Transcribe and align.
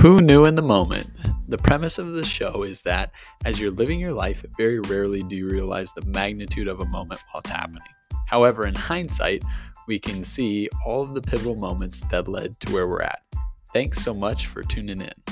Who 0.00 0.16
knew 0.16 0.46
in 0.46 0.54
the 0.54 0.62
moment? 0.62 1.10
The 1.46 1.58
premise 1.58 1.98
of 1.98 2.12
the 2.12 2.24
show 2.24 2.62
is 2.62 2.80
that 2.84 3.12
as 3.44 3.60
you're 3.60 3.70
living 3.70 4.00
your 4.00 4.14
life, 4.14 4.42
very 4.56 4.80
rarely 4.80 5.22
do 5.22 5.36
you 5.36 5.46
realize 5.46 5.92
the 5.92 6.06
magnitude 6.06 6.68
of 6.68 6.80
a 6.80 6.86
moment 6.86 7.20
while 7.30 7.40
it's 7.40 7.50
happening. 7.50 7.82
However, 8.26 8.64
in 8.64 8.74
hindsight, 8.74 9.44
we 9.86 9.98
can 9.98 10.24
see 10.24 10.70
all 10.86 11.02
of 11.02 11.12
the 11.12 11.20
pivotal 11.20 11.54
moments 11.54 12.00
that 12.08 12.28
led 12.28 12.58
to 12.60 12.72
where 12.72 12.88
we're 12.88 13.02
at. 13.02 13.20
Thanks 13.74 14.02
so 14.02 14.14
much 14.14 14.46
for 14.46 14.62
tuning 14.62 15.02
in. 15.02 15.29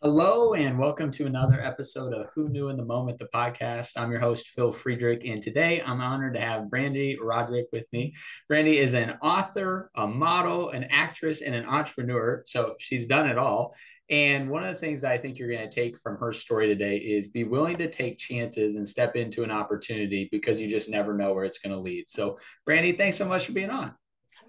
Hello, 0.00 0.54
and 0.54 0.78
welcome 0.78 1.10
to 1.10 1.26
another 1.26 1.60
episode 1.60 2.14
of 2.14 2.28
Who 2.32 2.48
Knew 2.48 2.68
in 2.68 2.76
the 2.76 2.84
Moment, 2.84 3.18
the 3.18 3.26
podcast. 3.34 3.94
I'm 3.96 4.12
your 4.12 4.20
host, 4.20 4.50
Phil 4.50 4.70
Friedrich, 4.70 5.24
and 5.24 5.42
today 5.42 5.82
I'm 5.84 6.00
honored 6.00 6.34
to 6.34 6.40
have 6.40 6.70
Brande 6.70 7.16
Roderick 7.20 7.66
with 7.72 7.84
me. 7.92 8.14
Brande 8.46 8.68
is 8.68 8.94
an 8.94 9.14
author, 9.22 9.90
a 9.96 10.06
model, 10.06 10.70
an 10.70 10.84
actress, 10.84 11.40
and 11.40 11.52
an 11.52 11.66
entrepreneur. 11.66 12.44
So 12.46 12.76
she's 12.78 13.06
done 13.06 13.28
it 13.28 13.38
all. 13.38 13.74
And 14.08 14.48
one 14.48 14.62
of 14.62 14.72
the 14.72 14.80
things 14.80 15.00
that 15.00 15.10
I 15.10 15.18
think 15.18 15.36
you're 15.36 15.50
going 15.50 15.68
to 15.68 15.74
take 15.74 15.98
from 15.98 16.16
her 16.18 16.32
story 16.32 16.68
today 16.68 16.98
is 16.98 17.26
be 17.26 17.42
willing 17.42 17.78
to 17.78 17.90
take 17.90 18.18
chances 18.18 18.76
and 18.76 18.86
step 18.86 19.16
into 19.16 19.42
an 19.42 19.50
opportunity 19.50 20.28
because 20.30 20.60
you 20.60 20.68
just 20.68 20.88
never 20.88 21.12
know 21.12 21.34
where 21.34 21.44
it's 21.44 21.58
going 21.58 21.74
to 21.74 21.82
lead. 21.82 22.04
So, 22.06 22.38
Brande, 22.64 22.96
thanks 22.96 23.16
so 23.16 23.26
much 23.26 23.46
for 23.46 23.52
being 23.52 23.70
on. 23.70 23.94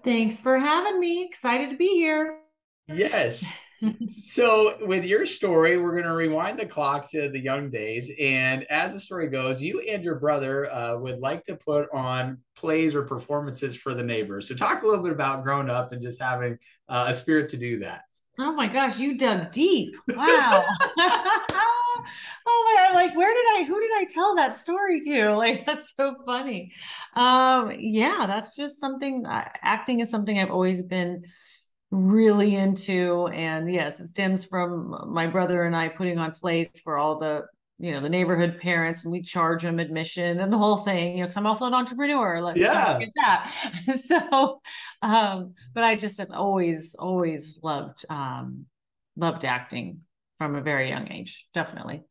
Thanks 0.04 0.38
for 0.38 0.60
having 0.60 1.00
me. 1.00 1.24
Excited 1.24 1.70
to 1.70 1.76
be 1.76 1.88
here. 1.88 2.38
Yes. 2.86 3.44
So 4.08 4.76
with 4.82 5.04
your 5.04 5.24
story 5.24 5.78
we're 5.78 5.92
going 5.92 6.04
to 6.04 6.12
rewind 6.12 6.58
the 6.58 6.66
clock 6.66 7.10
to 7.10 7.28
the 7.30 7.38
young 7.38 7.70
days 7.70 8.10
and 8.20 8.64
as 8.70 8.92
the 8.92 9.00
story 9.00 9.28
goes 9.28 9.62
you 9.62 9.80
and 9.80 10.04
your 10.04 10.16
brother 10.16 10.70
uh, 10.70 10.96
would 10.98 11.18
like 11.18 11.44
to 11.44 11.56
put 11.56 11.88
on 11.92 12.38
plays 12.60 12.94
or 12.94 13.02
performances 13.02 13.76
for 13.76 13.94
the 13.94 14.02
neighbors. 14.02 14.46
So 14.46 14.54
talk 14.54 14.82
a 14.82 14.86
little 14.86 15.02
bit 15.02 15.12
about 15.12 15.42
growing 15.42 15.70
up 15.70 15.92
and 15.92 16.02
just 16.02 16.20
having 16.20 16.58
uh, 16.88 17.06
a 17.08 17.14
spirit 17.14 17.48
to 17.50 17.56
do 17.56 17.80
that. 17.80 18.02
Oh 18.38 18.52
my 18.52 18.66
gosh 18.66 18.98
you 18.98 19.16
dug 19.16 19.50
deep. 19.50 19.96
Wow. 20.08 20.64
Oh 22.46 22.64
my 22.64 22.82
god 22.82 22.94
like 22.94 23.14
where 23.14 23.32
did 23.32 23.44
i 23.58 23.64
who 23.68 23.78
did 23.78 23.90
i 23.94 24.06
tell 24.08 24.34
that 24.36 24.54
story 24.54 25.00
to? 25.02 25.34
Like 25.36 25.66
that's 25.66 25.92
so 25.94 26.14
funny. 26.24 26.72
Um 27.14 27.72
yeah 27.78 28.24
that's 28.26 28.56
just 28.56 28.78
something 28.78 29.26
uh, 29.26 29.48
acting 29.60 30.00
is 30.00 30.08
something 30.08 30.38
i've 30.38 30.50
always 30.50 30.82
been 30.82 31.24
really 31.90 32.54
into 32.54 33.26
and 33.28 33.72
yes 33.72 33.98
it 33.98 34.06
stems 34.06 34.44
from 34.44 34.94
my 35.08 35.26
brother 35.26 35.64
and 35.64 35.74
i 35.74 35.88
putting 35.88 36.18
on 36.18 36.30
plays 36.30 36.70
for 36.84 36.96
all 36.96 37.18
the 37.18 37.44
you 37.80 37.90
know 37.90 38.00
the 38.00 38.08
neighborhood 38.08 38.60
parents 38.60 39.04
and 39.04 39.10
we 39.10 39.22
charge 39.22 39.62
them 39.62 39.80
admission 39.80 40.38
and 40.38 40.52
the 40.52 40.58
whole 40.58 40.76
thing 40.78 41.12
you 41.12 41.18
know 41.18 41.22
because 41.24 41.36
i'm 41.36 41.46
also 41.46 41.66
an 41.66 41.74
entrepreneur 41.74 42.40
let's 42.40 42.58
yeah. 42.58 42.98
get 42.98 43.08
that. 43.16 43.52
So 43.96 44.60
um 45.02 45.54
but 45.74 45.82
i 45.82 45.96
just 45.96 46.18
have 46.18 46.30
always 46.30 46.94
always 46.96 47.58
loved 47.62 48.04
um 48.08 48.66
loved 49.16 49.44
acting 49.44 50.00
from 50.38 50.54
a 50.54 50.62
very 50.62 50.88
young 50.88 51.10
age 51.10 51.46
definitely. 51.52 52.02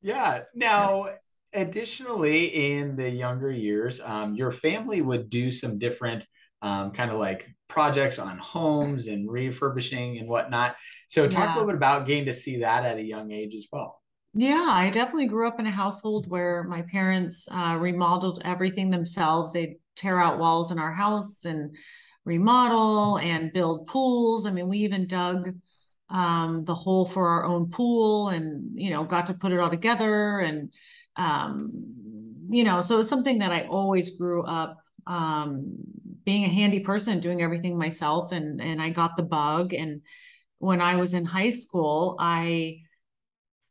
Yeah. 0.00 0.42
Now 0.54 1.06
additionally 1.52 2.76
in 2.76 2.96
the 2.96 3.08
younger 3.08 3.50
years 3.50 4.00
um, 4.04 4.34
your 4.34 4.52
family 4.52 5.02
would 5.02 5.30
do 5.30 5.50
some 5.50 5.78
different 5.78 6.26
um, 6.62 6.92
kind 6.92 7.10
of 7.10 7.18
like 7.18 7.48
projects 7.68 8.18
on 8.18 8.38
homes 8.38 9.06
and 9.06 9.30
refurbishing 9.30 10.18
and 10.18 10.28
whatnot. 10.28 10.76
So, 11.06 11.28
talk 11.28 11.44
yeah. 11.44 11.52
a 11.52 11.54
little 11.54 11.68
bit 11.68 11.76
about 11.76 12.06
getting 12.06 12.26
to 12.26 12.32
see 12.32 12.60
that 12.60 12.84
at 12.84 12.96
a 12.96 13.02
young 13.02 13.30
age 13.30 13.54
as 13.54 13.66
well. 13.70 14.00
Yeah, 14.34 14.68
I 14.70 14.90
definitely 14.90 15.26
grew 15.26 15.48
up 15.48 15.58
in 15.58 15.66
a 15.66 15.70
household 15.70 16.28
where 16.28 16.62
my 16.64 16.82
parents 16.82 17.48
uh, 17.50 17.76
remodeled 17.80 18.42
everything 18.44 18.90
themselves. 18.90 19.52
They'd 19.52 19.76
tear 19.96 20.20
out 20.20 20.38
walls 20.38 20.70
in 20.70 20.78
our 20.78 20.92
house 20.92 21.44
and 21.44 21.74
remodel 22.24 23.18
and 23.18 23.52
build 23.52 23.86
pools. 23.86 24.46
I 24.46 24.50
mean, 24.50 24.68
we 24.68 24.78
even 24.78 25.06
dug 25.06 25.54
um, 26.10 26.64
the 26.64 26.74
hole 26.74 27.06
for 27.06 27.26
our 27.26 27.44
own 27.44 27.70
pool 27.70 28.28
and, 28.28 28.78
you 28.78 28.90
know, 28.90 29.04
got 29.04 29.26
to 29.26 29.34
put 29.34 29.52
it 29.52 29.58
all 29.58 29.70
together. 29.70 30.38
And, 30.38 30.72
um, 31.16 31.70
you 32.50 32.64
know, 32.64 32.80
so 32.80 33.00
it's 33.00 33.08
something 33.08 33.40
that 33.40 33.52
I 33.52 33.66
always 33.66 34.16
grew 34.16 34.42
up 34.44 34.77
um, 35.08 35.76
being 36.24 36.44
a 36.44 36.48
handy 36.48 36.80
person, 36.80 37.18
doing 37.18 37.42
everything 37.42 37.78
myself, 37.78 38.30
and 38.32 38.60
and 38.60 38.80
I 38.80 38.90
got 38.90 39.16
the 39.16 39.22
bug. 39.22 39.72
And 39.72 40.02
when 40.58 40.80
I 40.80 40.96
was 40.96 41.14
in 41.14 41.24
high 41.24 41.50
school, 41.50 42.16
I 42.20 42.82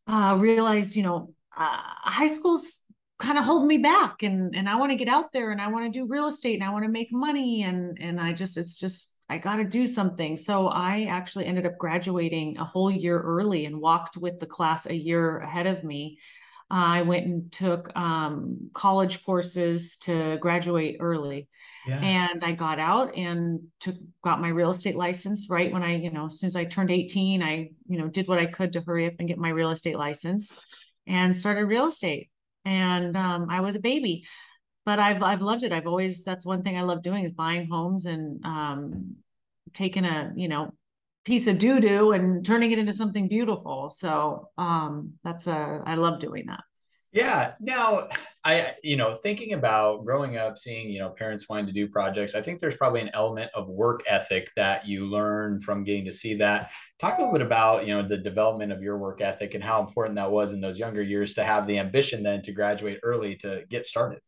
uh, 0.08 0.36
realized, 0.40 0.96
you 0.96 1.04
know, 1.04 1.34
uh, 1.56 1.78
high 2.04 2.28
school's 2.28 2.82
kind 3.20 3.38
of 3.38 3.46
holding 3.46 3.68
me 3.68 3.78
back, 3.78 4.24
and 4.24 4.56
and 4.56 4.68
I 4.68 4.76
want 4.76 4.92
to 4.92 4.98
get 4.98 5.08
out 5.08 5.32
there, 5.32 5.52
and 5.52 5.62
I 5.62 5.68
want 5.68 5.86
to 5.86 6.00
do 6.00 6.08
real 6.08 6.28
estate, 6.28 6.56
and 6.56 6.64
I 6.64 6.74
want 6.74 6.86
to 6.86 6.92
make 6.92 7.10
money, 7.12 7.64
and 7.64 7.98
and 8.02 8.20
I 8.20 8.34
just 8.34 8.58
it's 8.58 8.80
just 8.80 9.18
I 9.30 9.38
got 9.38 9.58
to 9.58 9.64
do 9.64 9.86
something. 9.86 10.38
So 10.38 10.68
I 10.68 11.04
actually 11.04 11.46
ended 11.46 11.66
up 11.68 11.78
graduating 11.78 12.58
a 12.58 12.64
whole 12.64 12.90
year 12.90 13.20
early 13.22 13.66
and 13.66 13.80
walked 13.80 14.18
with 14.18 14.40
the 14.40 14.48
class 14.48 14.88
a 14.88 14.96
year 14.96 15.40
ahead 15.40 15.68
of 15.68 15.84
me. 15.84 16.18
I 16.70 17.02
went 17.04 17.26
and 17.26 17.52
took 17.52 17.96
um, 17.96 18.70
college 18.74 19.24
courses 19.24 19.98
to 20.00 20.38
graduate 20.42 20.98
early. 21.00 21.48
Yeah. 21.88 22.02
And 22.02 22.44
I 22.44 22.52
got 22.52 22.80
out 22.80 23.16
and 23.16 23.62
took 23.80 23.96
got 24.22 24.42
my 24.42 24.50
real 24.50 24.72
estate 24.72 24.98
license 24.98 25.48
right 25.50 25.72
when 25.72 25.84
I, 25.84 25.96
you 25.96 26.12
know, 26.12 26.26
as 26.26 26.40
soon 26.40 26.48
as 26.48 26.58
I 26.58 26.66
turned 26.66 26.92
18, 26.92 27.42
I, 27.42 27.70
you 27.88 27.98
know, 27.98 28.10
did 28.10 28.28
what 28.28 28.40
I 28.40 28.48
could 28.48 28.74
to 28.74 28.82
hurry 28.82 29.06
up 29.06 29.14
and 29.20 29.28
get 29.28 29.38
my 29.38 29.50
real 29.50 29.72
estate 29.72 29.98
license 29.98 30.52
and 31.08 31.34
started 31.34 31.66
real 31.66 31.88
estate. 31.88 32.30
And 32.66 33.16
um, 33.16 33.48
I 33.50 33.62
was 33.62 33.76
a 33.76 33.80
baby, 33.80 34.26
but 34.86 35.00
I've 35.00 35.24
I've 35.24 35.42
loved 35.42 35.64
it. 35.64 35.72
I've 35.72 35.88
always 35.88 36.26
that's 36.26 36.46
one 36.46 36.64
thing 36.64 36.78
I 36.78 36.82
love 36.82 37.02
doing 37.02 37.24
is 37.24 37.32
buying 37.32 37.70
homes 37.70 38.06
and 38.06 38.46
um, 38.46 39.16
taking 39.74 40.04
a, 40.04 40.34
you 40.36 40.50
know, 40.50 40.74
piece 41.28 41.48
of 41.48 41.58
doo 41.58 41.82
doo 41.82 42.14
and 42.14 42.46
turning 42.46 42.72
it 42.72 42.80
into 42.80 42.94
something 42.94 43.28
beautiful. 43.28 43.90
So 43.90 44.48
um, 44.58 45.16
that's 45.26 45.46
a 45.46 45.84
I 45.86 45.96
love 45.96 46.20
doing 46.20 46.46
that. 46.48 46.64
Yeah. 47.12 47.52
Now, 47.60 48.08
I, 48.46 48.76
you 48.82 48.96
know, 48.96 49.14
thinking 49.16 49.54
about 49.54 50.06
growing 50.06 50.38
up, 50.38 50.58
seeing, 50.58 50.90
you 50.90 51.00
know, 51.00 51.10
parents 51.10 51.50
wanting 51.50 51.66
to 51.66 51.74
do 51.74 51.90
projects, 51.90 52.34
I 52.34 52.42
think 52.42 52.60
there's 52.60 52.78
probably 52.78 53.02
an 53.02 53.10
element 53.14 53.52
of 53.54 53.68
work 53.68 54.04
ethic 54.08 54.52
that 54.56 54.88
you 54.88 55.06
learn 55.06 55.60
from 55.60 55.84
getting 55.84 56.06
to 56.06 56.14
see 56.14 56.36
that. 56.36 56.72
Talk 56.98 57.18
a 57.18 57.22
little 57.22 57.34
bit 57.34 57.46
about, 57.46 57.86
you 57.86 57.94
know, 57.94 58.08
the 58.08 58.18
development 58.18 58.72
of 58.72 58.82
your 58.82 58.98
work 58.98 59.20
ethic 59.20 59.54
and 59.54 59.64
how 59.64 59.82
important 59.82 60.16
that 60.16 60.32
was 60.32 60.54
in 60.54 60.62
those 60.62 60.80
younger 60.80 61.02
years 61.02 61.34
to 61.34 61.44
have 61.44 61.68
the 61.68 61.78
ambition 61.78 62.24
then 62.24 62.42
to 62.44 62.54
graduate 62.54 63.00
early 63.04 63.36
to 63.38 63.64
get 63.68 63.86
started. 63.86 64.20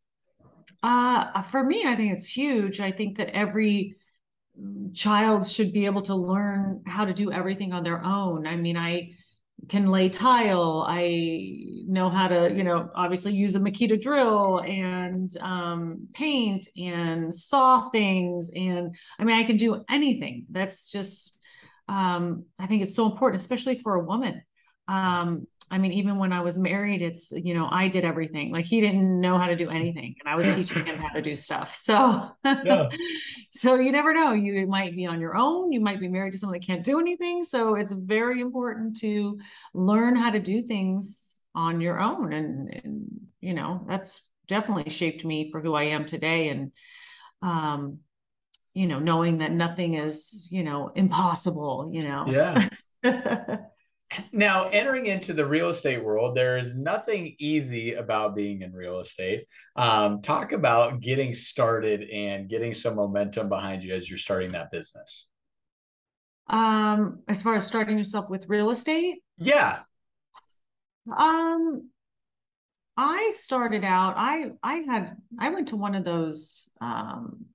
Uh, 0.83 1.41
for 1.43 1.63
me, 1.63 1.83
I 1.85 1.95
think 1.95 2.11
it's 2.11 2.27
huge. 2.27 2.81
I 2.81 2.91
think 2.91 3.17
that 3.19 3.29
every 3.29 3.95
child 4.93 5.47
should 5.47 5.71
be 5.71 5.85
able 5.85 6.01
to 6.03 6.15
learn 6.15 6.81
how 6.85 7.05
to 7.05 7.13
do 7.13 7.31
everything 7.31 7.73
on 7.73 7.83
their 7.83 8.03
own. 8.03 8.47
I 8.47 8.55
mean, 8.55 8.77
I, 8.77 9.11
can 9.67 9.87
lay 9.87 10.09
tile. 10.09 10.85
I 10.87 11.63
know 11.85 12.09
how 12.09 12.27
to, 12.27 12.51
you 12.53 12.63
know, 12.63 12.89
obviously 12.95 13.33
use 13.33 13.55
a 13.55 13.59
Makita 13.59 13.99
drill 13.99 14.59
and 14.59 15.29
um, 15.41 16.07
paint 16.13 16.67
and 16.77 17.33
saw 17.33 17.89
things. 17.89 18.51
And 18.55 18.95
I 19.17 19.25
mean, 19.25 19.35
I 19.35 19.43
can 19.43 19.57
do 19.57 19.83
anything. 19.89 20.45
That's 20.49 20.91
just, 20.91 21.43
um, 21.87 22.45
I 22.57 22.67
think 22.67 22.81
it's 22.81 22.95
so 22.95 23.05
important, 23.05 23.41
especially 23.41 23.79
for 23.79 23.95
a 23.95 24.03
woman. 24.03 24.41
Um, 24.87 25.45
I 25.71 25.77
mean, 25.77 25.91
even 25.93 26.17
when 26.17 26.33
I 26.33 26.41
was 26.41 26.57
married, 26.57 27.01
it's, 27.01 27.31
you 27.31 27.53
know, 27.53 27.67
I 27.69 27.87
did 27.87 28.03
everything. 28.03 28.51
Like 28.51 28.65
he 28.65 28.81
didn't 28.81 29.19
know 29.19 29.37
how 29.37 29.47
to 29.47 29.55
do 29.55 29.69
anything 29.69 30.15
and 30.19 30.27
I 30.27 30.35
was 30.35 30.53
teaching 30.55 30.85
him 30.85 30.97
how 30.97 31.13
to 31.13 31.21
do 31.21 31.35
stuff. 31.35 31.75
So, 31.75 32.31
yeah. 32.43 32.89
so 33.51 33.75
you 33.75 33.91
never 33.91 34.13
know. 34.13 34.33
You 34.33 34.65
might 34.67 34.95
be 34.95 35.05
on 35.05 35.21
your 35.21 35.37
own. 35.37 35.71
You 35.71 35.79
might 35.79 35.99
be 35.99 36.07
married 36.07 36.31
to 36.31 36.37
someone 36.37 36.59
that 36.59 36.65
can't 36.65 36.83
do 36.83 36.99
anything. 36.99 37.43
So 37.43 37.75
it's 37.75 37.93
very 37.93 38.41
important 38.41 38.97
to 39.01 39.39
learn 39.73 40.15
how 40.15 40.31
to 40.31 40.39
do 40.39 40.63
things 40.63 41.39
on 41.53 41.81
your 41.81 41.99
own. 41.99 42.33
And, 42.33 42.73
and 42.83 43.07
you 43.39 43.53
know, 43.53 43.85
that's 43.87 44.27
definitely 44.47 44.89
shaped 44.89 45.23
me 45.23 45.51
for 45.51 45.61
who 45.61 45.75
I 45.75 45.83
am 45.83 46.05
today. 46.05 46.49
And, 46.49 46.71
um, 47.41 47.99
you 48.73 48.87
know, 48.87 48.99
knowing 48.99 49.39
that 49.39 49.51
nothing 49.51 49.95
is, 49.95 50.47
you 50.51 50.63
know, 50.63 50.91
impossible, 50.95 51.91
you 51.93 52.03
know. 52.03 52.25
Yeah. 52.27 52.69
Now, 54.31 54.69
entering 54.69 55.05
into 55.05 55.33
the 55.33 55.45
real 55.45 55.69
estate 55.69 56.03
world, 56.03 56.35
there 56.35 56.57
is 56.57 56.75
nothing 56.75 57.35
easy 57.39 57.93
about 57.93 58.35
being 58.35 58.61
in 58.63 58.73
real 58.73 58.99
estate. 58.99 59.45
Um, 59.75 60.21
talk 60.21 60.51
about 60.51 60.99
getting 60.99 61.33
started 61.33 62.09
and 62.09 62.49
getting 62.49 62.73
some 62.73 62.95
momentum 62.95 63.49
behind 63.49 63.83
you 63.83 63.93
as 63.93 64.09
you're 64.09 64.17
starting 64.17 64.51
that 64.53 64.71
business. 64.71 65.27
Um, 66.49 67.19
as 67.27 67.43
far 67.43 67.55
as 67.55 67.67
starting 67.67 67.97
yourself 67.97 68.29
with 68.29 68.49
real 68.49 68.71
estate, 68.71 69.21
yeah. 69.37 69.79
Um, 71.15 71.89
I 72.97 73.31
started 73.33 73.83
out. 73.83 74.15
I 74.17 74.51
I 74.63 74.83
had 74.89 75.15
I 75.39 75.49
went 75.49 75.69
to 75.69 75.77
one 75.77 75.95
of 75.95 76.03
those 76.03 76.67
um 76.81 77.45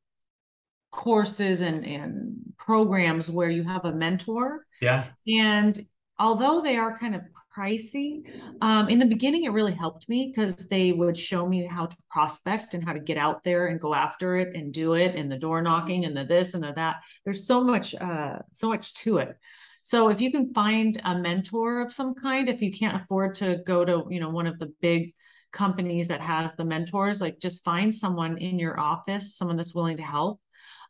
courses 0.91 1.61
and 1.61 1.85
and 1.85 2.37
programs 2.57 3.29
where 3.29 3.51
you 3.51 3.65
have 3.65 3.85
a 3.85 3.93
mentor. 3.93 4.65
Yeah. 4.81 5.05
And 5.27 5.79
although 6.19 6.61
they 6.61 6.77
are 6.77 6.99
kind 6.99 7.15
of 7.15 7.23
pricey. 7.57 8.23
Um, 8.61 8.89
in 8.89 8.99
the 8.99 9.07
beginning, 9.07 9.45
it 9.45 9.53
really 9.53 9.73
helped 9.73 10.09
me 10.09 10.33
because 10.35 10.57
they 10.69 10.93
would 10.93 11.17
show 11.17 11.47
me 11.47 11.67
how 11.67 11.87
to 11.87 11.97
prospect 12.11 12.75
and 12.75 12.85
how 12.85 12.93
to 12.93 12.99
get 12.99 13.17
out 13.17 13.45
there 13.45 13.69
and 13.69 13.81
go 13.81 13.95
after 13.95 14.37
it 14.37 14.57
and 14.57 14.73
do 14.73 14.95
it 14.95 15.15
and 15.15 15.31
the 15.31 15.39
door 15.39 15.63
knocking 15.63 16.05
and 16.05 16.17
the 16.17 16.25
this 16.25 16.55
and 16.55 16.65
the 16.65 16.73
that. 16.73 16.97
There's 17.25 17.47
so 17.47 17.63
much, 17.63 17.95
uh, 17.95 18.39
so 18.53 18.69
much 18.69 18.95
to 18.95 19.19
it. 19.19 19.37
So 19.83 20.09
if 20.09 20.21
you 20.21 20.33
can 20.33 20.53
find 20.55 21.01
a 21.05 21.19
mentor 21.19 21.83
of 21.83 21.93
some 21.93 22.15
kind, 22.15 22.49
if 22.49 22.63
you 22.63 22.73
can't 22.73 23.01
afford 23.01 23.35
to 23.37 23.63
go 23.67 23.85
to, 23.85 24.05
you 24.09 24.19
know, 24.19 24.31
one 24.31 24.47
of 24.47 24.59
the 24.59 24.73
big 24.81 25.15
companies 25.53 26.09
that 26.09 26.21
has 26.21 26.55
the 26.55 26.65
mentors, 26.65 27.21
like 27.21 27.39
just 27.39 27.65
find 27.65 27.95
someone 27.95 28.39
in 28.39 28.59
your 28.59 28.81
office, 28.81 29.37
someone 29.37 29.57
that's 29.57 29.75
willing 29.75 29.99
to 29.99 30.03
help. 30.03 30.41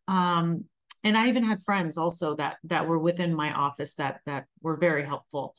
Um, 0.07 0.65
and 1.05 1.17
I 1.17 1.29
even 1.29 1.45
had 1.45 1.63
friends 1.63 1.97
also 1.97 2.35
that 2.37 2.57
that 2.65 2.89
were 2.89 2.99
within 2.99 3.35
my 3.35 3.53
office 3.53 3.95
that 3.95 4.21
that 4.27 4.47
were 4.63 4.77
very 4.77 5.05
helpful. 5.05 5.55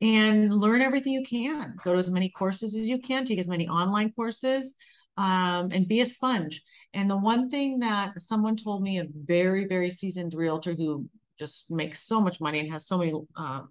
And 0.00 0.54
learn 0.54 0.82
everything 0.82 1.14
you 1.14 1.24
can. 1.24 1.74
Go 1.82 1.94
to 1.94 1.98
as 1.98 2.10
many 2.10 2.28
courses 2.28 2.74
as 2.74 2.88
you 2.88 2.98
can. 2.98 3.24
Take 3.24 3.38
as 3.38 3.48
many 3.48 3.66
online 3.66 4.12
courses, 4.12 4.74
um, 5.16 5.70
and 5.72 5.88
be 5.88 6.00
a 6.00 6.06
sponge. 6.06 6.62
And 6.94 7.10
the 7.10 7.16
one 7.16 7.50
thing 7.50 7.80
that 7.80 8.20
someone 8.20 8.56
told 8.56 8.82
me, 8.82 8.98
a 8.98 9.06
very 9.12 9.66
very 9.66 9.90
seasoned 9.90 10.34
realtor 10.34 10.74
who 10.74 11.08
just 11.38 11.70
makes 11.70 12.02
so 12.02 12.20
much 12.20 12.40
money 12.40 12.60
and 12.60 12.72
has 12.72 12.86
so 12.86 12.98
many 12.98 13.12
um, 13.36 13.68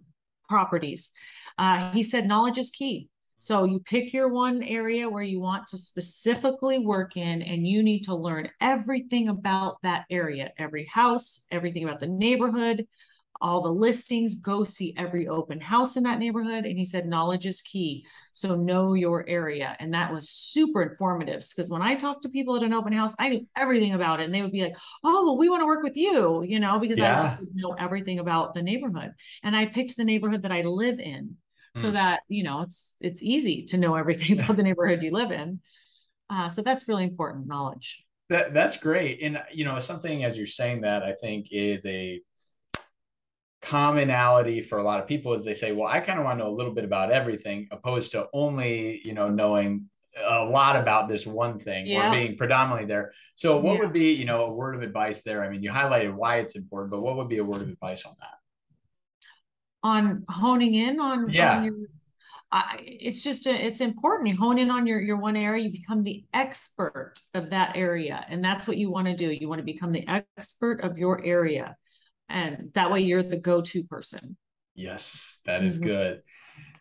properties, 0.50 1.12
uh, 1.58 1.92
he 1.92 2.04
said 2.04 2.28
knowledge 2.28 2.58
is 2.58 2.70
key. 2.70 3.10
So 3.38 3.66
you 3.66 3.80
pick 3.80 4.14
your 4.14 4.30
one 4.30 4.64
area 4.64 5.10
where 5.10 5.24
you 5.24 5.40
want 5.40 5.68
to 5.68 5.78
specifically 5.78 6.80
work 6.80 7.16
in, 7.18 7.42
and 7.42 7.68
you 7.68 7.84
need 7.84 8.02
to 8.06 8.16
learn 8.16 8.50
everything 8.60 9.30
about 9.30 9.82
that 9.84 10.06
area, 10.10 10.52
every 10.58 10.86
house, 10.86 11.46
everything 11.52 11.84
about 11.84 12.00
the 12.00 12.08
neighborhood, 12.08 12.88
all 13.42 13.62
the 13.62 13.70
listings, 13.70 14.36
go 14.36 14.64
see 14.64 14.94
every 14.98 15.28
open 15.28 15.60
house 15.60 15.98
in 15.98 16.04
that 16.04 16.20
neighborhood. 16.20 16.66
And 16.66 16.78
he 16.78 16.86
said, 16.86 17.06
knowledge 17.06 17.46
is 17.46 17.62
key. 17.62 18.06
So 18.34 18.56
know 18.56 18.94
your 18.94 19.28
area. 19.28 19.76
And 19.80 19.94
that 19.94 20.14
was 20.14 20.30
super 20.30 20.82
informative 20.82 21.46
because 21.50 21.70
when 21.70 21.82
I 21.82 21.96
talked 21.96 22.24
to 22.24 22.30
people 22.30 22.56
at 22.56 22.64
an 22.64 22.74
open 22.74 22.94
house, 22.94 23.14
I 23.20 23.30
knew 23.30 23.48
everything 23.56 23.94
about 23.94 24.20
it. 24.20 24.24
And 24.24 24.34
they 24.34 24.42
would 24.42 24.52
be 24.52 24.64
like, 24.64 24.78
oh, 25.04 25.26
well, 25.26 25.38
we 25.38 25.50
want 25.50 25.62
to 25.62 25.68
work 25.68 25.84
with 25.84 25.98
you, 25.98 26.44
you 26.44 26.60
know, 26.60 26.80
because 26.80 26.98
yeah. 26.98 27.20
I 27.20 27.22
just 27.22 27.36
know 27.54 27.76
everything 27.78 28.20
about 28.20 28.54
the 28.54 28.64
neighborhood. 28.64 29.12
And 29.44 29.56
I 29.56 29.66
picked 29.66 29.98
the 29.98 30.06
neighborhood 30.06 30.44
that 30.44 30.52
I 30.52 30.62
live 30.62 31.00
in 31.00 31.36
so 31.76 31.90
mm. 31.90 31.94
that 31.94 32.22
you 32.28 32.44
know 32.44 32.62
it's 32.62 32.96
it's 33.02 33.22
easy 33.22 33.66
to 33.66 33.78
know 33.78 33.96
everything 33.96 34.40
about 34.40 34.56
the 34.56 34.64
neighborhood 34.64 35.04
you 35.04 35.12
live 35.12 35.32
in. 35.32 35.60
Uh, 36.30 36.50
so 36.50 36.62
that's 36.62 36.88
really 36.88 37.04
important 37.04 37.48
knowledge. 37.48 38.06
That 38.30 38.54
that's 38.54 38.78
great. 38.78 39.20
And 39.22 39.42
you 39.54 39.66
know 39.66 39.80
something 39.80 40.24
as 40.24 40.38
you're 40.38 40.48
saying 40.48 40.82
that 40.82 41.04
i 41.04 41.14
think 41.14 41.50
is 41.52 41.86
a 41.86 42.22
commonality 43.62 44.62
for 44.62 44.78
a 44.78 44.84
lot 44.84 45.00
of 45.00 45.08
people 45.08 45.34
is 45.34 45.44
they 45.44 45.56
say 45.56 45.72
well 45.72 45.90
i 45.90 46.00
kind 46.00 46.20
of 46.20 46.26
want 46.26 46.38
to 46.38 46.44
know 46.44 46.52
a 46.52 46.54
little 46.54 46.74
bit 46.74 46.84
about 46.84 47.12
everything 47.12 47.68
opposed 47.72 48.12
to 48.12 48.28
only 48.32 49.02
you 49.04 49.14
know 49.14 49.28
knowing 49.28 49.90
a 50.24 50.46
lot 50.46 50.76
about 50.76 51.10
this 51.10 51.26
one 51.26 51.60
thing 51.60 51.86
yeah. 51.86 52.08
or 52.08 52.12
being 52.12 52.38
predominantly 52.38 52.88
there. 52.88 53.12
So 53.34 53.58
what 53.58 53.74
yeah. 53.74 53.80
would 53.82 53.94
be 53.94 54.14
you 54.14 54.26
know 54.26 54.46
a 54.46 54.52
word 54.52 54.76
of 54.76 54.82
advice 54.82 55.24
there? 55.24 55.44
I 55.44 55.50
mean 55.50 55.62
you 55.62 55.72
highlighted 55.72 56.14
why 56.14 56.38
it's 56.38 56.56
important 56.56 56.92
but 56.92 57.02
what 57.02 57.18
would 57.18 57.30
be 57.30 57.40
a 57.40 57.44
word 57.44 57.62
of 57.62 57.70
advice 57.70 58.06
on 58.06 58.14
that 58.20 58.35
on 59.86 60.26
honing 60.28 60.74
in 60.74 61.00
on, 61.00 61.30
yeah. 61.30 61.60
On 61.60 61.64
your, 61.64 61.74
I, 62.52 62.80
it's 62.82 63.24
just 63.24 63.46
a, 63.46 63.52
it's 63.52 63.82
important. 63.82 64.30
You 64.30 64.38
hone 64.38 64.58
in 64.58 64.72
on 64.72 64.88
your 64.88 65.00
your 65.00 65.18
one 65.18 65.36
area 65.36 65.64
you 65.64 65.72
become 65.72 66.04
the 66.04 66.26
expert 66.34 67.16
of 67.34 67.52
that 67.52 67.76
area 67.76 68.26
and 68.30 68.44
that's 68.44 68.68
what 68.68 68.78
you 68.78 68.90
want 68.90 69.08
to 69.08 69.16
do. 69.16 69.30
You 69.32 69.48
want 69.48 69.60
to 69.60 69.66
become 69.66 69.92
the 69.92 70.08
expert 70.08 70.82
of 70.82 70.98
your 70.98 71.24
area 71.24 71.76
and 72.30 72.72
that 72.74 72.92
way 72.92 73.02
you're 73.02 73.24
the 73.24 73.38
go-to 73.38 73.84
person. 73.84 74.38
Yes 74.74 75.40
that 75.46 75.64
is 75.64 75.76
mm-hmm. 75.76 75.88
good. 75.88 76.22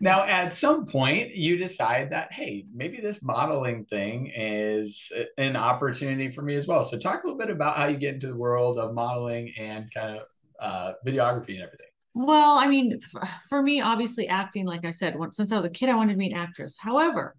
Now 0.00 0.24
at 0.24 0.54
some 0.54 0.86
point 0.86 1.34
you 1.34 1.56
decide 1.56 2.10
that 2.10 2.32
hey 2.32 2.66
maybe 2.72 3.00
this 3.00 3.22
modeling 3.22 3.84
thing 3.86 4.30
is 4.34 5.10
an 5.36 5.56
opportunity 5.56 6.30
for 6.30 6.42
me 6.42 6.56
as 6.56 6.66
well. 6.66 6.84
So 6.84 6.98
talk 6.98 7.24
a 7.24 7.26
little 7.26 7.38
bit 7.38 7.50
about 7.50 7.76
how 7.76 7.86
you 7.86 7.96
get 7.96 8.14
into 8.14 8.28
the 8.28 8.36
world 8.36 8.78
of 8.78 8.94
modeling 8.94 9.52
and 9.58 9.92
kind 9.92 10.18
of 10.18 10.26
uh, 10.60 10.92
videography 11.04 11.54
and 11.54 11.62
everything 11.62 11.88
well, 12.14 12.56
I 12.58 12.68
mean, 12.68 13.00
for 13.48 13.60
me, 13.60 13.80
obviously, 13.80 14.28
acting, 14.28 14.66
like 14.66 14.84
I 14.84 14.92
said, 14.92 15.16
since 15.32 15.50
I 15.50 15.56
was 15.56 15.64
a 15.64 15.70
kid, 15.70 15.88
I 15.88 15.96
wanted 15.96 16.12
to 16.12 16.18
be 16.18 16.30
an 16.30 16.36
actress. 16.36 16.76
However, 16.78 17.34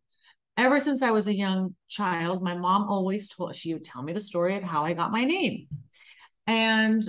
ever 0.57 0.80
since 0.80 1.01
I 1.01 1.12
was 1.12 1.27
a 1.27 1.33
young 1.33 1.75
child, 1.88 2.44
my 2.44 2.56
mom 2.57 2.83
always 2.89 3.30
told, 3.30 3.56
she 3.56 3.74
would 3.74 3.86
tell 3.86 4.04
me 4.04 4.12
the 4.12 4.19
story 4.19 4.57
of 4.57 4.63
how 4.63 4.83
I 4.83 4.94
got 4.94 5.12
my 5.12 5.24
name. 5.24 5.68
And 6.45 7.01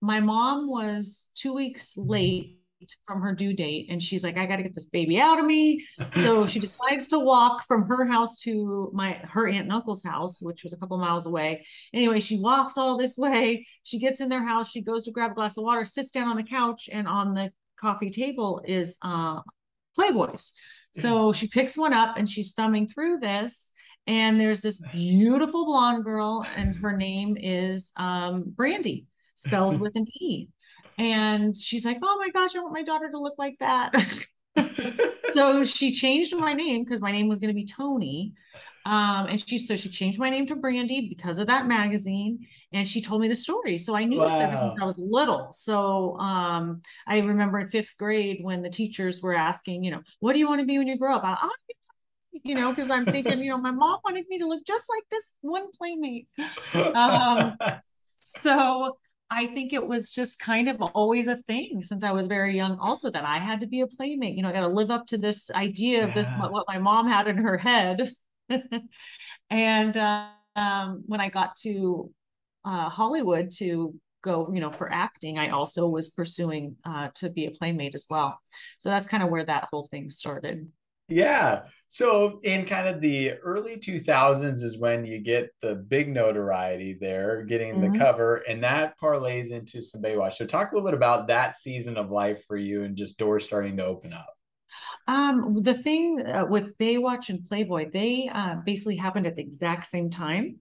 my 0.00 0.20
mom 0.20 0.68
was 0.68 1.30
two 1.36 1.54
weeks 1.54 1.96
late 1.96 2.58
from 3.06 3.20
her 3.20 3.34
due 3.34 3.54
date 3.54 3.86
and 3.90 4.02
she's 4.02 4.24
like 4.24 4.36
i 4.36 4.46
got 4.46 4.56
to 4.56 4.62
get 4.62 4.74
this 4.74 4.86
baby 4.86 5.20
out 5.20 5.38
of 5.38 5.44
me. 5.44 5.84
So 6.14 6.46
she 6.52 6.60
decides 6.60 7.08
to 7.08 7.18
walk 7.18 7.64
from 7.64 7.86
her 7.86 8.06
house 8.06 8.36
to 8.42 8.90
my 8.92 9.12
her 9.24 9.48
aunt 9.48 9.64
and 9.64 9.72
uncle's 9.72 10.04
house 10.04 10.40
which 10.40 10.62
was 10.62 10.72
a 10.72 10.76
couple 10.76 10.98
miles 10.98 11.26
away. 11.26 11.66
Anyway 11.92 12.20
she 12.20 12.38
walks 12.38 12.76
all 12.76 12.96
this 12.96 13.16
way. 13.16 13.66
She 13.82 13.98
gets 13.98 14.20
in 14.20 14.28
their 14.28 14.44
house. 14.44 14.70
She 14.70 14.82
goes 14.82 15.04
to 15.04 15.10
grab 15.10 15.32
a 15.32 15.34
glass 15.34 15.56
of 15.56 15.64
water 15.64 15.84
sits 15.84 16.10
down 16.10 16.28
on 16.28 16.36
the 16.36 16.42
couch 16.42 16.88
and 16.92 17.06
on 17.08 17.34
the 17.34 17.52
coffee 17.76 18.10
table 18.10 18.62
is 18.64 18.98
uh 19.02 19.40
playboys. 19.98 20.50
So 20.96 21.32
she 21.32 21.48
picks 21.48 21.76
one 21.76 21.92
up 21.92 22.16
and 22.16 22.28
she's 22.28 22.52
thumbing 22.52 22.86
through 22.86 23.18
this 23.18 23.72
and 24.06 24.38
there's 24.38 24.60
this 24.60 24.80
beautiful 24.92 25.64
blonde 25.64 26.04
girl 26.04 26.46
and 26.56 26.76
her 26.76 26.96
name 26.96 27.36
is 27.38 27.92
um 27.96 28.44
brandy 28.46 29.06
spelled 29.34 29.80
with 29.80 29.92
an 29.96 30.06
e 30.20 30.48
and 30.98 31.56
she's 31.56 31.84
like, 31.84 31.98
oh 32.02 32.18
my 32.18 32.30
gosh, 32.30 32.54
I 32.54 32.60
want 32.60 32.72
my 32.72 32.82
daughter 32.82 33.10
to 33.10 33.18
look 33.18 33.34
like 33.38 33.56
that. 33.60 33.94
so 35.28 35.64
she 35.64 35.92
changed 35.92 36.36
my 36.36 36.52
name 36.52 36.84
because 36.84 37.00
my 37.00 37.12
name 37.12 37.28
was 37.28 37.38
going 37.38 37.48
to 37.48 37.54
be 37.54 37.66
Tony. 37.66 38.34
Um, 38.86 39.28
and 39.28 39.48
she 39.48 39.56
so 39.58 39.76
she 39.76 39.88
changed 39.88 40.18
my 40.18 40.28
name 40.28 40.46
to 40.46 40.56
Brande 40.56 41.08
because 41.08 41.38
of 41.38 41.46
that 41.46 41.66
magazine. 41.66 42.46
And 42.72 42.86
she 42.86 43.00
told 43.00 43.22
me 43.22 43.28
the 43.28 43.36
story. 43.36 43.78
So 43.78 43.96
I 43.96 44.04
knew 44.04 44.18
wow. 44.18 44.28
this 44.28 44.40
ever 44.40 44.56
since 44.56 44.74
I 44.80 44.84
was 44.84 44.98
little. 44.98 45.48
So 45.52 46.16
um, 46.16 46.82
I 47.06 47.18
remember 47.18 47.58
in 47.60 47.66
fifth 47.66 47.96
grade 47.98 48.40
when 48.42 48.62
the 48.62 48.70
teachers 48.70 49.22
were 49.22 49.34
asking, 49.34 49.84
you 49.84 49.90
know, 49.90 50.02
what 50.20 50.32
do 50.34 50.38
you 50.38 50.48
want 50.48 50.60
to 50.60 50.66
be 50.66 50.78
when 50.78 50.86
you 50.86 50.98
grow 50.98 51.14
up? 51.14 51.22
I, 51.24 51.48
you 52.42 52.54
know, 52.54 52.70
because 52.70 52.90
I'm 52.90 53.06
thinking, 53.06 53.38
you 53.38 53.50
know, 53.50 53.58
my 53.58 53.70
mom 53.70 54.00
wanted 54.04 54.26
me 54.28 54.38
to 54.40 54.46
look 54.46 54.66
just 54.66 54.86
like 54.90 55.04
this 55.10 55.30
one 55.40 55.70
playmate. 55.70 56.28
Um, 56.74 57.56
so 58.16 58.96
I 59.30 59.46
think 59.46 59.72
it 59.72 59.86
was 59.86 60.12
just 60.12 60.38
kind 60.38 60.68
of 60.68 60.80
always 60.80 61.26
a 61.28 61.36
thing 61.36 61.82
since 61.82 62.02
I 62.02 62.12
was 62.12 62.26
very 62.26 62.54
young, 62.54 62.78
also 62.78 63.10
that 63.10 63.24
I 63.24 63.38
had 63.38 63.60
to 63.60 63.66
be 63.66 63.80
a 63.80 63.86
playmate. 63.86 64.36
You 64.36 64.42
know, 64.42 64.50
I 64.50 64.52
got 64.52 64.60
to 64.60 64.68
live 64.68 64.90
up 64.90 65.06
to 65.08 65.18
this 65.18 65.50
idea 65.50 65.98
yeah. 65.98 66.04
of 66.04 66.14
this, 66.14 66.30
what 66.30 66.66
my 66.68 66.78
mom 66.78 67.08
had 67.08 67.26
in 67.26 67.38
her 67.38 67.56
head. 67.56 68.12
and 69.50 69.96
uh, 69.96 70.28
um, 70.56 71.04
when 71.06 71.20
I 71.20 71.30
got 71.30 71.56
to 71.62 72.12
uh, 72.64 72.88
Hollywood 72.88 73.50
to 73.58 73.94
go, 74.22 74.50
you 74.52 74.60
know, 74.60 74.70
for 74.70 74.92
acting, 74.92 75.38
I 75.38 75.50
also 75.50 75.88
was 75.88 76.10
pursuing 76.10 76.76
uh, 76.84 77.08
to 77.16 77.30
be 77.30 77.46
a 77.46 77.50
playmate 77.50 77.94
as 77.94 78.06
well. 78.08 78.38
So 78.78 78.88
that's 78.88 79.06
kind 79.06 79.22
of 79.22 79.30
where 79.30 79.44
that 79.44 79.68
whole 79.72 79.86
thing 79.90 80.10
started. 80.10 80.68
Yeah. 81.08 81.62
So 81.94 82.40
in 82.42 82.66
kind 82.66 82.88
of 82.88 83.00
the 83.00 83.34
early 83.34 83.76
2000s 83.76 84.64
is 84.64 84.76
when 84.76 85.06
you 85.06 85.20
get 85.20 85.50
the 85.62 85.76
big 85.76 86.12
notoriety 86.12 86.98
there, 87.00 87.44
getting 87.44 87.76
mm-hmm. 87.76 87.92
the 87.92 87.98
cover, 88.00 88.38
and 88.48 88.64
that 88.64 88.98
parlays 89.00 89.50
into 89.52 89.80
some 89.80 90.02
Baywatch. 90.02 90.32
So 90.32 90.44
talk 90.44 90.72
a 90.72 90.74
little 90.74 90.88
bit 90.88 90.96
about 90.96 91.28
that 91.28 91.54
season 91.54 91.96
of 91.96 92.10
life 92.10 92.42
for 92.48 92.56
you 92.56 92.82
and 92.82 92.96
just 92.96 93.16
doors 93.16 93.44
starting 93.44 93.76
to 93.76 93.84
open 93.84 94.12
up. 94.12 94.26
Um, 95.06 95.62
the 95.62 95.72
thing 95.72 96.20
uh, 96.26 96.46
with 96.46 96.76
Baywatch 96.78 97.28
and 97.28 97.46
Playboy, 97.46 97.92
they 97.92 98.28
uh, 98.28 98.56
basically 98.66 98.96
happened 98.96 99.28
at 99.28 99.36
the 99.36 99.42
exact 99.42 99.86
same 99.86 100.10
time. 100.10 100.56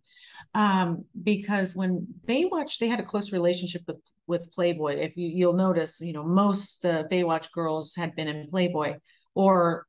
Um, 0.54 1.04
because 1.24 1.76
when 1.76 2.06
Baywatch, 2.28 2.78
they 2.78 2.90
had 2.90 3.00
a 3.00 3.04
close 3.04 3.34
relationship 3.34 3.82
with 3.88 4.00
with 4.28 4.52
Playboy. 4.52 4.98
If 4.98 5.18
you 5.18 5.30
you'll 5.30 5.54
notice, 5.54 6.00
you 6.00 6.14
know, 6.14 6.24
most 6.24 6.84
the 6.84 7.08
Baywatch 7.12 7.52
girls 7.52 7.96
had 7.96 8.16
been 8.16 8.28
in 8.28 8.52
Playboy 8.52 8.98
or 9.34 9.88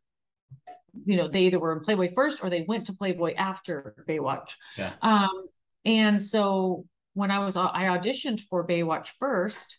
you 1.04 1.16
know, 1.16 1.28
they 1.28 1.42
either 1.44 1.58
were 1.58 1.72
in 1.72 1.80
Playboy 1.80 2.12
first 2.14 2.42
or 2.42 2.50
they 2.50 2.62
went 2.62 2.86
to 2.86 2.92
Playboy 2.92 3.34
after 3.34 3.94
Baywatch. 4.08 4.54
Yeah. 4.76 4.92
Um, 5.02 5.46
and 5.84 6.20
so 6.20 6.86
when 7.14 7.30
I 7.30 7.38
was, 7.40 7.56
I 7.56 7.84
auditioned 7.84 8.40
for 8.40 8.66
Baywatch 8.66 9.10
first 9.18 9.78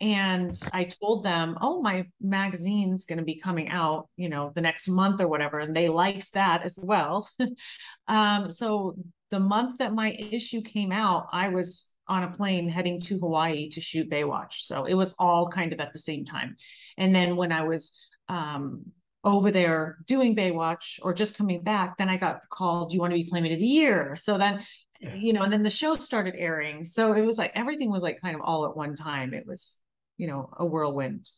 and 0.00 0.58
I 0.72 0.84
told 0.84 1.24
them, 1.24 1.56
oh, 1.60 1.80
my 1.80 2.06
magazine's 2.20 3.06
going 3.06 3.18
to 3.18 3.24
be 3.24 3.40
coming 3.40 3.68
out, 3.68 4.08
you 4.16 4.28
know, 4.28 4.52
the 4.54 4.60
next 4.60 4.88
month 4.88 5.20
or 5.20 5.28
whatever. 5.28 5.58
And 5.58 5.74
they 5.74 5.88
liked 5.88 6.34
that 6.34 6.62
as 6.62 6.78
well. 6.80 7.28
um, 8.08 8.50
so 8.50 8.96
the 9.30 9.40
month 9.40 9.78
that 9.78 9.94
my 9.94 10.12
issue 10.12 10.60
came 10.60 10.92
out, 10.92 11.28
I 11.32 11.48
was 11.48 11.92
on 12.08 12.22
a 12.22 12.30
plane 12.30 12.68
heading 12.68 13.00
to 13.00 13.18
Hawaii 13.18 13.68
to 13.70 13.80
shoot 13.80 14.10
Baywatch. 14.10 14.52
So 14.58 14.84
it 14.84 14.94
was 14.94 15.14
all 15.18 15.48
kind 15.48 15.72
of 15.72 15.80
at 15.80 15.92
the 15.92 15.98
same 15.98 16.24
time. 16.24 16.56
And 16.98 17.14
then 17.14 17.36
when 17.36 17.50
I 17.50 17.64
was 17.64 17.98
um, 18.28 18.84
over 19.26 19.50
there 19.50 19.98
doing 20.06 20.36
Baywatch 20.36 21.00
or 21.02 21.12
just 21.12 21.36
coming 21.36 21.60
back, 21.60 21.98
then 21.98 22.08
I 22.08 22.16
got 22.16 22.48
called, 22.48 22.90
Do 22.90 22.94
you 22.94 23.00
want 23.00 23.10
to 23.10 23.16
be 23.16 23.28
Playmate 23.28 23.52
of 23.52 23.58
the 23.58 23.66
Year? 23.66 24.14
So 24.14 24.38
then, 24.38 24.64
you 25.00 25.32
know, 25.32 25.42
and 25.42 25.52
then 25.52 25.64
the 25.64 25.68
show 25.68 25.96
started 25.96 26.34
airing. 26.38 26.84
So 26.84 27.12
it 27.12 27.22
was 27.22 27.36
like 27.36 27.50
everything 27.56 27.90
was 27.90 28.02
like 28.02 28.20
kind 28.22 28.36
of 28.36 28.42
all 28.42 28.64
at 28.66 28.76
one 28.76 28.94
time. 28.94 29.34
It 29.34 29.44
was, 29.44 29.78
you 30.16 30.28
know, 30.28 30.48
a 30.56 30.64
whirlwind. 30.64 31.28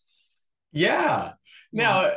Yeah. 0.70 1.32
Now, 1.72 2.16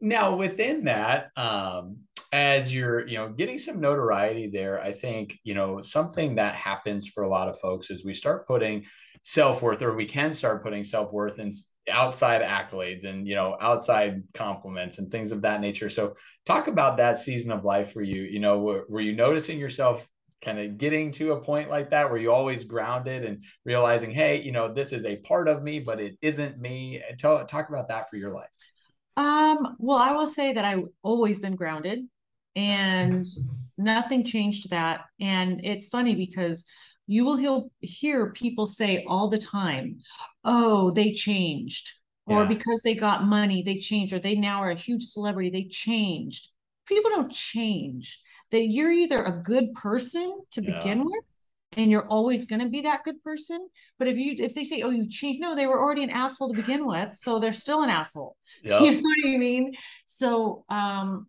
now 0.00 0.34
within 0.34 0.84
that, 0.84 1.30
um, 1.36 1.98
as 2.32 2.74
you're, 2.74 3.06
you 3.06 3.16
know, 3.16 3.28
getting 3.28 3.58
some 3.58 3.80
notoriety 3.80 4.48
there, 4.48 4.82
I 4.82 4.92
think, 4.92 5.38
you 5.44 5.54
know, 5.54 5.82
something 5.82 6.34
that 6.34 6.56
happens 6.56 7.06
for 7.06 7.22
a 7.22 7.28
lot 7.28 7.48
of 7.48 7.60
folks 7.60 7.90
is 7.90 8.04
we 8.04 8.14
start 8.14 8.48
putting 8.48 8.86
self-worth 9.22 9.82
or 9.82 9.94
we 9.94 10.06
can 10.06 10.32
start 10.32 10.64
putting 10.64 10.82
self-worth 10.82 11.38
in 11.38 11.52
outside 11.90 12.42
accolades 12.42 13.04
and 13.04 13.26
you 13.26 13.34
know 13.34 13.56
outside 13.60 14.22
compliments 14.34 14.98
and 14.98 15.10
things 15.10 15.32
of 15.32 15.42
that 15.42 15.60
nature. 15.60 15.90
So 15.90 16.14
talk 16.46 16.68
about 16.68 16.96
that 16.98 17.18
season 17.18 17.50
of 17.50 17.64
life 17.64 17.92
for 17.92 18.02
you. 18.02 18.22
You 18.22 18.40
know 18.40 18.58
were, 18.60 18.84
were 18.88 19.00
you 19.00 19.14
noticing 19.14 19.58
yourself 19.58 20.06
kind 20.42 20.58
of 20.58 20.76
getting 20.78 21.12
to 21.12 21.32
a 21.32 21.40
point 21.40 21.70
like 21.70 21.90
that? 21.90 22.10
Where 22.10 22.18
you 22.18 22.32
always 22.32 22.64
grounded 22.64 23.24
and 23.24 23.44
realizing 23.64 24.10
hey 24.10 24.42
you 24.42 24.52
know 24.52 24.72
this 24.72 24.92
is 24.92 25.04
a 25.04 25.16
part 25.16 25.48
of 25.48 25.62
me 25.62 25.80
but 25.80 26.00
it 26.00 26.16
isn't 26.22 26.60
me? 26.60 27.02
Tell, 27.18 27.44
talk 27.46 27.68
about 27.68 27.88
that 27.88 28.10
for 28.10 28.16
your 28.16 28.32
life. 28.32 28.50
Um 29.16 29.76
well 29.78 29.98
i 29.98 30.12
will 30.12 30.26
say 30.26 30.54
that 30.54 30.64
i've 30.64 30.86
always 31.02 31.38
been 31.38 31.54
grounded 31.54 32.00
and 32.56 33.26
nothing 33.78 34.24
changed 34.24 34.70
that. 34.70 35.02
And 35.20 35.64
it's 35.64 35.86
funny 35.86 36.14
because 36.14 36.64
you 37.12 37.26
will 37.26 37.70
hear 37.80 38.32
people 38.32 38.66
say 38.66 39.04
all 39.06 39.28
the 39.28 39.38
time, 39.38 39.98
oh, 40.44 40.90
they 40.92 41.12
changed, 41.12 41.92
or 42.24 42.42
yeah. 42.42 42.48
because 42.48 42.80
they 42.80 42.94
got 42.94 43.26
money, 43.26 43.62
they 43.62 43.76
changed, 43.76 44.14
or 44.14 44.18
they 44.18 44.34
now 44.34 44.62
are 44.62 44.70
a 44.70 44.74
huge 44.74 45.02
celebrity, 45.02 45.50
they 45.50 45.64
changed. 45.64 46.48
People 46.86 47.10
don't 47.10 47.30
change. 47.30 48.18
That 48.50 48.68
you're 48.68 48.90
either 48.90 49.22
a 49.22 49.42
good 49.42 49.74
person 49.74 50.40
to 50.52 50.62
yeah. 50.62 50.78
begin 50.78 51.04
with, 51.04 51.24
and 51.76 51.90
you're 51.90 52.06
always 52.08 52.46
going 52.46 52.62
to 52.62 52.70
be 52.70 52.80
that 52.82 53.04
good 53.04 53.22
person. 53.22 53.68
But 53.98 54.08
if 54.08 54.16
you 54.16 54.34
if 54.38 54.54
they 54.54 54.64
say, 54.64 54.80
"Oh, 54.80 54.90
you 54.90 55.06
changed," 55.08 55.40
no, 55.40 55.54
they 55.54 55.66
were 55.66 55.80
already 55.80 56.04
an 56.04 56.10
asshole 56.10 56.54
to 56.54 56.56
begin 56.56 56.86
with, 56.86 57.16
so 57.16 57.38
they're 57.38 57.52
still 57.52 57.82
an 57.82 57.90
asshole. 57.90 58.36
Yep. 58.64 58.80
You 58.80 58.90
know 58.92 59.00
what 59.00 59.34
I 59.34 59.36
mean? 59.38 59.74
So, 60.06 60.64
um, 60.68 61.26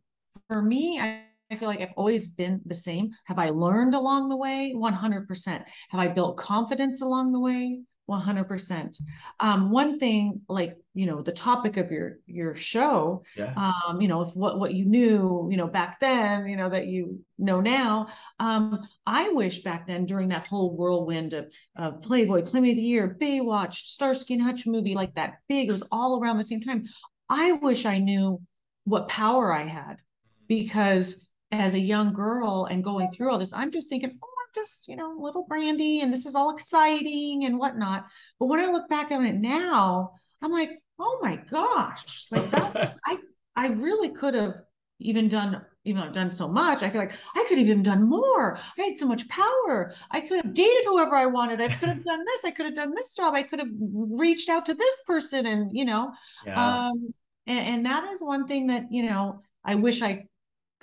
for 0.48 0.62
me, 0.62 1.00
I 1.00 1.24
I 1.52 1.58
feel 1.58 1.68
like 1.68 1.82
I've 1.82 1.94
always 1.96 2.28
been 2.30 2.62
the 2.66 2.76
same. 2.76 3.12
Have 3.26 3.38
I 3.38 3.50
learned 3.50 3.94
along 3.94 4.30
the 4.30 4.38
way? 4.38 4.74
100%. 4.76 5.64
Have 5.90 6.02
I 6.02 6.08
built 6.08 6.38
confidence 6.38 7.02
along 7.02 7.32
the 7.32 7.40
way? 7.40 7.82
100%. 8.10 9.02
Um, 9.40 9.72
one 9.72 9.98
thing, 9.98 10.42
like, 10.50 10.76
you 10.94 11.06
know, 11.06 11.22
the 11.22 11.32
topic 11.32 11.78
of 11.78 11.90
your, 11.90 12.20
your 12.26 12.54
show, 12.54 13.24
yeah. 13.36 13.54
um, 13.56 14.02
you 14.02 14.08
know, 14.08 14.22
if 14.22 14.36
what, 14.36 14.60
what 14.60 14.74
you 14.74 14.86
knew, 14.86 15.48
you 15.50 15.58
know, 15.58 15.68
back 15.68 16.00
then, 16.00 16.48
you 16.48 16.58
know, 16.58 16.70
that 16.70 16.88
you 16.88 17.22
know 17.38 17.62
now, 17.62 18.08
um, 18.40 18.80
I 19.06 19.30
wish 19.30 19.60
back 19.60 19.88
then 19.88 20.06
during 20.06 20.30
that 20.30 20.48
whole 20.48 20.76
whirlwind 20.76 21.34
of, 21.34 21.48
of 21.78 22.02
Playboy, 22.02 22.44
Playmate 22.44 22.72
of 22.72 22.78
the 22.78 22.84
Year, 22.84 23.18
Baywatch, 23.20 23.76
Starsky 23.76 24.34
and 24.34 24.44
Hutch 24.44 24.68
movie, 24.68 24.96
like 24.96 25.16
that 25.16 25.36
big, 25.48 25.70
it 25.70 25.72
was 25.72 25.84
all 25.92 26.22
around 26.22 26.38
the 26.38 26.44
same 26.44 26.62
time. 26.62 26.86
I 27.30 27.54
wish 27.54 27.86
I 27.86 28.00
knew 28.00 28.42
what 28.84 29.08
power 29.08 29.54
I 29.54 29.64
had 29.64 29.98
because 30.48 31.28
as 31.62 31.74
a 31.74 31.80
young 31.80 32.14
girl 32.14 32.68
and 32.70 32.84
going 32.84 33.12
through 33.12 33.32
all 33.32 33.38
this, 33.38 33.54
I'm 33.54 33.72
just 33.72 33.90
thinking, 33.90 34.18
oh, 34.24 34.28
I'm 34.42 34.62
just, 34.64 34.88
you 34.88 34.96
know, 34.96 35.16
little 35.20 35.46
Brande 35.48 36.02
and 36.02 36.14
this 36.14 36.26
is 36.26 36.36
all 36.36 36.54
exciting 36.54 37.46
and 37.46 37.58
whatnot. 37.58 38.06
But 38.40 38.48
when 38.48 38.60
I 38.60 38.68
look 38.68 38.90
back 38.90 39.12
on 39.12 39.26
it 39.26 39.36
now, 39.36 40.14
I'm 40.42 40.52
like, 40.52 40.72
oh 41.00 41.20
my 41.22 41.38
gosh, 41.50 42.28
like 42.32 42.52
that 42.52 42.74
was, 42.76 42.98
I, 43.06 43.18
I 43.56 43.68
really 43.68 44.10
could 44.10 44.34
have 44.34 44.56
even 45.00 45.28
done, 45.28 45.62
even 45.86 46.00
though 46.00 46.08
I've 46.08 46.14
done 46.14 46.32
so 46.32 46.48
much, 46.48 46.82
I 46.82 46.90
feel 46.90 47.02
like 47.02 47.14
I 47.36 47.46
could 47.48 47.58
have 47.58 47.68
even 47.68 47.84
done 47.84 48.08
more. 48.08 48.58
I 48.78 48.84
had 48.84 48.98
so 48.98 49.08
much 49.08 49.28
power. 49.28 49.94
I 50.12 50.22
could 50.22 50.44
have 50.44 50.54
dated 50.54 50.86
whoever 50.86 51.16
I 51.16 51.26
wanted. 51.26 51.62
I 51.62 51.74
could 51.74 51.90
have 51.90 52.04
done 52.04 52.24
this. 52.26 52.46
I 52.46 52.52
could 52.52 52.66
have 52.66 52.76
done 52.76 52.94
this 52.96 53.14
job. 53.14 53.34
I 53.34 53.44
could 53.44 53.60
have 53.60 53.70
reached 53.92 54.50
out 54.50 54.66
to 54.68 54.74
this 54.74 55.02
person 55.06 55.46
and, 55.46 55.72
you 55.74 55.86
know, 55.86 56.12
yeah. 56.46 56.88
um, 56.88 57.14
and, 57.48 57.60
and 57.68 57.86
that 57.86 58.10
is 58.12 58.22
one 58.22 58.48
thing 58.48 58.68
that, 58.68 58.92
you 58.92 59.04
know, 59.04 59.42
I 59.66 59.76
wish 59.76 60.02
I 60.02 60.26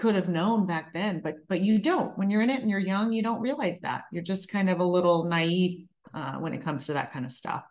could 0.00 0.14
have 0.14 0.30
known 0.30 0.66
back 0.66 0.94
then 0.94 1.20
but 1.20 1.34
but 1.46 1.60
you 1.60 1.78
don't. 1.78 2.16
When 2.16 2.30
you're 2.30 2.40
in 2.40 2.50
it 2.50 2.62
and 2.62 2.70
you're 2.70 2.80
young 2.80 3.12
you 3.12 3.22
don't 3.22 3.42
realize 3.42 3.80
that. 3.80 4.04
You're 4.10 4.22
just 4.22 4.50
kind 4.50 4.70
of 4.70 4.80
a 4.80 4.84
little 4.84 5.24
naive 5.24 5.86
uh, 6.14 6.36
when 6.36 6.54
it 6.54 6.62
comes 6.62 6.86
to 6.86 6.94
that 6.94 7.12
kind 7.12 7.26
of 7.26 7.30
stuff. 7.30 7.62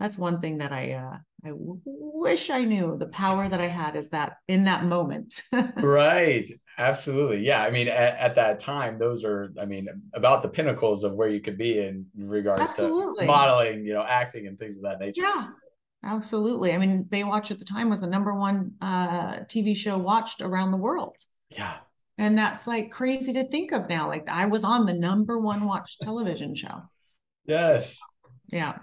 That's 0.00 0.18
one 0.18 0.40
thing 0.40 0.58
that 0.58 0.72
i 0.72 0.92
uh, 0.92 1.18
I 1.44 1.48
w- 1.48 1.80
wish 1.84 2.50
i 2.50 2.64
knew 2.64 2.96
the 2.98 3.06
power 3.08 3.48
that 3.48 3.60
i 3.60 3.68
had 3.68 3.94
is 3.94 4.08
that 4.10 4.38
in 4.48 4.64
that 4.64 4.84
moment. 4.84 5.42
Right. 5.76 6.50
Absolutely. 6.78 7.40
Yeah 7.46 7.62
i 7.62 7.70
mean 7.70 7.88
at, 7.88 8.18
at, 8.18 8.34
that 8.36 8.58
time 8.58 8.98
those 8.98 9.22
are 9.22 9.52
i 9.60 9.66
mean 9.66 9.86
about 10.14 10.42
the 10.42 10.48
pinnacles 10.48 11.04
of 11.04 11.12
where 11.12 11.28
you 11.28 11.40
could 11.40 11.58
be 11.58 11.78
in 11.78 12.06
regards 12.16 12.62
absolutely. 12.62 13.26
to 13.26 13.32
modeling 13.32 13.84
you 13.84 13.94
know 13.94 14.02
acting 14.02 14.46
and 14.46 14.58
things 14.58 14.76
of 14.78 14.82
that 14.82 14.98
nature. 14.98 15.22
Yeah 15.22 15.48
absolutely. 16.02 16.72
I 16.72 16.78
mean 16.78 17.04
baywatch 17.04 17.50
at 17.50 17.58
the 17.58 17.64
time 17.64 17.90
was 17.90 18.00
the 18.00 18.06
number 18.06 18.34
one 18.34 18.72
uh, 18.80 19.40
tv 19.52 19.76
show 19.76 19.98
watched 19.98 20.40
around 20.40 20.70
the 20.70 20.78
world 20.88 21.16
yeah. 21.50 21.76
And 22.18 22.36
that's 22.36 22.66
like 22.66 22.90
crazy 22.90 23.32
to 23.34 23.48
think 23.48 23.72
of 23.72 23.88
now. 23.88 24.08
Like 24.08 24.26
I 24.28 24.46
was 24.46 24.64
on 24.64 24.86
the 24.86 24.94
number 24.94 25.38
one 25.38 25.66
watched 25.66 26.00
television 26.00 26.54
show. 26.54 26.82
Yes. 27.44 27.98
Yeah. 28.48 28.78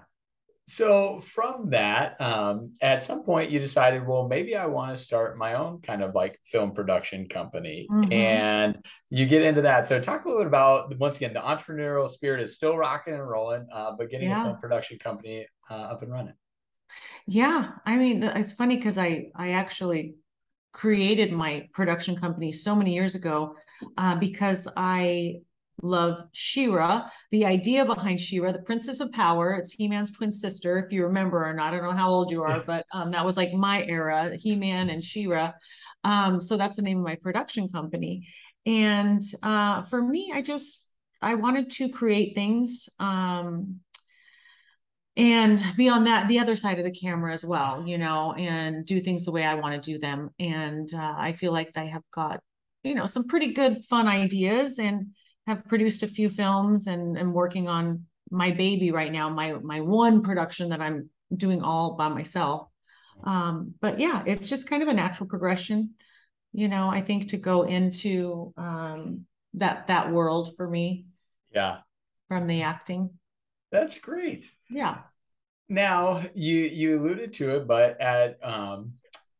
So 0.66 1.20
from 1.20 1.70
that, 1.70 2.18
um, 2.20 2.72
at 2.80 3.02
some 3.02 3.22
point 3.22 3.50
you 3.50 3.58
decided, 3.58 4.06
well, 4.06 4.28
maybe 4.28 4.56
I 4.56 4.66
want 4.66 4.96
to 4.96 5.02
start 5.02 5.36
my 5.36 5.54
own 5.54 5.82
kind 5.82 6.02
of 6.02 6.14
like 6.14 6.38
film 6.44 6.72
production 6.72 7.28
company. 7.28 7.86
Mm-hmm. 7.90 8.12
And 8.12 8.78
you 9.10 9.26
get 9.26 9.42
into 9.42 9.62
that. 9.62 9.86
So 9.86 10.00
talk 10.00 10.24
a 10.24 10.28
little 10.28 10.42
bit 10.42 10.48
about 10.48 10.96
once 10.98 11.16
again, 11.16 11.34
the 11.34 11.40
entrepreneurial 11.40 12.08
spirit 12.08 12.40
is 12.40 12.54
still 12.54 12.78
rocking 12.78 13.14
and 13.14 13.28
rolling, 13.28 13.66
uh, 13.70 13.92
but 13.98 14.10
getting 14.10 14.28
yeah. 14.28 14.40
a 14.40 14.44
film 14.44 14.58
production 14.58 14.98
company 14.98 15.46
uh, 15.70 15.74
up 15.74 16.02
and 16.02 16.10
running. 16.10 16.34
Yeah. 17.26 17.72
I 17.84 17.96
mean, 17.96 18.22
it's 18.22 18.52
funny 18.52 18.76
because 18.76 18.96
I 18.96 19.26
I 19.34 19.52
actually 19.52 20.14
created 20.74 21.32
my 21.32 21.66
production 21.72 22.16
company 22.16 22.52
so 22.52 22.74
many 22.74 22.92
years 22.92 23.14
ago 23.14 23.54
uh, 23.96 24.16
because 24.16 24.68
I 24.76 25.36
love 25.80 26.18
She-Ra. 26.32 27.08
The 27.30 27.46
idea 27.46 27.84
behind 27.84 28.20
She-Ra, 28.20 28.52
the 28.52 28.58
Princess 28.62 29.00
of 29.00 29.12
Power, 29.12 29.54
it's 29.54 29.72
He-Man's 29.72 30.12
twin 30.12 30.32
sister, 30.32 30.78
if 30.78 30.92
you 30.92 31.04
remember 31.04 31.48
or 31.48 31.54
not. 31.54 31.72
I 31.72 31.76
don't 31.76 31.84
know 31.84 31.96
how 31.96 32.10
old 32.10 32.30
you 32.30 32.42
are, 32.42 32.62
but 32.66 32.84
um, 32.92 33.12
that 33.12 33.24
was 33.24 33.36
like 33.36 33.52
my 33.52 33.84
era, 33.84 34.36
He-Man 34.36 34.90
and 34.90 35.02
She-Ra. 35.02 35.52
Um, 36.02 36.40
so 36.40 36.56
that's 36.56 36.76
the 36.76 36.82
name 36.82 36.98
of 36.98 37.04
my 37.04 37.16
production 37.16 37.68
company. 37.68 38.28
And 38.66 39.22
uh, 39.42 39.82
for 39.84 40.02
me, 40.02 40.32
I 40.34 40.42
just 40.42 40.90
I 41.22 41.36
wanted 41.36 41.70
to 41.70 41.88
create 41.88 42.34
things 42.34 42.88
um, 42.98 43.80
and 45.16 45.62
be 45.76 45.88
on 45.88 46.04
that 46.04 46.26
the 46.28 46.38
other 46.40 46.56
side 46.56 46.78
of 46.78 46.84
the 46.84 46.90
camera 46.90 47.32
as 47.32 47.44
well 47.44 47.84
you 47.86 47.98
know 47.98 48.32
and 48.32 48.84
do 48.84 49.00
things 49.00 49.24
the 49.24 49.32
way 49.32 49.44
i 49.44 49.54
want 49.54 49.74
to 49.80 49.92
do 49.92 49.98
them. 49.98 50.30
And 50.38 50.88
uh, 50.94 51.14
i 51.16 51.32
feel 51.32 51.52
like 51.52 51.72
i 51.76 51.84
have 51.84 52.02
got 52.12 52.40
you 52.82 52.94
know 52.94 53.06
some 53.06 53.28
pretty 53.28 53.52
good 53.52 53.84
fun 53.84 54.08
ideas 54.08 54.78
and 54.78 55.08
have 55.46 55.64
produced 55.66 56.02
a 56.02 56.08
few 56.08 56.28
films 56.28 56.86
and 56.86 57.18
am 57.18 57.32
working 57.32 57.68
on 57.68 58.04
my 58.30 58.50
baby 58.50 58.90
right 58.90 59.12
now 59.12 59.28
my 59.28 59.52
my 59.54 59.80
one 59.80 60.22
production 60.22 60.70
that 60.70 60.80
i'm 60.80 61.10
doing 61.34 61.62
all 61.62 61.94
by 61.96 62.08
myself. 62.08 62.68
Um, 63.24 63.74
but 63.80 64.00
yeah 64.00 64.22
it's 64.26 64.48
just 64.48 64.68
kind 64.68 64.82
of 64.82 64.88
a 64.88 64.94
natural 64.94 65.28
progression 65.28 65.94
you 66.52 66.68
know 66.68 66.88
i 66.88 67.00
think 67.00 67.28
to 67.28 67.36
go 67.36 67.62
into 67.62 68.52
um, 68.56 69.26
that 69.54 69.86
that 69.86 70.12
world 70.12 70.56
for 70.56 70.68
me. 70.68 71.06
Yeah. 71.52 71.78
From 72.28 72.46
the 72.46 72.62
acting 72.62 73.10
that's 73.74 73.98
great. 73.98 74.50
Yeah. 74.70 74.98
Now 75.68 76.22
you 76.34 76.56
you 76.56 76.98
alluded 76.98 77.32
to 77.34 77.56
it, 77.56 77.66
but 77.66 78.00
at 78.00 78.38
um 78.42 78.92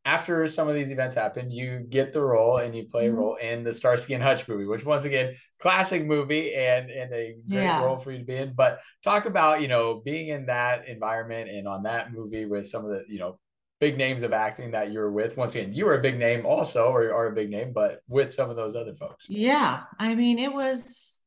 after 0.04 0.46
some 0.48 0.68
of 0.68 0.74
these 0.74 0.90
events 0.90 1.14
happen, 1.14 1.50
you 1.50 1.78
get 1.88 2.12
the 2.12 2.20
role 2.20 2.58
and 2.58 2.74
you 2.74 2.84
play 2.84 3.06
a 3.06 3.08
mm-hmm. 3.08 3.18
role 3.18 3.36
in 3.36 3.64
the 3.64 3.72
Starsky 3.72 4.12
and 4.12 4.22
Hutch 4.22 4.46
movie, 4.46 4.66
which 4.66 4.84
once 4.84 5.04
again, 5.04 5.36
classic 5.60 6.04
movie 6.04 6.52
and 6.54 6.90
and 6.90 7.12
a 7.12 7.36
great 7.48 7.62
yeah. 7.62 7.80
role 7.82 7.96
for 7.96 8.10
you 8.10 8.18
to 8.18 8.24
be 8.24 8.34
in. 8.34 8.54
But 8.54 8.80
talk 9.04 9.26
about 9.26 9.62
you 9.62 9.68
know 9.68 10.02
being 10.04 10.28
in 10.28 10.46
that 10.46 10.88
environment 10.88 11.48
and 11.48 11.68
on 11.68 11.84
that 11.84 12.12
movie 12.12 12.44
with 12.44 12.68
some 12.68 12.84
of 12.84 12.90
the 12.90 13.04
you 13.08 13.20
know 13.20 13.38
big 13.78 13.96
names 13.96 14.24
of 14.24 14.32
acting 14.32 14.72
that 14.72 14.90
you 14.90 14.98
were 14.98 15.12
with. 15.12 15.36
Once 15.36 15.54
again, 15.54 15.72
you 15.72 15.84
were 15.84 15.98
a 15.98 16.02
big 16.02 16.18
name 16.18 16.44
also, 16.44 16.86
or 16.88 17.12
are 17.14 17.28
a 17.28 17.34
big 17.34 17.50
name, 17.50 17.72
but 17.72 18.00
with 18.08 18.32
some 18.32 18.50
of 18.50 18.56
those 18.56 18.74
other 18.74 18.94
folks. 18.94 19.26
Yeah, 19.28 19.84
I 19.98 20.16
mean, 20.16 20.40
it 20.40 20.52
was 20.52 21.20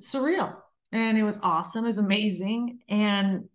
surreal 0.00 0.56
and 0.92 1.18
it 1.18 1.22
was 1.22 1.38
awesome. 1.42 1.84
It 1.84 1.88
was 1.88 1.98
amazing. 1.98 2.80
And 2.88 3.48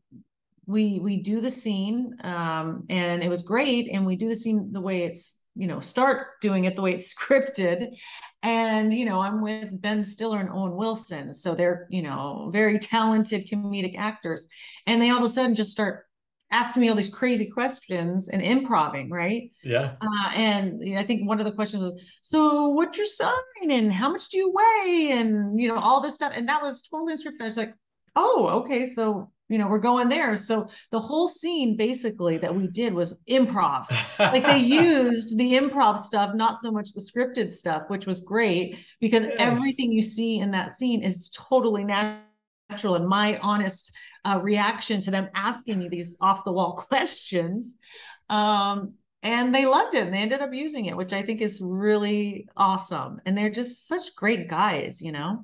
we 0.65 0.99
we 0.99 1.17
do 1.17 1.41
the 1.41 1.51
scene 1.51 2.15
um, 2.23 2.83
and 2.89 3.23
it 3.23 3.29
was 3.29 3.41
great. 3.41 3.89
And 3.91 4.05
we 4.05 4.15
do 4.15 4.29
the 4.29 4.35
scene 4.35 4.71
the 4.71 4.81
way 4.81 5.03
it's 5.03 5.41
you 5.55 5.67
know 5.67 5.79
start 5.79 6.39
doing 6.41 6.65
it 6.65 6.75
the 6.75 6.81
way 6.81 6.93
it's 6.93 7.13
scripted 7.15 7.95
and 8.43 8.93
you 8.93 9.05
know 9.05 9.21
i'm 9.21 9.41
with 9.41 9.81
ben 9.81 10.03
stiller 10.03 10.39
and 10.39 10.49
owen 10.49 10.75
wilson 10.75 11.33
so 11.33 11.55
they're 11.55 11.87
you 11.89 12.01
know 12.01 12.49
very 12.51 12.77
talented 12.77 13.47
comedic 13.49 13.97
actors 13.97 14.47
and 14.85 15.01
they 15.01 15.09
all 15.09 15.19
of 15.19 15.23
a 15.23 15.29
sudden 15.29 15.55
just 15.55 15.71
start 15.71 16.05
asking 16.51 16.81
me 16.81 16.89
all 16.89 16.95
these 16.95 17.09
crazy 17.09 17.47
questions 17.47 18.29
and 18.29 18.41
improving, 18.41 19.09
right? 19.09 19.51
Yeah. 19.63 19.95
Uh, 20.01 20.29
and 20.33 20.97
I 20.97 21.03
think 21.03 21.27
one 21.27 21.39
of 21.39 21.45
the 21.45 21.51
questions 21.51 21.83
was, 21.83 22.01
"So, 22.21 22.69
what's 22.69 22.97
your 22.97 23.07
sign? 23.07 23.71
And 23.71 23.91
how 23.91 24.09
much 24.09 24.29
do 24.29 24.37
you 24.37 24.51
weigh? 24.51 25.11
And 25.13 25.59
you 25.59 25.67
know, 25.67 25.77
all 25.77 26.01
this 26.01 26.15
stuff." 26.15 26.33
And 26.35 26.47
that 26.47 26.61
was 26.61 26.81
totally 26.81 27.13
scripted. 27.13 27.41
I 27.41 27.45
was 27.45 27.57
like, 27.57 27.73
"Oh, 28.15 28.47
okay. 28.61 28.85
So 28.85 29.31
you 29.47 29.59
know, 29.59 29.67
we're 29.67 29.79
going 29.79 30.09
there. 30.09 30.35
So 30.35 30.69
the 30.91 30.99
whole 30.99 31.27
scene 31.27 31.77
basically 31.77 32.37
that 32.39 32.55
we 32.55 32.67
did 32.67 32.93
was 32.93 33.17
improv. 33.29 33.85
like 34.17 34.43
they 34.43 34.57
used 34.59 35.37
the 35.37 35.53
improv 35.53 35.97
stuff, 35.99 36.33
not 36.33 36.57
so 36.57 36.71
much 36.71 36.93
the 36.93 37.01
scripted 37.01 37.51
stuff, 37.51 37.83
which 37.87 38.07
was 38.07 38.21
great 38.21 38.77
because 38.99 39.23
yes. 39.23 39.35
everything 39.37 39.91
you 39.91 40.01
see 40.01 40.39
in 40.39 40.51
that 40.51 40.71
scene 40.71 41.03
is 41.03 41.29
totally 41.29 41.83
natural. 41.83 42.95
And 42.95 43.07
my 43.07 43.37
honest 43.39 43.95
uh, 44.25 44.39
reaction 44.41 45.01
to 45.01 45.11
them 45.11 45.29
asking 45.35 45.79
me 45.79 45.87
these 45.87 46.17
off 46.19 46.43
the 46.43 46.51
wall 46.51 46.73
questions. 46.89 47.77
Um, 48.29 48.95
and 49.23 49.55
they 49.55 49.65
loved 49.65 49.95
it 49.95 50.03
and 50.03 50.13
they 50.13 50.19
ended 50.19 50.41
up 50.41 50.53
using 50.53 50.85
it, 50.85 50.97
which 50.97 51.13
I 51.13 51.23
think 51.23 51.41
is 51.41 51.61
really 51.63 52.47
awesome. 52.55 53.21
And 53.25 53.37
they're 53.37 53.49
just 53.49 53.87
such 53.87 54.15
great 54.15 54.47
guys, 54.47 55.01
you 55.01 55.11
know 55.11 55.43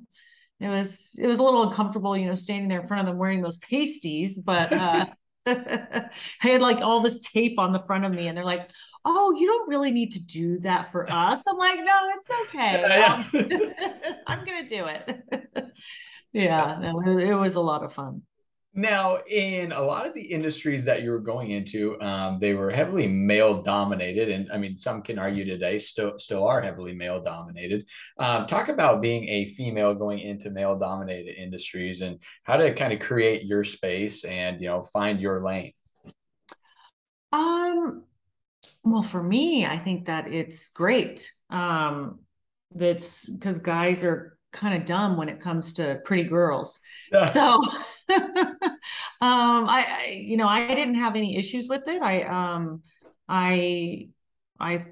it 0.62 0.68
was 0.68 1.18
it 1.20 1.26
was 1.26 1.38
a 1.38 1.42
little 1.42 1.68
uncomfortable, 1.68 2.16
you 2.16 2.26
know, 2.26 2.34
standing 2.34 2.68
there 2.68 2.80
in 2.80 2.86
front 2.86 3.00
of 3.00 3.06
them 3.06 3.18
wearing 3.18 3.42
those 3.42 3.58
pasties, 3.58 4.38
but 4.38 4.72
uh 4.72 5.06
I 5.46 6.08
had 6.38 6.62
like 6.62 6.78
all 6.78 7.00
this 7.00 7.18
tape 7.18 7.58
on 7.58 7.72
the 7.72 7.82
front 7.84 8.04
of 8.04 8.14
me, 8.14 8.28
and 8.28 8.36
they're 8.36 8.44
like, 8.44 8.68
"Oh, 9.04 9.34
you 9.36 9.48
don't 9.48 9.68
really 9.68 9.90
need 9.90 10.12
to 10.12 10.24
do 10.24 10.60
that 10.60 10.92
for 10.92 11.12
us." 11.12 11.42
I'm 11.48 11.56
like, 11.56 11.80
"No, 11.82 12.10
it's 12.14 12.30
okay. 12.46 14.14
I'm 14.28 14.44
gonna 14.44 14.68
do 14.68 14.86
it." 14.86 15.22
yeah, 16.32 16.78
no, 16.80 17.18
it 17.18 17.34
was 17.34 17.56
a 17.56 17.60
lot 17.60 17.82
of 17.82 17.92
fun. 17.92 18.22
Now, 18.74 19.18
in 19.28 19.70
a 19.72 19.82
lot 19.82 20.06
of 20.06 20.14
the 20.14 20.22
industries 20.22 20.86
that 20.86 21.02
you 21.02 21.10
were 21.10 21.20
going 21.20 21.50
into, 21.50 22.00
um, 22.00 22.38
they 22.40 22.54
were 22.54 22.70
heavily 22.70 23.06
male 23.06 23.62
dominated, 23.62 24.30
and 24.30 24.50
I 24.50 24.56
mean, 24.56 24.78
some 24.78 25.02
can 25.02 25.18
argue 25.18 25.44
today 25.44 25.76
still 25.76 26.18
still 26.18 26.46
are 26.46 26.62
heavily 26.62 26.94
male 26.94 27.20
dominated. 27.20 27.84
Um, 28.16 28.46
talk 28.46 28.68
about 28.68 29.02
being 29.02 29.28
a 29.28 29.44
female 29.44 29.94
going 29.94 30.20
into 30.20 30.48
male 30.48 30.78
dominated 30.78 31.36
industries 31.36 32.00
and 32.00 32.18
how 32.44 32.56
to 32.56 32.72
kind 32.72 32.94
of 32.94 33.00
create 33.00 33.44
your 33.44 33.62
space 33.62 34.24
and 34.24 34.58
you 34.58 34.68
know 34.68 34.80
find 34.80 35.20
your 35.20 35.42
lane. 35.42 35.74
Um, 37.30 38.04
well, 38.84 39.02
for 39.02 39.22
me, 39.22 39.66
I 39.66 39.78
think 39.78 40.06
that 40.06 40.28
it's 40.28 40.70
great. 40.70 41.30
Um, 41.50 42.20
that's 42.74 43.28
because 43.28 43.58
guys 43.58 44.02
are 44.02 44.38
kind 44.50 44.80
of 44.80 44.86
dumb 44.86 45.16
when 45.16 45.28
it 45.28 45.40
comes 45.40 45.74
to 45.74 46.00
pretty 46.04 46.24
girls. 46.24 46.80
So 47.28 47.62
um 49.20 49.68
I, 49.68 49.86
I, 49.88 50.06
you 50.10 50.36
know 50.36 50.48
I 50.48 50.74
didn't 50.74 50.96
have 50.96 51.16
any 51.16 51.36
issues 51.36 51.68
with 51.68 51.86
it. 51.88 52.02
I 52.02 52.22
um 52.22 52.82
I 53.28 54.08
I 54.60 54.86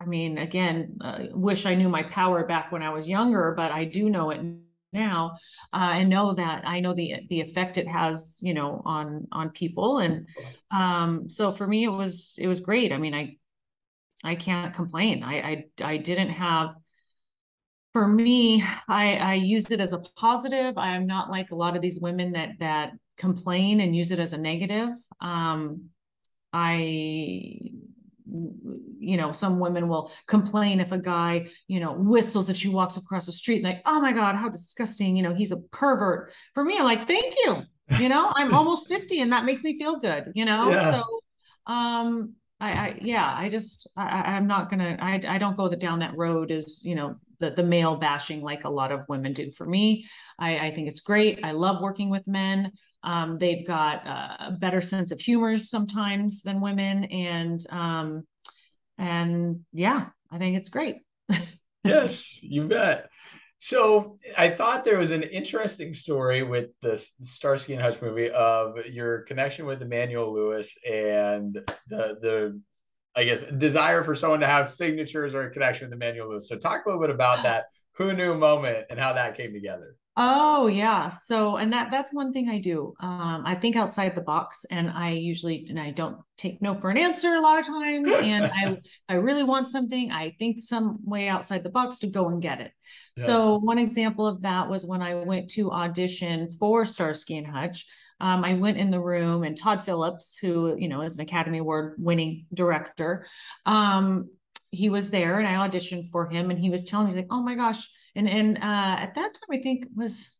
I 0.00 0.04
mean 0.06 0.38
again 0.38 0.98
uh, 1.00 1.24
wish 1.32 1.66
I 1.66 1.74
knew 1.74 1.88
my 1.88 2.02
power 2.04 2.46
back 2.46 2.72
when 2.72 2.82
I 2.82 2.90
was 2.90 3.08
younger, 3.08 3.54
but 3.56 3.72
I 3.72 3.84
do 3.84 4.08
know 4.08 4.30
it 4.30 4.40
now 4.92 5.36
uh, 5.72 5.90
and 5.94 6.08
know 6.08 6.34
that 6.34 6.66
I 6.66 6.80
know 6.80 6.94
the 6.94 7.16
the 7.28 7.40
effect 7.40 7.76
it 7.78 7.86
has 7.88 8.38
you 8.42 8.54
know 8.54 8.82
on 8.84 9.26
on 9.32 9.50
people 9.50 9.98
and 9.98 10.26
um 10.70 11.28
so 11.28 11.52
for 11.52 11.66
me 11.66 11.84
it 11.84 11.88
was 11.88 12.36
it 12.38 12.46
was 12.46 12.60
great. 12.60 12.92
I 12.92 12.98
mean 12.98 13.14
I 13.14 13.36
I 14.24 14.34
can't 14.34 14.74
complain. 14.74 15.22
I 15.22 15.34
I 15.36 15.64
I 15.94 15.96
didn't 15.98 16.30
have 16.30 16.74
for 17.92 18.06
me, 18.06 18.62
I, 18.88 19.16
I 19.16 19.34
used 19.34 19.72
it 19.72 19.80
as 19.80 19.92
a 19.92 19.98
positive. 20.16 20.76
I 20.76 20.94
am 20.94 21.06
not 21.06 21.30
like 21.30 21.50
a 21.50 21.54
lot 21.54 21.76
of 21.76 21.82
these 21.82 22.00
women 22.00 22.32
that 22.32 22.58
that 22.60 22.92
complain 23.16 23.80
and 23.80 23.96
use 23.96 24.12
it 24.12 24.18
as 24.18 24.32
a 24.32 24.38
negative. 24.38 24.90
Um, 25.20 25.90
I, 26.52 26.76
you 28.26 29.16
know, 29.16 29.32
some 29.32 29.58
women 29.58 29.88
will 29.88 30.12
complain 30.26 30.80
if 30.80 30.92
a 30.92 30.98
guy, 30.98 31.48
you 31.66 31.80
know, 31.80 31.92
whistles 31.92 32.50
if 32.50 32.56
she 32.56 32.68
walks 32.68 32.96
across 32.96 33.26
the 33.26 33.32
street, 33.32 33.64
like, 33.64 33.82
oh 33.86 34.00
my 34.00 34.12
God, 34.12 34.36
how 34.36 34.48
disgusting, 34.48 35.16
you 35.16 35.22
know, 35.22 35.34
he's 35.34 35.52
a 35.52 35.60
pervert. 35.72 36.32
For 36.54 36.64
me, 36.64 36.76
I'm 36.78 36.84
like, 36.84 37.06
thank 37.06 37.34
you. 37.44 37.62
You 37.98 38.08
know, 38.08 38.32
I'm 38.34 38.54
almost 38.58 38.88
50 38.88 39.20
and 39.20 39.32
that 39.32 39.44
makes 39.44 39.62
me 39.62 39.78
feel 39.78 39.98
good, 39.98 40.32
you 40.34 40.44
know? 40.44 40.70
Yeah. 40.70 40.90
So 40.92 41.20
um 41.72 42.34
I, 42.60 42.72
I 42.72 42.98
yeah, 43.02 43.34
I 43.36 43.48
just 43.48 43.90
I, 43.96 44.22
I'm 44.22 44.46
not 44.46 44.70
gonna 44.70 44.96
I 45.00 45.20
I 45.26 45.38
don't 45.38 45.56
go 45.56 45.68
the, 45.68 45.76
down 45.76 46.00
that 46.00 46.16
road 46.16 46.50
as 46.50 46.84
you 46.84 46.94
know 46.94 47.16
the, 47.40 47.50
the 47.50 47.62
male 47.62 47.96
bashing 47.96 48.42
like 48.42 48.64
a 48.64 48.70
lot 48.70 48.92
of 48.92 49.04
women 49.08 49.32
do. 49.32 49.50
For 49.52 49.66
me, 49.66 50.06
I, 50.38 50.58
I 50.58 50.74
think 50.74 50.88
it's 50.88 51.00
great. 51.00 51.40
I 51.42 51.52
love 51.52 51.80
working 51.80 52.10
with 52.10 52.26
men. 52.26 52.72
Um, 53.02 53.38
they've 53.38 53.66
got 53.66 54.06
a 54.06 54.56
better 54.58 54.80
sense 54.80 55.12
of 55.12 55.20
humor 55.20 55.56
sometimes 55.56 56.42
than 56.42 56.60
women, 56.60 57.04
and 57.04 57.64
um, 57.70 58.26
and 58.98 59.60
yeah, 59.72 60.06
I 60.30 60.38
think 60.38 60.56
it's 60.56 60.68
great. 60.68 60.96
yes, 61.84 62.42
you 62.42 62.66
bet. 62.66 63.08
So 63.58 64.18
I 64.36 64.50
thought 64.50 64.84
there 64.84 64.98
was 64.98 65.10
an 65.10 65.24
interesting 65.24 65.92
story 65.92 66.42
with 66.44 66.70
the 66.80 66.96
Starsky 67.22 67.74
and 67.74 67.82
Hutch 67.82 68.00
movie 68.00 68.30
of 68.30 68.76
your 68.86 69.22
connection 69.22 69.66
with 69.66 69.82
Emmanuel 69.82 70.32
Lewis 70.32 70.76
and 70.88 71.54
the 71.88 72.18
the 72.20 72.60
I 73.18 73.24
guess, 73.24 73.42
desire 73.42 74.04
for 74.04 74.14
someone 74.14 74.38
to 74.40 74.46
have 74.46 74.68
signatures 74.68 75.34
or 75.34 75.42
a 75.42 75.50
connection 75.50 75.88
with 75.88 75.94
Emmanuel 75.94 76.28
Lewis. 76.28 76.48
So 76.48 76.56
talk 76.56 76.86
a 76.86 76.88
little 76.88 77.00
bit 77.00 77.10
about 77.10 77.42
that 77.42 77.64
who 77.96 78.12
knew 78.12 78.34
moment 78.34 78.86
and 78.90 78.98
how 78.98 79.12
that 79.14 79.36
came 79.36 79.52
together. 79.52 79.96
Oh 80.16 80.68
yeah. 80.68 81.08
So 81.08 81.56
and 81.56 81.72
that 81.72 81.90
that's 81.90 82.14
one 82.14 82.32
thing 82.32 82.48
I 82.48 82.60
do. 82.60 82.94
Um, 83.00 83.42
I 83.44 83.56
think 83.56 83.74
outside 83.74 84.14
the 84.14 84.20
box 84.20 84.64
and 84.70 84.88
I 84.88 85.10
usually 85.10 85.66
and 85.68 85.80
I 85.80 85.90
don't 85.90 86.18
take 86.36 86.62
no 86.62 86.76
for 86.76 86.90
an 86.90 86.98
answer 86.98 87.28
a 87.28 87.40
lot 87.40 87.58
of 87.58 87.66
times. 87.66 88.12
And 88.14 88.46
I 88.46 88.78
I 89.08 89.14
really 89.14 89.44
want 89.44 89.68
something, 89.68 90.12
I 90.12 90.36
think 90.38 90.62
some 90.62 90.98
way 91.04 91.28
outside 91.28 91.64
the 91.64 91.70
box 91.70 91.98
to 92.00 92.06
go 92.06 92.28
and 92.28 92.40
get 92.40 92.60
it. 92.60 92.72
Yeah. 93.16 93.24
So 93.24 93.58
one 93.58 93.78
example 93.78 94.28
of 94.28 94.42
that 94.42 94.68
was 94.68 94.86
when 94.86 95.02
I 95.02 95.16
went 95.16 95.50
to 95.50 95.72
audition 95.72 96.50
for 96.52 96.84
Starsky 96.84 97.36
and 97.36 97.46
Hutch 97.46 97.84
um, 98.20 98.44
I 98.44 98.54
went 98.54 98.76
in 98.76 98.90
the 98.90 99.00
room 99.00 99.44
and 99.44 99.56
Todd 99.56 99.84
Phillips, 99.84 100.36
who, 100.40 100.76
you 100.76 100.88
know, 100.88 101.02
is 101.02 101.18
an 101.18 101.22
Academy 101.22 101.58
Award 101.58 101.94
winning 101.98 102.46
director, 102.52 103.26
um, 103.66 104.28
he 104.70 104.90
was 104.90 105.10
there 105.10 105.38
and 105.38 105.46
I 105.46 105.66
auditioned 105.66 106.10
for 106.10 106.28
him 106.28 106.50
and 106.50 106.58
he 106.58 106.70
was 106.70 106.84
telling 106.84 107.08
me, 107.08 107.14
like, 107.14 107.28
oh 107.30 107.42
my 107.42 107.54
gosh. 107.54 107.88
And, 108.14 108.28
and 108.28 108.58
uh, 108.58 108.60
at 108.98 109.14
that 109.14 109.34
time, 109.34 109.58
I 109.58 109.62
think 109.62 109.84
it 109.84 109.90
was, 109.94 110.30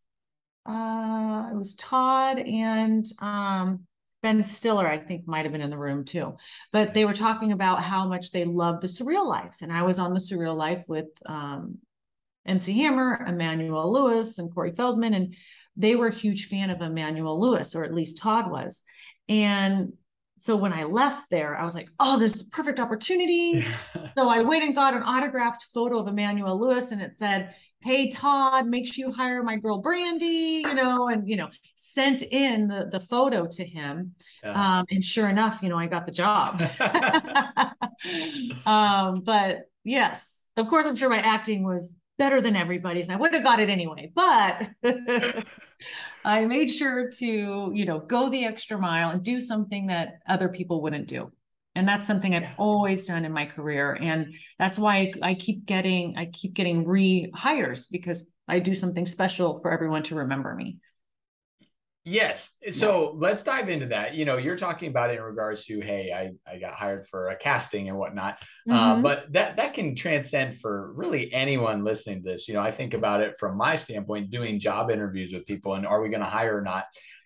uh, 0.67 1.49
it 1.51 1.57
was 1.57 1.75
Todd 1.77 2.39
and 2.39 3.07
um, 3.21 3.87
Ben 4.23 4.43
Stiller, 4.45 4.87
I 4.87 4.99
think, 4.99 5.27
might 5.27 5.45
have 5.45 5.53
been 5.53 5.61
in 5.61 5.71
the 5.71 5.79
room 5.79 6.05
too. 6.05 6.37
But 6.73 6.93
they 6.93 7.05
were 7.05 7.15
talking 7.15 7.53
about 7.53 7.83
how 7.83 8.07
much 8.07 8.33
they 8.33 8.45
loved 8.45 8.83
the 8.83 8.89
surreal 8.89 9.27
life. 9.27 9.57
And 9.63 9.73
I 9.73 9.83
was 9.83 9.99
on 9.99 10.13
the 10.13 10.21
surreal 10.21 10.57
life 10.57 10.85
with 10.89 11.07
um, 11.25 11.79
MC 12.49 12.83
Hammer, 12.83 13.25
Emmanuel 13.27 13.93
Lewis, 13.93 14.39
and 14.39 14.53
Corey 14.53 14.73
Feldman. 14.73 15.15
And 15.15 15.37
they 15.77 15.95
were 15.95 16.09
a 16.09 16.15
huge 16.15 16.49
fan 16.49 16.71
of 16.71 16.81
Emmanuel 16.81 17.41
Lewis, 17.41 17.77
or 17.77 17.85
at 17.85 17.95
least 17.95 18.19
Todd 18.19 18.51
was. 18.51 18.83
And 19.29 19.93
so 20.39 20.57
when 20.57 20.73
I 20.73 20.85
left 20.85 21.31
there, 21.31 21.57
I 21.57 21.65
was 21.65 21.75
like, 21.75 21.91
oh, 22.01 22.19
this 22.19 22.35
is 22.35 22.45
the 22.45 22.51
perfect 22.51 22.81
opportunity. 22.81 23.65
so 24.17 24.29
I 24.29 24.43
went 24.43 24.65
and 24.65 24.75
got 24.75 24.95
an 24.95 25.03
autographed 25.03 25.67
photo 25.75 25.99
of 25.99 26.09
Emmanuel 26.09 26.59
Lewis, 26.59 26.91
and 26.91 27.03
it 27.03 27.17
said, 27.17 27.55
Hey 27.81 28.11
Todd, 28.11 28.67
make 28.67 28.93
sure 28.93 29.07
you 29.07 29.13
hire 29.13 29.41
my 29.45 29.57
girl 29.57 29.81
Brande, 29.81 30.23
you 30.23 30.75
know, 30.75 31.09
and 31.09 31.29
you 31.29 31.37
know, 31.37 31.49
sent 31.77 32.23
in 32.23 32.67
the, 32.67 32.89
the 32.91 32.99
photo 32.99 33.47
to 33.47 33.65
him. 33.65 34.15
Yeah. 34.43 34.79
Um, 34.79 34.87
and 34.91 35.05
sure 35.05 35.29
enough, 35.29 35.63
you 35.63 35.69
know, 35.69 35.79
I 35.79 35.87
got 35.87 36.05
the 36.05 36.11
job. 36.11 36.61
um, 38.67 39.21
but 39.21 39.67
yes, 39.85 40.45
of 40.57 40.67
course, 40.69 40.87
I'm 40.87 40.97
sure 40.97 41.09
my 41.09 41.21
acting 41.21 41.63
was 41.63 41.95
better 42.19 42.41
than 42.41 42.57
everybody's 42.57 43.09
and 43.09 43.17
I 43.17 43.21
would 43.21 43.33
have 43.33 43.45
got 43.45 43.61
it 43.61 43.71
anyway. 43.71 44.13
But 44.15 44.71
I 46.25 46.45
made 46.45 46.71
sure 46.71 47.11
to, 47.11 47.71
you 47.73 47.87
know, 47.87 48.01
go 48.01 48.29
the 48.29 48.45
extra 48.45 48.79
mile 48.79 49.11
and 49.11 49.23
do 49.23 49.41
something 49.41 49.87
that 49.87 50.21
other 50.29 50.49
people 50.49 50.83
wouldn't 50.83 51.09
do. 51.09 51.31
And 51.75 51.87
that's 51.87 52.07
something 52.07 52.35
I've 52.35 52.49
always 52.59 53.07
done 53.07 53.25
in 53.25 53.33
my 53.33 53.47
career. 53.47 53.97
And 54.01 54.35
that's 54.59 54.79
why 54.79 54.97
I, 55.23 55.31
I 55.31 55.35
keep 55.35 55.65
getting, 55.65 56.17
I 56.17 56.27
keep 56.27 56.55
getting 56.55 56.85
rehires 56.85 57.87
because 57.91 58.33
I 58.49 58.59
do 58.59 58.75
something 58.75 59.07
special 59.07 59.61
for 59.61 59.71
everyone 59.71 60.03
to 60.05 60.17
remember 60.17 60.55
me. 60.55 60.79
Yes. 62.09 62.57
So 62.71 63.03
yeah. 63.03 63.29
let's 63.29 63.43
dive 63.43 63.69
into 63.69 63.87
that. 63.87 64.15
You 64.15 64.25
know, 64.25 64.39
you're 64.39 64.57
talking 64.57 64.89
about 64.89 65.11
it 65.11 65.19
in 65.19 65.23
regards 65.23 65.67
to, 65.67 65.81
hey, 65.81 66.11
I, 66.13 66.51
I 66.51 66.59
got 66.59 66.73
hired 66.73 67.07
for 67.07 67.29
a 67.29 67.37
casting 67.37 67.89
and 67.89 67.99
whatnot. 67.99 68.39
Uh, 68.69 68.73
mm-hmm. 68.73 68.99
Uh, 68.99 69.03
but 69.03 69.33
that 69.35 69.57
that 69.57 69.75
can 69.75 69.95
transcend 69.95 70.59
for 70.59 70.93
really 70.95 71.33
anyone 71.33 71.85
listening 71.85 72.23
to 72.23 72.31
this. 72.31 72.49
You 72.49 72.55
know, 72.55 72.61
I 72.61 72.71
think 72.71 72.95
about 72.95 73.21
it 73.21 73.37
from 73.39 73.59
my 73.59 73.77
standpoint, 73.77 74.31
doing 74.31 74.59
job 74.59 74.91
interviews 74.91 75.33
with 75.33 75.45
people 75.45 75.75
and 75.75 75.87
are 75.87 76.01
we 76.01 76.09
going 76.09 76.21
to 76.21 76.27
hire 76.27 76.57
or 76.57 76.63
not? 76.63 76.85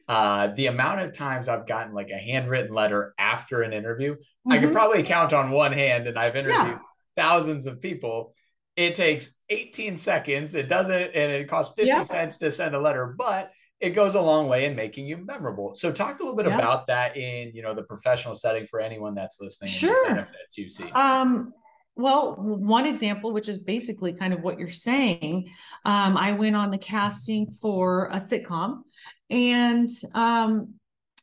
Uh, 0.08 0.48
the 0.56 0.66
amount 0.66 1.00
of 1.00 1.12
times 1.12 1.48
I've 1.48 1.66
gotten 1.66 1.94
like 1.94 2.10
a 2.10 2.18
handwritten 2.18 2.74
letter 2.74 3.14
after 3.18 3.62
an 3.62 3.72
interview, 3.72 4.16
mm-hmm. 4.16 4.52
I 4.52 4.58
could 4.58 4.66
mm-hmm. 4.66 4.74
probably 4.74 5.02
count 5.04 5.32
on 5.32 5.50
one 5.52 5.72
hand, 5.72 6.08
and 6.08 6.18
I've 6.18 6.34
interviewed 6.34 6.66
yeah. 6.66 6.78
thousands 7.16 7.66
of 7.66 7.80
people. 7.80 8.34
It 8.74 8.94
takes 8.94 9.32
18 9.48 9.96
seconds. 9.96 10.54
It 10.54 10.68
doesn't, 10.68 10.96
and 10.96 11.32
it 11.32 11.48
costs 11.48 11.74
50 11.76 11.88
yeah. 11.88 12.02
cents 12.02 12.38
to 12.38 12.50
send 12.50 12.74
a 12.74 12.80
letter, 12.80 13.14
but 13.16 13.52
it 13.82 13.90
goes 13.90 14.14
a 14.14 14.20
long 14.20 14.46
way 14.48 14.64
in 14.64 14.76
making 14.76 15.06
you 15.06 15.16
memorable. 15.16 15.74
So 15.74 15.90
talk 15.90 16.20
a 16.20 16.22
little 16.22 16.36
bit 16.36 16.46
yeah. 16.46 16.54
about 16.54 16.86
that 16.86 17.16
in, 17.16 17.50
you 17.52 17.62
know, 17.62 17.74
the 17.74 17.82
professional 17.82 18.36
setting 18.36 18.68
for 18.68 18.80
anyone 18.80 19.12
that's 19.12 19.38
listening 19.40 19.70
sure. 19.70 20.06
benefits 20.06 20.56
you 20.56 20.70
see. 20.70 20.88
Um, 20.92 21.52
well, 21.96 22.36
one 22.36 22.86
example, 22.86 23.32
which 23.32 23.48
is 23.48 23.58
basically 23.58 24.12
kind 24.14 24.32
of 24.32 24.40
what 24.40 24.56
you're 24.56 24.68
saying, 24.68 25.50
um, 25.84 26.16
I 26.16 26.30
went 26.32 26.54
on 26.54 26.70
the 26.70 26.78
casting 26.78 27.50
for 27.50 28.06
a 28.12 28.16
sitcom, 28.16 28.82
and 29.28 29.90
um, 30.14 30.74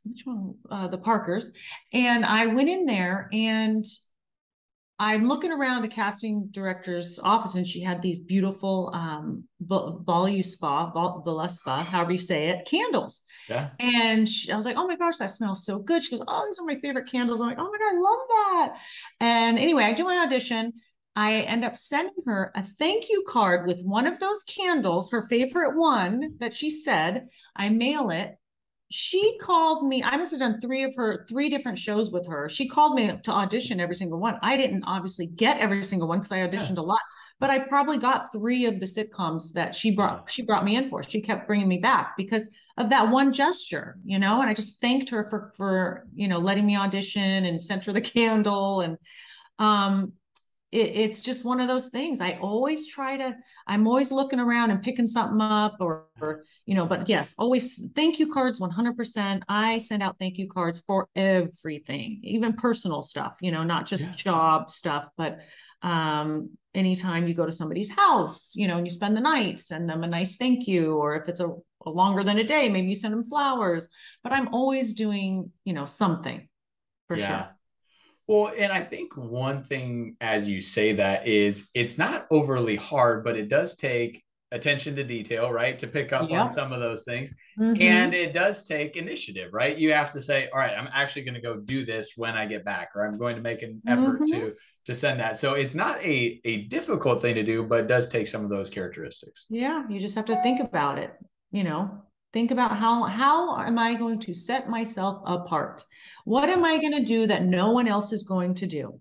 which 0.03 0.25
one? 0.25 0.55
Uh, 0.69 0.89
the 0.89 0.97
Parkers, 0.97 1.51
and 1.93 2.25
I 2.25 2.47
went 2.47 2.69
in 2.69 2.85
there 2.85 3.29
and 3.31 3.85
I'm 5.01 5.29
looking 5.29 5.51
around 5.51 5.81
the 5.81 5.87
casting 5.87 6.49
director's 6.51 7.19
office, 7.19 7.55
and 7.55 7.65
she 7.65 7.81
had 7.81 8.01
these 8.01 8.19
beautiful 8.19 8.91
um, 8.93 9.45
Voluspa, 9.65 10.93
Voluspa, 10.93 11.85
however 11.85 12.11
you 12.11 12.17
say 12.17 12.49
it, 12.49 12.65
candles. 12.65 13.23
Yeah. 13.47 13.69
And 13.79 14.27
she, 14.27 14.51
I 14.51 14.57
was 14.57 14.65
like, 14.65 14.75
"Oh 14.77 14.87
my 14.87 14.97
gosh, 14.97 15.17
that 15.17 15.31
smells 15.31 15.65
so 15.65 15.79
good." 15.79 16.03
She 16.03 16.11
goes, 16.17 16.25
"Oh, 16.27 16.45
these 16.45 16.59
are 16.59 16.65
my 16.65 16.79
favorite 16.79 17.09
candles." 17.09 17.39
I'm 17.39 17.47
like, 17.47 17.59
"Oh 17.59 17.71
my 17.71 17.77
god, 17.77 17.93
I 17.93 17.99
love 17.99 18.19
that!" 18.29 18.77
And 19.21 19.57
anyway, 19.57 19.83
I 19.83 19.93
do 19.93 20.03
my 20.03 20.17
audition. 20.17 20.73
I 21.15 21.41
end 21.41 21.63
up 21.65 21.77
sending 21.77 22.13
her 22.25 22.51
a 22.55 22.63
thank 22.63 23.09
you 23.09 23.23
card 23.27 23.67
with 23.67 23.81
one 23.83 24.05
of 24.07 24.19
those 24.19 24.43
candles, 24.43 25.11
her 25.11 25.23
favorite 25.23 25.77
one 25.77 26.35
that 26.39 26.53
she 26.53 26.69
said. 26.69 27.27
I 27.55 27.69
mail 27.69 28.09
it 28.09 28.38
she 28.89 29.37
called 29.37 29.87
me. 29.87 30.01
I 30.03 30.17
must 30.17 30.31
have 30.31 30.39
done 30.39 30.59
three 30.59 30.83
of 30.83 30.95
her, 30.95 31.25
three 31.29 31.47
different 31.47 31.77
shows 31.77 32.11
with 32.11 32.27
her. 32.27 32.49
She 32.49 32.67
called 32.67 32.95
me 32.95 33.19
to 33.23 33.31
audition 33.31 33.79
every 33.79 33.95
single 33.95 34.19
one. 34.19 34.39
I 34.41 34.57
didn't 34.57 34.83
obviously 34.85 35.27
get 35.27 35.59
every 35.59 35.83
single 35.83 36.07
one 36.07 36.19
because 36.19 36.31
I 36.31 36.39
auditioned 36.39 36.77
yeah. 36.77 36.81
a 36.81 36.83
lot, 36.83 37.01
but 37.39 37.51
I 37.51 37.59
probably 37.59 37.99
got 37.99 38.31
three 38.31 38.65
of 38.65 38.79
the 38.79 38.87
sitcoms 38.87 39.53
that 39.53 39.75
she 39.75 39.95
brought. 39.95 40.31
She 40.31 40.43
brought 40.43 40.65
me 40.65 40.75
in 40.75 40.89
for. 40.89 41.03
She 41.03 41.21
kept 41.21 41.45
bringing 41.45 41.67
me 41.67 41.77
back 41.77 42.17
because 42.17 42.47
of 42.77 42.89
that 42.89 43.11
one 43.11 43.31
gesture, 43.31 43.97
you 44.03 44.17
know. 44.17 44.41
And 44.41 44.49
I 44.49 44.55
just 44.55 44.81
thanked 44.81 45.09
her 45.09 45.29
for 45.29 45.51
for 45.55 46.07
you 46.15 46.27
know 46.27 46.39
letting 46.39 46.65
me 46.65 46.75
audition 46.75 47.45
and 47.45 47.63
sent 47.63 47.85
her 47.85 47.93
the 47.93 48.01
candle 48.15 48.81
and 48.81 48.97
um 49.59 50.13
it, 50.71 50.77
it's 50.77 51.21
just 51.21 51.45
one 51.45 51.59
of 51.59 51.67
those 51.67 51.89
things. 51.89 52.21
I 52.21 52.37
always 52.41 52.87
try 52.87 53.17
to, 53.17 53.35
I'm 53.67 53.87
always 53.87 54.11
looking 54.11 54.39
around 54.39 54.71
and 54.71 54.81
picking 54.81 55.07
something 55.07 55.41
up 55.41 55.77
or, 55.79 56.05
or, 56.21 56.43
you 56.65 56.75
know, 56.75 56.85
but 56.85 57.09
yes, 57.09 57.33
always 57.37 57.87
thank 57.95 58.19
you 58.19 58.31
cards 58.31 58.59
100%. 58.59 59.41
I 59.47 59.79
send 59.79 60.03
out 60.03 60.17
thank 60.19 60.37
you 60.37 60.47
cards 60.47 60.79
for 60.79 61.07
everything, 61.15 62.19
even 62.23 62.53
personal 62.53 63.01
stuff, 63.01 63.37
you 63.41 63.51
know, 63.51 63.63
not 63.63 63.85
just 63.85 64.09
yeah. 64.09 64.15
job 64.15 64.69
stuff, 64.69 65.09
but 65.17 65.39
um, 65.81 66.51
anytime 66.73 67.27
you 67.27 67.33
go 67.33 67.45
to 67.45 67.51
somebody's 67.51 67.89
house, 67.89 68.55
you 68.55 68.67
know, 68.67 68.77
and 68.77 68.85
you 68.85 68.91
spend 68.91 69.15
the 69.15 69.21
night, 69.21 69.59
send 69.59 69.89
them 69.89 70.03
a 70.03 70.07
nice 70.07 70.35
thank 70.35 70.67
you. 70.67 70.97
Or 70.97 71.15
if 71.15 71.27
it's 71.27 71.39
a, 71.39 71.49
a 71.85 71.89
longer 71.89 72.23
than 72.23 72.37
a 72.37 72.43
day, 72.43 72.69
maybe 72.69 72.87
you 72.87 72.95
send 72.95 73.13
them 73.13 73.27
flowers. 73.27 73.87
But 74.23 74.33
I'm 74.33 74.53
always 74.53 74.93
doing, 74.93 75.51
you 75.63 75.73
know, 75.73 75.85
something 75.85 76.47
for 77.07 77.17
yeah. 77.17 77.27
sure. 77.27 77.58
Well, 78.29 78.53
and 78.55 78.71
I 78.71 78.83
think 78.83 79.17
one 79.17 79.63
thing 79.63 80.15
as 80.21 80.47
you 80.47 80.61
say 80.61 80.93
that 80.93 81.27
is 81.27 81.67
it's 81.73 81.97
not 81.97 82.27
overly 82.29 82.75
hard, 82.75 83.23
but 83.23 83.35
it 83.35 83.49
does 83.49 83.75
take 83.75 84.23
attention 84.51 84.95
to 84.97 85.03
detail, 85.03 85.51
right? 85.51 85.79
To 85.79 85.87
pick 85.87 86.13
up 86.13 86.29
on 86.29 86.47
some 86.51 86.71
of 86.71 86.79
those 86.79 87.03
things. 87.05 87.33
Mm-hmm. 87.59 87.81
And 87.81 88.13
it 88.13 88.31
does 88.31 88.65
take 88.65 88.97
initiative, 88.97 89.51
right? 89.51 89.75
You 89.75 89.93
have 89.93 90.11
to 90.11 90.21
say, 90.21 90.47
all 90.53 90.59
right, 90.59 90.77
I'm 90.77 90.89
actually 90.93 91.23
going 91.23 91.33
to 91.33 91.41
go 91.41 91.57
do 91.57 91.83
this 91.83 92.11
when 92.17 92.35
I 92.35 92.45
get 92.45 92.63
back, 92.63 92.89
or 92.93 93.03
I'm 93.03 93.17
going 93.17 93.35
to 93.35 93.41
make 93.41 93.63
an 93.63 93.81
effort 93.87 94.21
mm-hmm. 94.21 94.25
to 94.25 94.53
to 94.85 94.93
send 94.93 95.19
that. 95.21 95.39
So 95.39 95.55
it's 95.55 95.73
not 95.73 95.99
a 96.03 96.39
a 96.45 96.65
difficult 96.65 97.23
thing 97.23 97.33
to 97.33 97.43
do, 97.43 97.63
but 97.63 97.79
it 97.79 97.87
does 97.87 98.09
take 98.09 98.27
some 98.27 98.43
of 98.43 98.51
those 98.51 98.69
characteristics. 98.69 99.47
Yeah, 99.49 99.87
you 99.89 99.99
just 99.99 100.13
have 100.13 100.25
to 100.25 100.39
think 100.43 100.59
about 100.59 100.99
it, 100.99 101.15
you 101.51 101.63
know 101.63 102.03
think 102.33 102.51
about 102.51 102.77
how 102.77 103.03
how 103.03 103.57
am 103.57 103.79
i 103.79 103.95
going 103.95 104.19
to 104.19 104.33
set 104.33 104.69
myself 104.69 105.21
apart? 105.25 105.83
What 106.25 106.49
am 106.49 106.63
i 106.63 106.77
going 106.77 106.93
to 106.93 107.03
do 107.03 107.27
that 107.27 107.43
no 107.43 107.71
one 107.71 107.87
else 107.87 108.11
is 108.11 108.23
going 108.23 108.55
to 108.55 108.67
do? 108.67 108.99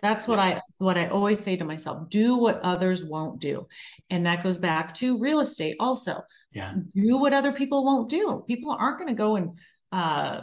That's 0.00 0.26
what 0.26 0.38
yes. 0.38 0.58
i 0.58 0.60
what 0.78 0.98
i 0.98 1.06
always 1.06 1.40
say 1.40 1.56
to 1.56 1.64
myself 1.64 2.08
do 2.10 2.38
what 2.38 2.60
others 2.60 3.04
won't 3.04 3.40
do. 3.40 3.66
And 4.10 4.26
that 4.26 4.42
goes 4.42 4.58
back 4.58 4.94
to 4.94 5.18
real 5.18 5.40
estate 5.40 5.76
also. 5.80 6.22
Yeah. 6.52 6.74
Do 6.92 7.18
what 7.18 7.32
other 7.32 7.52
people 7.52 7.84
won't 7.84 8.10
do. 8.10 8.44
People 8.46 8.76
aren't 8.78 8.98
going 8.98 9.08
to 9.08 9.14
go 9.14 9.36
and 9.36 9.58
uh 9.90 10.42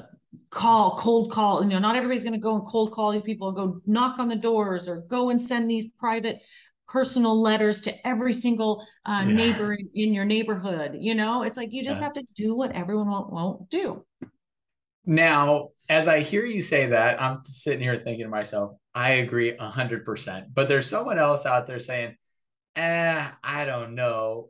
call 0.52 0.96
cold 0.98 1.32
call 1.32 1.64
you 1.64 1.70
know 1.70 1.80
not 1.80 1.96
everybody's 1.96 2.24
going 2.24 2.34
to 2.34 2.40
go 2.40 2.56
and 2.56 2.66
cold 2.66 2.92
call 2.92 3.12
these 3.12 3.22
people 3.24 3.48
and 3.48 3.58
go 3.58 3.82
knock 3.88 4.20
on 4.20 4.28
the 4.28 4.36
doors 4.36 4.88
or 4.88 5.02
go 5.02 5.30
and 5.30 5.42
send 5.42 5.70
these 5.70 5.92
private 5.94 6.40
personal 6.90 7.40
letters 7.40 7.82
to 7.82 8.08
every 8.08 8.34
single 8.34 8.86
uh, 9.06 9.24
yeah. 9.26 9.34
neighbor 9.34 9.74
in, 9.74 9.90
in, 9.94 10.14
your 10.14 10.26
neighborhood. 10.26 10.98
You 11.00 11.16
know, 11.16 11.44
it's 11.44 11.56
like 11.58 11.72
you 11.72 11.84
just 11.84 12.00
yeah. 12.00 12.06
have 12.06 12.14
to 12.14 12.24
do 12.36 12.56
what 12.56 12.72
everyone 12.72 13.08
won't, 13.08 13.32
won't 13.32 13.70
do. 13.70 14.06
Now, 15.06 15.70
as 15.88 16.08
I 16.08 16.22
hear 16.22 16.46
you 16.46 16.62
say 16.62 16.88
that, 16.88 17.22
I'm 17.22 17.42
sitting 17.46 17.82
here 17.82 17.98
thinking 17.98 18.26
to 18.26 18.30
myself, 18.30 18.74
I 18.94 19.12
agree 19.12 19.54
100%. 19.56 20.46
But 20.54 20.68
there's 20.68 20.90
someone 20.90 21.20
else 21.20 21.46
out 21.46 21.68
there 21.68 21.80
saying, 21.80 22.16
eh, 22.76 23.28
I 23.44 23.66
don't 23.66 23.96
know. 23.96 24.50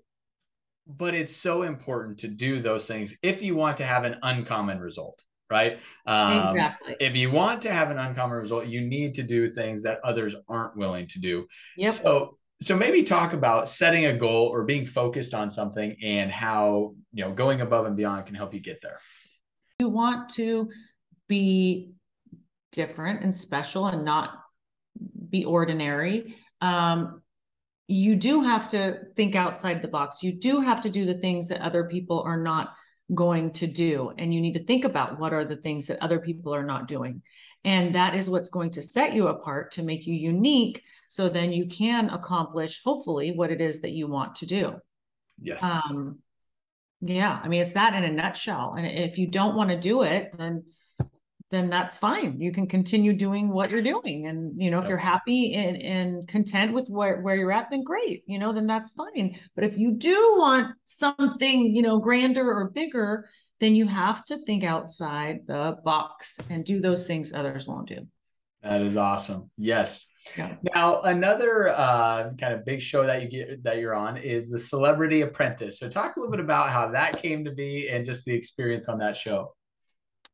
But 0.87 1.13
it's 1.13 1.35
so 1.35 1.61
important 1.61 2.19
to 2.19 2.27
do 2.27 2.61
those 2.61 2.87
things 2.87 3.13
if 3.21 3.43
you 3.43 3.55
want 3.55 3.77
to 3.77 3.85
have 3.85 4.05
an 4.05 4.15
uncommon 4.23 4.79
result 4.79 5.23
right? 5.49 5.79
Um, 6.05 6.49
exactly. 6.49 6.95
If 6.99 7.15
you 7.15 7.31
want 7.31 7.61
to 7.63 7.71
have 7.71 7.91
an 7.91 7.97
uncommon 7.97 8.37
result, 8.37 8.67
you 8.67 8.81
need 8.81 9.15
to 9.15 9.23
do 9.23 9.49
things 9.49 9.83
that 9.83 9.99
others 10.03 10.35
aren't 10.47 10.77
willing 10.77 11.07
to 11.07 11.19
do. 11.19 11.47
Yep. 11.77 11.93
So, 11.93 12.37
so 12.61 12.75
maybe 12.75 13.03
talk 13.03 13.33
about 13.33 13.69
setting 13.69 14.05
a 14.05 14.13
goal 14.13 14.47
or 14.47 14.63
being 14.63 14.85
focused 14.85 15.33
on 15.33 15.49
something 15.49 15.95
and 16.03 16.31
how 16.31 16.95
you 17.13 17.23
know 17.23 17.31
going 17.31 17.61
above 17.61 17.85
and 17.85 17.95
beyond 17.95 18.25
can 18.25 18.35
help 18.35 18.53
you 18.53 18.59
get 18.59 18.81
there. 18.81 18.99
You 19.79 19.89
want 19.89 20.29
to 20.31 20.69
be 21.27 21.93
different 22.71 23.23
and 23.23 23.35
special 23.35 23.87
and 23.87 24.03
not 24.03 24.31
be 25.29 25.45
ordinary. 25.45 26.35
Um, 26.61 27.21
you 27.87 28.15
do 28.15 28.41
have 28.41 28.69
to 28.69 28.99
think 29.15 29.35
outside 29.35 29.81
the 29.81 29.87
box. 29.87 30.21
You 30.21 30.33
do 30.33 30.61
have 30.61 30.81
to 30.81 30.89
do 30.89 31.05
the 31.05 31.15
things 31.15 31.47
that 31.47 31.61
other 31.61 31.85
people 31.85 32.21
are 32.21 32.37
not 32.37 32.73
going 33.13 33.51
to 33.51 33.67
do. 33.67 34.11
And 34.17 34.33
you 34.33 34.41
need 34.41 34.53
to 34.53 34.63
think 34.63 34.85
about 34.85 35.19
what 35.19 35.33
are 35.33 35.45
the 35.45 35.55
things 35.55 35.87
that 35.87 36.01
other 36.01 36.19
people 36.19 36.53
are 36.53 36.63
not 36.63 36.87
doing. 36.87 37.21
And 37.63 37.95
that 37.95 38.15
is 38.15 38.29
what's 38.29 38.49
going 38.49 38.71
to 38.71 38.83
set 38.83 39.13
you 39.13 39.27
apart 39.27 39.71
to 39.73 39.83
make 39.83 40.07
you 40.07 40.13
unique. 40.13 40.83
So 41.09 41.27
then 41.27 41.51
you 41.51 41.67
can 41.67 42.09
accomplish 42.09 42.81
hopefully 42.83 43.31
what 43.31 43.51
it 43.51 43.61
is 43.61 43.81
that 43.81 43.91
you 43.91 44.07
want 44.07 44.35
to 44.35 44.45
do. 44.45 44.75
Yes. 45.41 45.63
Um 45.63 46.19
yeah 47.01 47.39
i 47.41 47.47
mean 47.47 47.61
it's 47.61 47.71
that 47.71 47.93
in 47.93 48.03
a 48.03 48.11
nutshell. 48.11 48.75
And 48.77 48.85
if 48.85 49.17
you 49.17 49.27
don't 49.27 49.55
want 49.55 49.69
to 49.69 49.79
do 49.79 50.01
it 50.03 50.37
then 50.37 50.65
then 51.51 51.69
that's 51.69 51.97
fine. 51.97 52.39
You 52.39 52.51
can 52.51 52.67
continue 52.67 53.13
doing 53.13 53.49
what 53.49 53.71
you're 53.71 53.81
doing. 53.81 54.27
And, 54.27 54.61
you 54.61 54.69
know, 54.69 54.79
if 54.79 54.87
you're 54.87 54.97
happy 54.97 55.55
and, 55.55 55.77
and 55.77 56.27
content 56.27 56.73
with 56.73 56.87
where, 56.89 57.21
where 57.21 57.35
you're 57.35 57.51
at, 57.51 57.71
then 57.71 57.83
great, 57.83 58.23
you 58.27 58.37
know, 58.37 58.53
then 58.53 58.67
that's 58.67 58.91
fine. 58.91 59.39
But 59.55 59.63
if 59.63 59.77
you 59.77 59.91
do 59.91 60.35
want 60.37 60.75
something, 60.85 61.75
you 61.75 61.81
know, 61.81 61.99
grander 61.99 62.47
or 62.47 62.69
bigger, 62.69 63.27
then 63.59 63.75
you 63.75 63.87
have 63.87 64.23
to 64.25 64.37
think 64.45 64.63
outside 64.63 65.39
the 65.47 65.77
box 65.83 66.39
and 66.49 66.63
do 66.63 66.79
those 66.79 67.07
things 67.07 67.33
others 67.33 67.67
won't 67.67 67.89
do. 67.89 68.07
That 68.61 68.81
is 68.81 68.97
awesome. 68.97 69.49
Yes. 69.57 70.05
Yeah. 70.37 70.55
Now, 70.75 71.01
another 71.01 71.69
uh, 71.69 72.31
kind 72.39 72.53
of 72.53 72.65
big 72.65 72.81
show 72.81 73.05
that 73.05 73.21
you 73.21 73.29
get 73.29 73.63
that 73.63 73.77
you're 73.77 73.95
on 73.95 74.17
is 74.17 74.49
the 74.49 74.59
Celebrity 74.59 75.21
Apprentice. 75.21 75.79
So, 75.79 75.87
talk 75.87 76.15
a 76.15 76.19
little 76.19 76.31
bit 76.31 76.41
about 76.41 76.69
how 76.69 76.91
that 76.91 77.21
came 77.21 77.45
to 77.45 77.51
be 77.51 77.87
and 77.89 78.05
just 78.05 78.25
the 78.25 78.33
experience 78.33 78.89
on 78.89 78.99
that 78.99 79.15
show. 79.15 79.55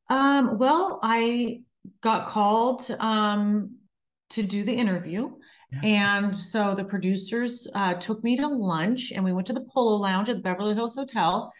Um, 0.09 0.57
well, 0.57 0.99
I 1.01 1.61
got 2.01 2.27
called 2.27 2.89
um, 2.99 3.77
to 4.31 4.43
do 4.43 4.63
the 4.63 4.73
interview. 4.73 5.31
Yeah. 5.71 5.79
And 6.23 6.35
so 6.35 6.75
the 6.75 6.85
producers 6.85 7.67
uh, 7.73 7.95
took 7.95 8.23
me 8.23 8.37
to 8.37 8.47
lunch 8.47 9.11
and 9.11 9.23
we 9.23 9.33
went 9.33 9.47
to 9.47 9.53
the 9.53 9.65
Polo 9.73 9.97
Lounge 9.97 10.29
at 10.29 10.37
the 10.37 10.41
Beverly 10.41 10.75
Hills 10.75 10.95
Hotel. 10.95 11.51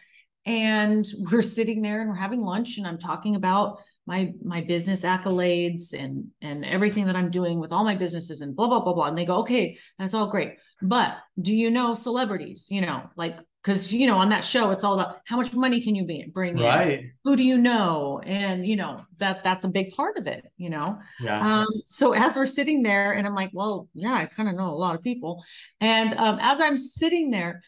And 0.44 1.06
we're 1.30 1.42
sitting 1.42 1.82
there 1.82 2.00
and 2.00 2.10
we're 2.10 2.16
having 2.16 2.40
lunch 2.40 2.78
and 2.78 2.86
I'm 2.86 2.98
talking 2.98 3.34
about 3.34 3.78
my 4.08 4.32
my 4.44 4.60
business 4.60 5.02
accolades 5.02 5.92
and 5.92 6.28
and 6.40 6.64
everything 6.64 7.06
that 7.06 7.16
I'm 7.16 7.28
doing 7.28 7.58
with 7.58 7.72
all 7.72 7.82
my 7.82 7.96
businesses 7.96 8.40
and 8.40 8.54
blah 8.54 8.68
blah 8.68 8.80
blah 8.80 8.94
blah. 8.94 9.06
And 9.06 9.18
they 9.18 9.26
go, 9.26 9.38
okay, 9.38 9.78
that's 9.98 10.14
all 10.14 10.30
great. 10.30 10.54
But 10.80 11.16
do 11.40 11.52
you 11.52 11.70
know 11.70 11.94
celebrities? 11.94 12.68
You 12.70 12.82
know, 12.82 13.10
like 13.16 13.38
because 13.66 13.92
you 13.92 14.06
know 14.06 14.16
on 14.16 14.28
that 14.28 14.44
show 14.44 14.70
it's 14.70 14.84
all 14.84 14.94
about 14.94 15.20
how 15.24 15.36
much 15.36 15.52
money 15.52 15.80
can 15.80 15.96
you 15.96 16.04
be, 16.04 16.24
bring 16.32 16.56
right. 16.56 17.00
in 17.00 17.12
who 17.24 17.34
do 17.34 17.42
you 17.42 17.58
know 17.58 18.20
and 18.24 18.64
you 18.64 18.76
know 18.76 19.04
that 19.18 19.42
that's 19.42 19.64
a 19.64 19.68
big 19.68 19.92
part 19.92 20.16
of 20.16 20.26
it 20.28 20.50
you 20.56 20.70
know 20.70 20.98
yeah. 21.20 21.62
um 21.62 21.66
so 21.88 22.12
as 22.12 22.36
we're 22.36 22.46
sitting 22.46 22.82
there 22.82 23.12
and 23.12 23.26
i'm 23.26 23.34
like 23.34 23.50
well 23.52 23.88
yeah 23.92 24.14
i 24.14 24.26
kind 24.26 24.48
of 24.48 24.54
know 24.54 24.70
a 24.70 24.76
lot 24.76 24.94
of 24.94 25.02
people 25.02 25.42
and 25.80 26.14
um 26.14 26.38
as 26.40 26.60
i'm 26.60 26.76
sitting 26.76 27.30
there 27.30 27.62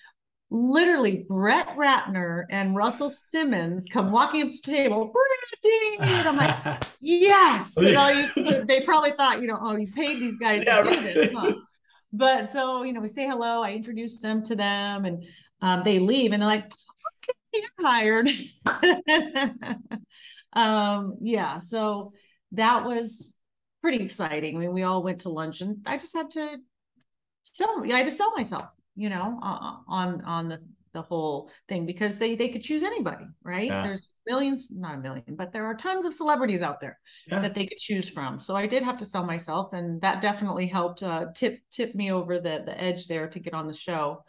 literally 0.51 1.27
Brett 1.29 1.69
Ratner 1.77 2.45
and 2.49 2.75
Russell 2.75 3.11
Simmons 3.11 3.87
come 3.93 4.11
walking 4.11 4.41
up 4.41 4.51
to 4.51 4.57
the 4.65 4.73
table. 4.73 5.13
And 6.01 6.27
I'm 6.27 6.37
like, 6.39 6.85
yes. 7.03 7.75
You 7.77 7.93
know, 7.93 8.09
you, 8.37 8.65
they 8.65 8.81
probably 8.81 9.13
thought, 9.13 9.43
you 9.43 9.47
know, 9.47 9.59
oh, 9.61 9.77
you 9.77 9.93
paid 9.93 10.19
these 10.19 10.37
guys 10.39 10.63
yeah, 10.65 10.81
to 10.81 10.83
do 10.85 10.97
right. 10.97 11.15
this. 11.15 11.35
Huh? 11.35 11.53
But 12.15 12.51
so, 12.51 12.83
you 12.83 12.95
know, 12.95 13.01
we 13.01 13.09
say 13.09 13.27
hello. 13.27 13.63
I 13.63 13.73
introduce 13.73 14.19
them 14.21 14.43
to 14.45 14.57
them 14.57 15.05
and 15.05 15.27
um, 15.61 15.83
they 15.85 15.99
leave 15.99 16.33
and 16.33 16.43
they're 16.43 16.49
like, 16.49 16.65
okay, 16.65 17.35
you're 17.53 17.87
hired. 17.87 18.31
um, 20.53 21.15
yeah. 21.21 21.59
So 21.59 22.13
that 22.53 22.85
was 22.85 23.35
pretty 23.83 23.99
exciting. 24.03 24.57
I 24.57 24.61
mean, 24.61 24.73
we 24.73 24.83
all 24.83 25.03
went 25.03 25.21
to 25.21 25.29
lunch 25.29 25.61
and 25.61 25.79
I 25.87 25.97
just 25.97 26.17
had 26.17 26.31
to 26.33 26.59
sell, 27.45 27.85
I 27.85 27.97
had 27.97 28.07
to 28.07 28.11
sell 28.11 28.33
myself, 28.35 28.67
you 28.97 29.09
know, 29.09 29.39
uh, 29.43 29.77
on, 29.87 30.23
on 30.23 30.49
the, 30.49 30.59
the 30.95 31.03
whole 31.03 31.51
thing 31.69 31.87
because 31.87 32.19
they, 32.19 32.35
they 32.35 32.49
could 32.49 32.63
choose 32.63 32.83
anybody, 32.83 33.27
right? 33.43 33.67
Yeah. 33.67 33.83
There's 33.83 34.09
millions, 34.27 34.69
not 34.71 34.95
a 34.95 34.99
million, 34.99 35.37
but 35.37 35.53
there 35.53 35.67
are 35.67 35.75
tons 35.75 36.05
of 36.05 36.15
celebrities 36.15 36.63
out 36.63 36.81
there 36.81 36.99
Yeah. 37.27 37.41
that 37.41 37.55
they 37.55 37.67
could 37.67 37.79
choose 37.79 38.09
from. 38.09 38.41
So 38.41 38.57
I 38.57 38.67
did 38.67 38.83
have 38.83 38.97
to 38.99 39.07
sell 39.07 39.25
myself 39.25 39.73
and 39.73 40.01
that 40.03 40.21
definitely 40.21 40.67
helped 40.67 41.03
uh, 41.03 41.27
tip, 41.35 41.61
tip 41.71 41.95
me 41.95 42.11
over 42.11 42.39
the, 42.39 42.63
the 42.65 42.79
edge 42.81 43.07
there 43.07 43.29
to 43.29 43.39
get 43.39 43.55
on 43.55 43.67
the 43.67 43.73
show. 43.73 44.25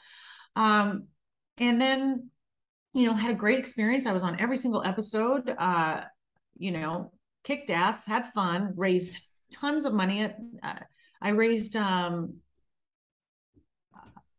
Um, 0.56 1.08
and 1.60 1.80
then, 1.80 2.30
you 2.94 3.06
know, 3.06 3.14
had 3.14 3.32
a 3.32 3.36
great 3.36 3.60
experience. 3.60 4.06
I 4.06 4.14
was 4.14 4.24
on 4.24 4.40
every 4.40 4.58
single 4.58 4.84
episode, 4.84 5.54
uh, 5.58 6.02
you 6.58 6.72
know, 6.72 7.12
kicked 7.44 7.70
ass, 7.70 8.06
had 8.06 8.28
fun, 8.34 8.74
raised 8.76 9.26
tons 9.52 9.86
of 9.86 9.94
money. 9.94 10.22
At, 10.22 10.38
uh, 10.64 10.80
I 11.22 11.30
raised, 11.30 11.76
um, 11.76 12.36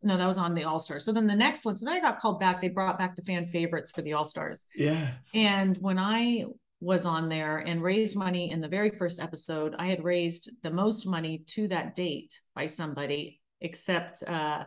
no, 0.03 0.17
that 0.17 0.27
was 0.27 0.39
on 0.39 0.55
the 0.55 0.65
All 0.65 0.79
Stars. 0.79 1.05
So 1.05 1.13
then 1.13 1.27
the 1.27 1.37
next 1.37 1.65
one, 1.65 1.77
so 1.77 1.85
then 1.85 1.95
I 1.95 2.01
got 2.01 2.19
called 2.19 2.41
back. 2.41 2.61
They 2.61 2.69
brought 2.69 2.99
back 2.99 3.17
the 3.17 3.23
fan 3.23 3.45
favorites 3.45 3.91
for 3.91 4.03
the 4.03 4.15
All 4.15 4.25
Stars. 4.25 4.65
Yeah. 4.75 5.11
And 5.35 5.77
when 5.79 5.99
I 5.99 6.47
was 6.81 7.05
on 7.05 7.29
there 7.29 7.59
and 7.59 7.83
raised 7.83 8.17
money 8.17 8.51
in 8.51 8.63
the 8.63 8.69
very 8.69 8.89
first 8.89 9.21
episode, 9.21 9.75
I 9.79 9.89
had 9.89 10.03
raised 10.03 10.51
the 10.63 10.71
most 10.71 11.07
money 11.07 11.45
to 11.49 11.69
that 11.69 11.95
date 11.95 12.41
by 12.55 12.65
somebody, 12.65 13.41
except 13.61 14.23
uh, 14.23 14.65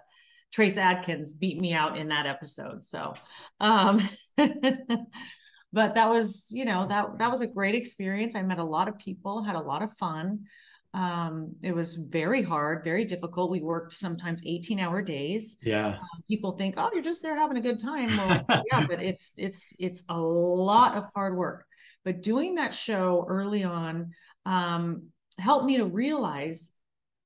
Trace 0.53 0.77
Adkins 0.77 1.33
beat 1.33 1.59
me 1.59 1.73
out 1.73 1.97
in 1.97 2.09
that 2.09 2.27
episode. 2.27 2.83
So, 2.83 3.13
um, 3.59 4.07
but 4.37 5.95
that 5.95 6.09
was, 6.09 6.49
you 6.51 6.65
know, 6.65 6.87
that 6.87 7.17
that 7.17 7.31
was 7.31 7.41
a 7.41 7.47
great 7.47 7.75
experience. 7.75 8.35
I 8.35 8.43
met 8.43 8.59
a 8.59 8.63
lot 8.63 8.87
of 8.87 8.97
people, 8.99 9.43
had 9.43 9.55
a 9.55 9.59
lot 9.59 9.81
of 9.81 9.91
fun. 9.93 10.45
Um, 10.93 11.55
it 11.63 11.73
was 11.73 11.95
very 11.95 12.43
hard, 12.43 12.83
very 12.83 13.03
difficult. 13.03 13.49
We 13.49 13.61
worked 13.61 13.93
sometimes 13.93 14.43
18 14.45 14.79
hour 14.79 15.01
days 15.01 15.57
Yeah. 15.63 15.97
people 16.29 16.51
think, 16.55 16.75
oh, 16.77 16.91
you're 16.93 17.01
just 17.01 17.23
there 17.23 17.35
having 17.35 17.57
a 17.57 17.61
good 17.61 17.79
time. 17.79 18.15
Well, 18.15 18.45
yeah, 18.71 18.85
but 18.87 19.01
it's 19.01 19.33
it's 19.35 19.73
it's 19.79 20.03
a 20.07 20.19
lot 20.19 20.95
of 20.95 21.05
hard 21.15 21.35
work. 21.35 21.65
But 22.05 22.21
doing 22.21 22.55
that 22.55 22.75
show 22.75 23.25
early 23.27 23.63
on 23.63 24.11
um, 24.45 25.07
helped 25.39 25.65
me 25.65 25.77
to 25.77 25.85
realize 25.85 26.73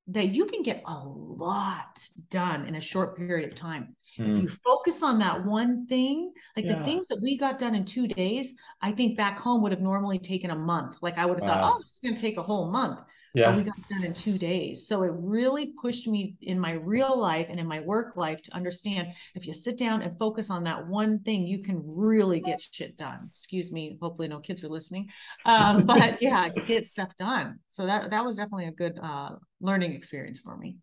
that 0.07 0.33
you 0.33 0.45
can 0.45 0.63
get 0.63 0.83
a 0.85 1.03
lot 1.05 2.07
done 2.29 2.65
in 2.65 2.75
a 2.75 2.81
short 2.81 3.17
period 3.17 3.47
of 3.47 3.55
time. 3.55 3.95
If 4.23 4.37
Mm. 4.37 4.41
you 4.43 4.47
focus 4.47 5.03
on 5.03 5.19
that 5.19 5.45
one 5.45 5.85
thing, 5.87 6.33
like 6.55 6.65
Yeah. 6.65 6.75
the 6.75 6.83
things 6.83 7.07
that 7.09 7.19
we 7.21 7.37
got 7.37 7.59
done 7.59 7.75
in 7.75 7.85
two 7.85 8.07
days, 8.07 8.55
I 8.81 8.91
think 8.93 9.17
back 9.17 9.37
home 9.37 9.61
would 9.61 9.71
have 9.71 9.81
normally 9.81 10.19
taken 10.19 10.49
a 10.49 10.55
month. 10.55 10.97
Like 11.01 11.17
I 11.17 11.25
would 11.25 11.37
have 11.37 11.45
Wow. 11.47 11.59
thought, 11.61 11.73
oh, 11.75 11.79
this 11.81 11.93
is 11.95 11.99
going 12.01 12.15
to 12.15 12.21
take 12.21 12.37
a 12.37 12.43
whole 12.43 12.71
month 12.71 12.99
Yeah. 13.33 13.55
we 13.55 13.63
got 13.63 13.75
done 13.89 14.03
in 14.03 14.13
two 14.13 14.37
days. 14.37 14.87
So 14.87 15.03
it 15.03 15.11
really 15.13 15.73
pushed 15.81 16.07
me 16.07 16.35
in 16.41 16.59
my 16.59 16.71
real 16.71 17.19
life 17.19 17.47
and 17.49 17.59
in 17.59 17.67
my 17.67 17.81
work 17.81 18.15
life 18.17 18.41
to 18.43 18.55
understand 18.55 19.09
if 19.35 19.45
you 19.45 19.53
sit 19.53 19.77
down 19.77 20.01
and 20.01 20.17
focus 20.17 20.49
on 20.49 20.63
that 20.63 20.87
one 20.87 21.19
thing, 21.19 21.45
you 21.45 21.61
can 21.61 21.81
really 21.85 22.39
get 22.39 22.61
shit 22.61 22.97
done. 22.97 23.29
Excuse 23.31 23.71
me. 23.71 23.97
Hopefully 24.01 24.27
no 24.27 24.39
kids 24.39 24.63
are 24.63 24.69
listening. 24.69 25.09
Um, 25.45 25.83
but 25.85 26.21
yeah, 26.21 26.49
get 26.49 26.85
stuff 26.85 27.15
done. 27.15 27.59
So 27.69 27.85
that, 27.85 28.09
that 28.11 28.25
was 28.25 28.37
definitely 28.37 28.67
a 28.67 28.71
good 28.71 28.97
uh, 29.01 29.31
learning 29.61 29.93
experience 29.93 30.39
for 30.39 30.57
me. 30.57 30.77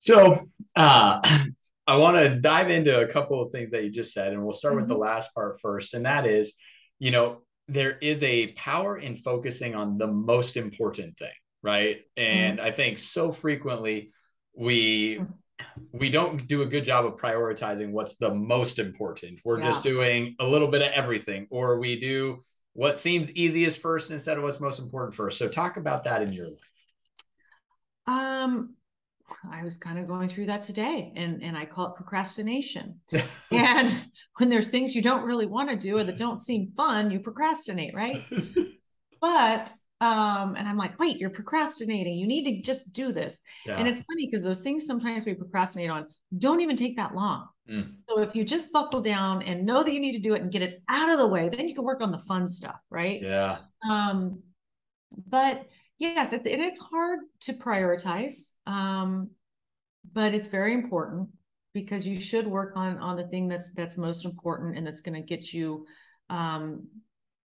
So 0.00 0.48
uh, 0.76 1.20
I 1.86 1.96
want 1.96 2.18
to 2.18 2.36
dive 2.36 2.70
into 2.70 3.00
a 3.00 3.06
couple 3.06 3.40
of 3.42 3.50
things 3.50 3.70
that 3.70 3.82
you 3.82 3.90
just 3.90 4.12
said, 4.12 4.32
and 4.32 4.44
we'll 4.44 4.52
start 4.52 4.76
with 4.76 4.88
the 4.88 4.96
last 4.96 5.34
part 5.34 5.58
first. 5.60 5.94
And 5.94 6.04
that 6.04 6.26
is, 6.26 6.52
you 6.98 7.10
know, 7.10 7.38
there 7.66 7.98
is 7.98 8.22
a 8.22 8.48
power 8.48 8.96
in 8.96 9.16
focusing 9.16 9.74
on 9.74 9.98
the 9.98 10.06
most 10.06 10.56
important 10.56 11.18
thing, 11.18 11.32
right? 11.62 11.98
And 12.16 12.60
I 12.60 12.70
think 12.70 12.98
so 12.98 13.32
frequently 13.32 14.10
we 14.56 15.20
we 15.92 16.08
don't 16.08 16.46
do 16.46 16.62
a 16.62 16.66
good 16.66 16.84
job 16.84 17.04
of 17.04 17.16
prioritizing 17.16 17.90
what's 17.90 18.16
the 18.16 18.32
most 18.32 18.78
important. 18.78 19.40
We're 19.44 19.60
just 19.60 19.82
doing 19.82 20.36
a 20.38 20.46
little 20.46 20.68
bit 20.68 20.82
of 20.82 20.92
everything, 20.92 21.48
or 21.50 21.78
we 21.80 21.98
do 21.98 22.38
what 22.74 22.96
seems 22.96 23.32
easiest 23.32 23.80
first 23.80 24.12
instead 24.12 24.36
of 24.36 24.44
what's 24.44 24.60
most 24.60 24.78
important 24.78 25.14
first. 25.14 25.36
So 25.36 25.48
talk 25.48 25.76
about 25.76 26.04
that 26.04 26.22
in 26.22 26.32
your 26.32 26.46
life. 26.46 26.78
Um, 28.06 28.76
I 29.50 29.64
was 29.64 29.76
kind 29.76 29.98
of 29.98 30.06
going 30.06 30.28
through 30.28 30.46
that 30.46 30.62
today 30.62 31.12
and, 31.16 31.42
and 31.42 31.56
I 31.56 31.66
call 31.66 31.88
it 31.88 31.96
procrastination. 31.96 33.00
And 33.50 33.94
when 34.36 34.50
there's 34.50 34.68
things 34.68 34.94
you 34.94 35.00
don't 35.00 35.24
really 35.24 35.46
want 35.46 35.70
to 35.70 35.76
do 35.76 35.96
or 35.96 36.04
that 36.04 36.18
don't 36.18 36.40
seem 36.40 36.72
fun, 36.76 37.10
you 37.10 37.18
procrastinate, 37.18 37.94
right? 37.94 38.22
but 39.20 39.72
um 40.00 40.54
and 40.56 40.68
i'm 40.68 40.76
like 40.76 40.98
wait 40.98 41.18
you're 41.18 41.30
procrastinating 41.30 42.14
you 42.14 42.26
need 42.26 42.44
to 42.44 42.62
just 42.62 42.92
do 42.92 43.12
this 43.12 43.40
yeah. 43.66 43.76
and 43.76 43.88
it's 43.88 44.00
funny 44.02 44.26
because 44.26 44.42
those 44.42 44.60
things 44.62 44.86
sometimes 44.86 45.26
we 45.26 45.34
procrastinate 45.34 45.90
on 45.90 46.06
don't 46.38 46.60
even 46.60 46.76
take 46.76 46.96
that 46.96 47.14
long 47.14 47.46
Mm. 47.68 47.96
so 48.08 48.22
if 48.22 48.34
you 48.34 48.44
just 48.44 48.72
buckle 48.72 49.02
down 49.02 49.42
and 49.42 49.66
know 49.66 49.84
that 49.84 49.92
you 49.92 50.00
need 50.00 50.14
to 50.14 50.22
do 50.22 50.32
it 50.32 50.40
and 50.40 50.50
get 50.50 50.62
it 50.62 50.82
out 50.88 51.10
of 51.10 51.18
the 51.18 51.26
way 51.26 51.50
then 51.50 51.68
you 51.68 51.74
can 51.74 51.84
work 51.84 52.00
on 52.00 52.10
the 52.10 52.18
fun 52.20 52.48
stuff 52.48 52.76
right 52.88 53.20
yeah. 53.22 53.58
um 53.86 54.40
but 55.26 55.66
yes 55.98 56.32
it's 56.32 56.46
and 56.46 56.62
it's 56.62 56.78
hard 56.78 57.20
to 57.40 57.52
prioritize 57.52 58.52
um 58.66 59.28
but 60.14 60.32
it's 60.32 60.48
very 60.48 60.72
important 60.72 61.28
because 61.74 62.06
you 62.06 62.18
should 62.18 62.46
work 62.46 62.72
on 62.74 62.96
on 62.98 63.16
the 63.16 63.26
thing 63.28 63.48
that's 63.48 63.74
that's 63.74 63.98
most 63.98 64.24
important 64.24 64.78
and 64.78 64.86
that's 64.86 65.02
going 65.02 65.14
to 65.14 65.26
get 65.26 65.52
you 65.52 65.84
um 66.30 66.86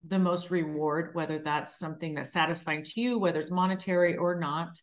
the 0.07 0.19
most 0.19 0.49
reward 0.49 1.13
whether 1.13 1.39
that's 1.39 1.77
something 1.77 2.13
that's 2.13 2.31
satisfying 2.31 2.83
to 2.83 3.01
you 3.01 3.19
whether 3.19 3.39
it's 3.39 3.51
monetary 3.51 4.15
or 4.15 4.39
not 4.39 4.79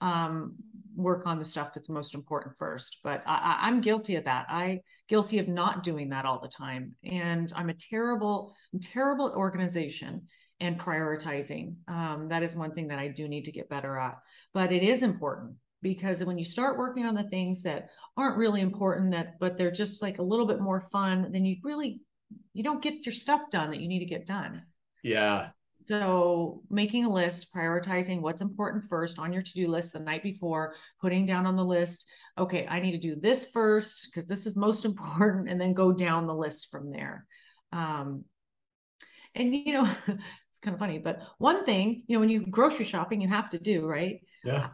um 0.00 0.54
work 1.00 1.26
on 1.26 1.38
the 1.38 1.44
stuff 1.44 1.72
that's 1.74 1.88
most 1.88 2.14
important 2.14 2.56
first. 2.58 2.98
But 3.02 3.22
I, 3.26 3.58
i'm 3.62 3.80
guilty 3.80 4.16
of 4.16 4.24
that. 4.24 4.46
I 4.48 4.80
guilty 5.08 5.38
of 5.38 5.48
not 5.48 5.82
doing 5.82 6.10
that 6.10 6.24
all 6.24 6.40
the 6.40 6.48
time. 6.48 6.94
And 7.04 7.52
i'm 7.56 7.70
a 7.70 7.74
terrible 7.74 8.54
I'm 8.72 8.80
terrible 8.80 9.28
at 9.28 9.34
organization 9.34 10.26
and 10.60 10.78
prioritizing. 10.78 11.76
Um, 11.88 12.28
that 12.28 12.42
is 12.42 12.54
one 12.54 12.74
thing 12.74 12.88
that 12.88 12.98
i 12.98 13.08
do 13.08 13.28
need 13.28 13.44
to 13.44 13.52
get 13.52 13.68
better 13.68 13.98
at. 13.98 14.18
But 14.52 14.72
it 14.72 14.82
is 14.82 15.02
important 15.02 15.54
because 15.82 16.22
when 16.24 16.38
you 16.38 16.44
start 16.44 16.78
working 16.78 17.06
on 17.06 17.14
the 17.14 17.28
things 17.30 17.62
that 17.62 17.88
aren't 18.16 18.36
really 18.36 18.60
important 18.60 19.12
that 19.12 19.38
but 19.40 19.56
they're 19.56 19.70
just 19.70 20.02
like 20.02 20.18
a 20.18 20.22
little 20.22 20.46
bit 20.46 20.60
more 20.60 20.82
fun 20.92 21.30
then 21.32 21.46
you 21.46 21.56
really 21.64 22.02
you 22.52 22.62
don't 22.62 22.82
get 22.82 23.06
your 23.06 23.12
stuff 23.12 23.42
done 23.50 23.70
that 23.70 23.80
you 23.80 23.88
need 23.88 24.00
to 24.00 24.04
get 24.06 24.26
done 24.26 24.62
Yeah. 25.02 25.50
so 25.86 26.62
making 26.70 27.04
a 27.04 27.10
list, 27.10 27.52
prioritizing 27.54 28.20
what's 28.20 28.40
important 28.42 28.84
first 28.88 29.18
on 29.18 29.32
your 29.32 29.42
to-do 29.42 29.66
list 29.68 29.92
the 29.92 30.00
night 30.00 30.22
before, 30.22 30.74
putting 31.00 31.26
down 31.26 31.46
on 31.46 31.56
the 31.56 31.64
list, 31.64 32.06
okay, 32.38 32.66
I 32.68 32.80
need 32.80 32.92
to 32.92 32.98
do 32.98 33.16
this 33.16 33.46
first 33.46 34.06
because 34.06 34.26
this 34.26 34.46
is 34.46 34.56
most 34.56 34.84
important, 34.90 35.48
and 35.48 35.60
then 35.60 35.72
go 35.72 35.90
down 35.92 36.26
the 36.26 36.34
list 36.34 36.70
from 36.70 36.90
there. 36.90 37.26
Um, 37.72 38.24
and 39.34 39.54
you 39.54 39.72
know, 39.72 39.90
it's 40.48 40.58
kind 40.60 40.74
of 40.74 40.78
funny, 40.78 40.98
but 40.98 41.22
one 41.38 41.64
thing, 41.64 42.04
you 42.06 42.16
know, 42.16 42.20
when 42.20 42.28
you 42.28 42.46
grocery 42.46 42.84
shopping, 42.84 43.20
you 43.20 43.28
have 43.28 43.48
to 43.50 43.58
do, 43.58 43.86
right? 43.86 44.20
Yeah. 44.44 44.68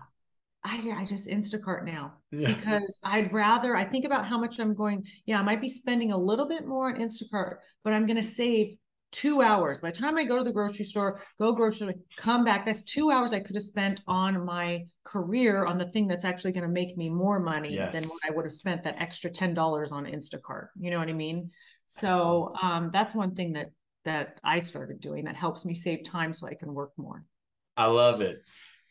I, 0.66 1.00
I 1.00 1.04
just 1.04 1.28
Instacart 1.28 1.84
now 1.84 2.14
Yeah. 2.30 2.54
because 2.54 2.98
I'd 3.04 3.32
rather 3.32 3.76
I 3.76 3.84
think 3.84 4.04
about 4.04 4.26
how 4.26 4.38
much 4.38 4.58
I'm 4.58 4.74
going. 4.74 5.04
Yeah, 5.24 5.38
I 5.38 5.42
might 5.42 5.60
be 5.60 5.68
spending 5.68 6.12
a 6.12 6.18
little 6.18 6.48
bit 6.48 6.66
more 6.66 6.88
on 6.88 7.00
Instacart, 7.00 7.56
but 7.84 7.92
I'm 7.92 8.06
going 8.06 8.16
to 8.16 8.22
save 8.22 8.76
two 9.12 9.40
hours. 9.40 9.80
By 9.80 9.90
the 9.92 9.98
time 9.98 10.18
I 10.18 10.24
go 10.24 10.36
to 10.36 10.44
the 10.44 10.52
grocery 10.52 10.84
store, 10.84 11.20
go 11.38 11.52
grocery, 11.52 11.94
come 12.16 12.44
back, 12.44 12.66
that's 12.66 12.82
two 12.82 13.10
hours 13.10 13.32
I 13.32 13.40
could 13.40 13.54
have 13.54 13.62
spent 13.62 14.00
on 14.06 14.44
my 14.44 14.84
career 15.04 15.64
on 15.64 15.78
the 15.78 15.86
thing 15.90 16.08
that's 16.08 16.24
actually 16.24 16.52
going 16.52 16.64
to 16.66 16.68
make 16.68 16.96
me 16.96 17.08
more 17.08 17.38
money 17.38 17.76
than 17.76 18.02
what 18.04 18.20
I 18.28 18.32
would 18.32 18.44
have 18.44 18.52
spent 18.52 18.82
that 18.84 19.00
extra 19.00 19.30
ten 19.30 19.54
dollars 19.54 19.92
on 19.92 20.04
Instacart. 20.04 20.68
You 20.78 20.90
know 20.90 20.98
what 20.98 21.08
I 21.08 21.14
mean? 21.14 21.50
So 21.86 22.52
um, 22.60 22.90
that's 22.92 23.14
one 23.14 23.34
thing 23.34 23.52
that 23.52 23.70
that 24.04 24.38
I 24.44 24.58
started 24.58 25.00
doing 25.00 25.24
that 25.24 25.36
helps 25.36 25.64
me 25.64 25.74
save 25.74 26.04
time 26.04 26.32
so 26.32 26.46
I 26.46 26.54
can 26.54 26.74
work 26.74 26.92
more. 26.96 27.24
I 27.76 27.86
love 27.86 28.20
it. 28.20 28.42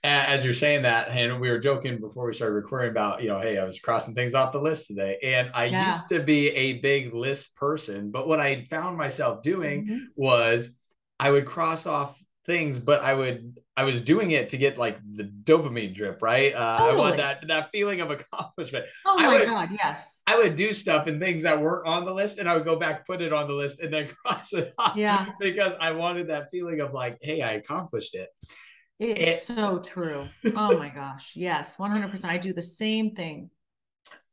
As 0.05 0.43
you're 0.45 0.53
saying 0.53 0.83
that, 0.83 1.07
and 1.09 1.39
we 1.41 1.49
were 1.49 1.57
joking 1.57 1.99
before 1.99 2.27
we 2.27 2.33
started 2.33 2.53
recording 2.53 2.91
about, 2.91 3.23
you 3.23 3.27
know, 3.29 3.39
hey, 3.39 3.57
I 3.57 3.63
was 3.65 3.79
crossing 3.79 4.13
things 4.13 4.35
off 4.35 4.51
the 4.51 4.59
list 4.61 4.87
today. 4.87 5.17
And 5.23 5.49
I 5.53 5.65
Yeah. 5.65 5.87
used 5.87 6.09
to 6.09 6.19
be 6.21 6.49
a 6.49 6.73
big 6.73 7.13
list 7.15 7.55
person, 7.55 8.11
but 8.11 8.27
what 8.27 8.39
I 8.39 8.65
found 8.69 8.97
myself 8.97 9.41
doing 9.41 9.87
Mhm. 9.87 9.99
was 10.15 10.69
I 11.19 11.31
would 11.31 11.45
cross 11.47 11.87
off 11.87 12.21
things, 12.45 12.77
but 12.77 13.01
I 13.01 13.13
would 13.15 13.57
I 13.77 13.83
was 13.83 13.99
doing 13.99 14.31
it 14.31 14.49
to 14.49 14.57
get 14.57 14.77
like 14.77 14.97
the 15.03 15.23
dopamine 15.23 15.93
drip, 15.93 16.21
right? 16.21 16.53
Uh, 16.55 16.77
I 16.91 16.93
want 16.95 17.17
that 17.17 17.43
that 17.47 17.71
feeling 17.71 17.99
of 17.99 18.09
accomplishment. 18.17 18.85
Oh 19.05 19.17
I 19.19 19.23
my 19.25 19.33
would- 19.39 19.47
God, 19.47 19.69
yes. 19.71 20.21
I 20.27 20.37
would 20.37 20.55
do 20.55 20.71
stuff 20.71 21.07
and 21.07 21.19
things 21.19 21.43
that 21.43 21.59
weren't 21.59 21.85
on 21.87 22.05
the 22.05 22.13
list, 22.13 22.37
and 22.37 22.47
I 22.47 22.53
would 22.55 22.63
go 22.63 22.75
back, 22.77 23.05
put 23.07 23.21
it 23.21 23.33
on 23.33 23.47
the 23.47 23.53
list, 23.53 23.79
and 23.81 23.91
then 23.91 24.07
cross 24.25 24.53
it 24.53 24.71
off. 24.77 24.95
Yeah. 24.95 25.31
because 25.39 25.73
I 25.81 25.91
wanted 25.93 26.27
that 26.27 26.51
feeling 26.51 26.79
of 26.79 26.93
like, 26.93 27.17
hey, 27.21 27.41
I 27.41 27.53
accomplished 27.53 28.13
it. 28.15 28.29
It's 28.99 29.49
It- 29.49 29.55
so 29.55 29.79
true. 29.79 30.25
Oh 30.55 30.77
my 30.77 30.89
gosh. 30.95 31.35
Yes, 31.35 31.77
100%. 31.77 32.29
I 32.29 32.37
do 32.37 32.53
the 32.53 32.61
same 32.61 33.15
thing. 33.15 33.49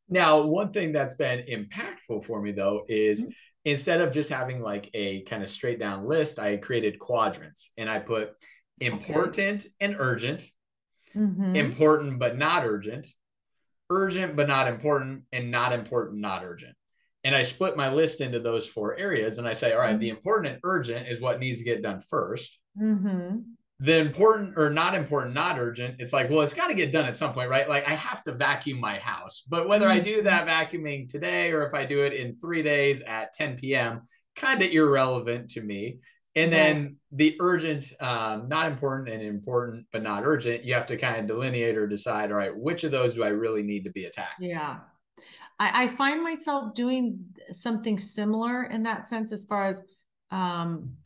Now, 0.08 0.46
one 0.46 0.72
thing 0.72 0.92
that's 0.92 1.14
been 1.14 1.44
impactful 1.46 2.24
for 2.24 2.40
me 2.40 2.52
though 2.52 2.84
is 2.88 3.22
Mhm. 3.22 3.32
instead 3.64 4.00
of 4.00 4.12
just 4.12 4.28
having 4.30 4.60
like 4.60 4.90
a 4.94 5.22
kind 5.22 5.42
of 5.42 5.48
straight 5.48 5.78
down 5.78 6.06
list, 6.06 6.38
I 6.38 6.56
created 6.58 6.98
quadrants 6.98 7.70
and 7.76 7.88
I 7.88 7.98
put 7.98 8.32
important 8.80 9.66
and 9.80 9.96
urgent, 9.98 10.44
mm-hmm. 11.14 11.56
important 11.56 12.18
but 12.18 12.36
not 12.36 12.66
urgent, 12.66 13.06
urgent 13.90 14.36
but 14.36 14.48
not 14.48 14.68
important, 14.68 15.24
and 15.32 15.50
not 15.50 15.72
important, 15.72 16.20
not 16.20 16.44
urgent. 16.44 16.76
And 17.24 17.34
I 17.36 17.44
split 17.44 17.76
my 17.76 17.92
list 17.92 18.20
into 18.20 18.40
those 18.40 18.66
four 18.66 18.96
areas. 18.96 19.38
And 19.38 19.46
I 19.46 19.52
say, 19.52 19.72
all 19.72 19.78
right, 19.78 19.90
mm-hmm. 19.90 20.00
the 20.00 20.08
important 20.08 20.54
and 20.54 20.60
urgent 20.64 21.06
is 21.06 21.20
what 21.20 21.38
needs 21.38 21.58
to 21.58 21.64
get 21.64 21.82
done 21.82 22.00
1st 22.12 22.48
mm-hmm. 22.80 23.38
The 23.84 23.98
important 23.98 24.56
or 24.56 24.70
not 24.70 24.94
important, 24.94 25.34
not 25.34 25.58
urgent, 25.58 25.96
it's 25.98 26.12
like, 26.12 26.30
well, 26.30 26.42
it's 26.42 26.54
got 26.54 26.68
to 26.68 26.74
get 26.74 26.92
done 26.92 27.04
at 27.04 27.16
some 27.16 27.32
point, 27.32 27.50
right? 27.50 27.68
Like 27.68 27.86
I 27.88 27.94
have 27.94 28.22
to 28.24 28.32
vacuum 28.32 28.78
my 28.78 28.98
house. 28.98 29.42
But 29.48 29.68
whether 29.68 29.86
mm-hmm. 29.86 30.00
I 30.00 30.04
do 30.04 30.22
that 30.22 30.46
vacuuming 30.46 31.08
today 31.08 31.50
or 31.50 31.66
if 31.66 31.74
I 31.74 31.84
do 31.84 32.02
it 32.04 32.12
in 32.12 32.36
three 32.36 32.62
days 32.62 33.02
at 33.02 33.32
10 33.32 33.56
p.m., 33.56 34.02
kind 34.36 34.62
of 34.62 34.70
irrelevant 34.70 35.50
to 35.50 35.60
me. 35.60 35.98
And 36.34 36.52
then 36.52 36.96
the 37.10 37.36
urgent, 37.40 37.92
um, 38.00 38.48
not 38.48 38.66
important 38.66 39.10
and 39.10 39.22
important, 39.22 39.86
but 39.92 40.02
not 40.02 40.24
urgent, 40.24 40.64
you 40.64 40.72
have 40.74 40.86
to 40.86 40.96
kind 40.96 41.20
of 41.20 41.26
delineate 41.26 41.76
or 41.76 41.86
decide, 41.86 42.30
all 42.30 42.38
right, 42.38 42.56
which 42.56 42.84
of 42.84 42.92
those 42.92 43.14
do 43.14 43.22
I 43.22 43.28
really 43.28 43.62
need 43.62 43.84
to 43.84 43.90
be 43.90 44.06
attacked? 44.06 44.40
Yeah. 44.40 44.78
I, 45.58 45.84
I 45.84 45.88
find 45.88 46.22
myself 46.22 46.72
doing 46.72 47.18
something 47.50 47.98
similar 47.98 48.64
in 48.64 48.84
that 48.84 49.06
sense, 49.06 49.30
as 49.30 49.44
far 49.44 49.66
as, 49.66 49.82
um, 50.30 50.96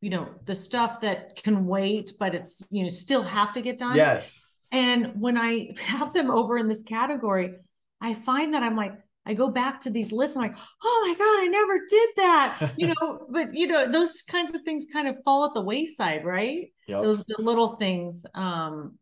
you 0.00 0.10
know, 0.10 0.28
the 0.44 0.54
stuff 0.54 1.00
that 1.00 1.42
can 1.42 1.66
wait, 1.66 2.12
but 2.18 2.34
it's, 2.34 2.66
you 2.70 2.82
know, 2.82 2.88
still 2.88 3.22
have 3.22 3.52
to 3.52 3.62
get 3.62 3.78
done. 3.78 3.96
Yes. 3.96 4.32
And 4.72 5.20
when 5.20 5.36
I 5.36 5.74
have 5.84 6.12
them 6.12 6.30
over 6.30 6.58
in 6.58 6.68
this 6.68 6.82
category, 6.82 7.54
I 8.00 8.14
find 8.14 8.54
that 8.54 8.62
I'm 8.62 8.76
like, 8.76 8.94
I 9.26 9.34
go 9.34 9.48
back 9.48 9.82
to 9.82 9.90
these 9.90 10.12
lists. 10.12 10.36
And 10.36 10.44
I'm 10.44 10.52
like, 10.52 10.60
oh 10.82 11.04
my 11.06 11.14
God, 11.14 11.42
I 11.42 11.46
never 11.46 11.80
did 11.88 12.10
that. 12.16 12.72
You 12.78 12.88
know, 12.88 13.26
but 13.28 13.54
you 13.54 13.66
know, 13.66 13.90
those 13.90 14.22
kinds 14.22 14.54
of 14.54 14.62
things 14.62 14.86
kind 14.90 15.06
of 15.06 15.16
fall 15.24 15.44
at 15.44 15.54
the 15.54 15.60
wayside, 15.60 16.24
right? 16.24 16.72
Yep. 16.88 17.02
Those 17.02 17.24
the 17.24 17.36
little 17.38 17.76
things. 17.76 18.24
Um, 18.34 18.98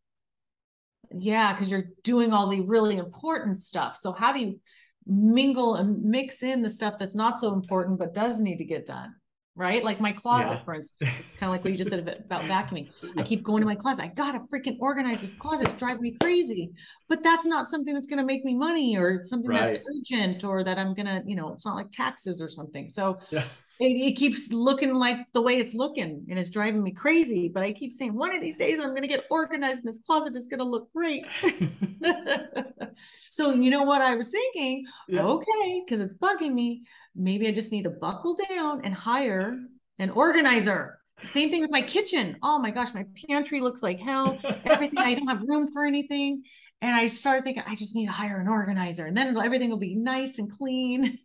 yeah, 1.16 1.52
because 1.52 1.70
you're 1.70 1.90
doing 2.02 2.32
all 2.32 2.48
the 2.48 2.61
really 2.61 2.96
important 2.96 3.56
stuff. 3.56 3.96
So 3.96 4.12
how 4.12 4.32
do 4.32 4.40
you 4.40 4.61
mingle 5.06 5.76
and 5.76 6.02
mix 6.02 6.42
in 6.42 6.61
the 6.61 6.68
stuff 6.68 6.98
that's 6.98 7.14
not 7.14 7.40
so 7.40 7.54
important 7.54 7.98
but 7.98 8.12
does 8.12 8.42
need 8.42 8.58
to 8.58 8.64
get 8.64 8.84
done? 8.84 9.14
Right? 9.59 9.83
Like 9.83 10.01
my 10.01 10.12
closet, 10.12 10.53
yeah. 10.53 10.62
for 10.62 10.75
instance. 10.75 11.12
It's 11.18 11.33
kind 11.33 11.51
of 11.51 11.55
like 11.55 11.64
what 11.64 11.73
you 11.73 11.77
just 11.77 11.90
said 11.90 11.99
about 12.25 12.42
vacuuming. 12.42 12.90
I 13.16 13.25
keep 13.25 13.42
going 13.42 13.61
to 13.61 13.66
my 13.66 13.75
closet. 13.75 14.05
I 14.05 14.09
gotta 14.09 14.38
freaking 14.53 14.77
organize 14.81 15.21
this 15.21 15.35
closet. 15.35 15.64
It's 15.64 15.75
driving 15.75 16.03
me 16.03 16.16
crazy. 16.21 16.71
But 17.09 17.25
that's 17.25 17.44
not 17.44 17.66
something 17.66 17.92
that's 17.92 18.07
gonna 18.07 18.25
make 18.25 18.44
me 18.44 18.55
money 18.55 18.97
or 18.97 19.25
something 19.25 19.51
right. 19.51 19.68
that's 19.68 19.85
urgent 19.99 20.44
or 20.44 20.62
that 20.62 20.79
I'm 20.79 20.94
gonna, 20.94 21.23
you 21.27 21.35
know, 21.35 21.53
it's 21.53 21.66
not 21.66 21.75
like 21.75 21.90
taxes 21.90 22.40
or 22.40 22.49
something. 22.49 22.88
So 22.88 23.18
yeah. 23.31 23.44
It, 23.80 23.84
it, 23.84 24.16
keeps 24.16 24.52
looking 24.52 24.94
like 24.94 25.18
the 25.32 25.42
way 25.42 25.58
it's 25.58 25.74
looking 25.74 26.26
and 26.28 26.38
it's 26.38 26.50
driving 26.50 26.82
me 26.82 26.92
crazy. 26.92 27.48
But 27.48 27.62
I 27.62 27.72
keep 27.72 27.92
saying 27.92 28.14
one 28.14 28.34
of 28.34 28.40
these 28.40 28.56
days 28.56 28.80
I'm 28.80 28.94
gonna 28.94 29.08
get 29.08 29.24
organized 29.30 29.84
and 29.84 29.88
this 29.88 30.02
closet 30.04 30.34
is 30.36 30.46
gonna 30.46 30.64
look 30.64 30.92
great. 30.92 31.26
so 33.30 33.52
you 33.52 33.70
know 33.70 33.82
what 33.82 34.02
I 34.02 34.16
was 34.16 34.30
thinking? 34.30 34.84
Yeah. 35.08 35.24
Okay, 35.24 35.82
because 35.84 36.00
it's 36.00 36.14
bugging 36.14 36.54
me 36.54 36.82
maybe 37.18 37.48
I 37.48 37.52
just 37.52 37.72
need 37.72 37.82
to 37.82 37.90
buckle 37.90 38.36
down 38.48 38.84
and 38.84 38.94
hire 38.94 39.58
an 39.98 40.10
organizer. 40.10 40.98
Same 41.26 41.50
thing 41.50 41.60
with 41.60 41.70
my 41.70 41.82
kitchen. 41.82 42.36
Oh 42.42 42.60
my 42.60 42.70
gosh, 42.70 42.94
my 42.94 43.04
pantry 43.28 43.60
looks 43.60 43.82
like 43.82 43.98
hell. 43.98 44.38
Everything, 44.64 44.98
I 44.98 45.14
don't 45.14 45.26
have 45.26 45.42
room 45.42 45.72
for 45.72 45.84
anything. 45.84 46.44
And 46.80 46.94
I 46.94 47.08
started 47.08 47.42
thinking, 47.42 47.64
I 47.66 47.74
just 47.74 47.96
need 47.96 48.06
to 48.06 48.12
hire 48.12 48.40
an 48.40 48.46
organizer 48.46 49.06
and 49.06 49.16
then 49.16 49.36
everything 49.36 49.68
will 49.68 49.78
be 49.78 49.96
nice 49.96 50.38
and 50.38 50.50
clean. 50.50 51.18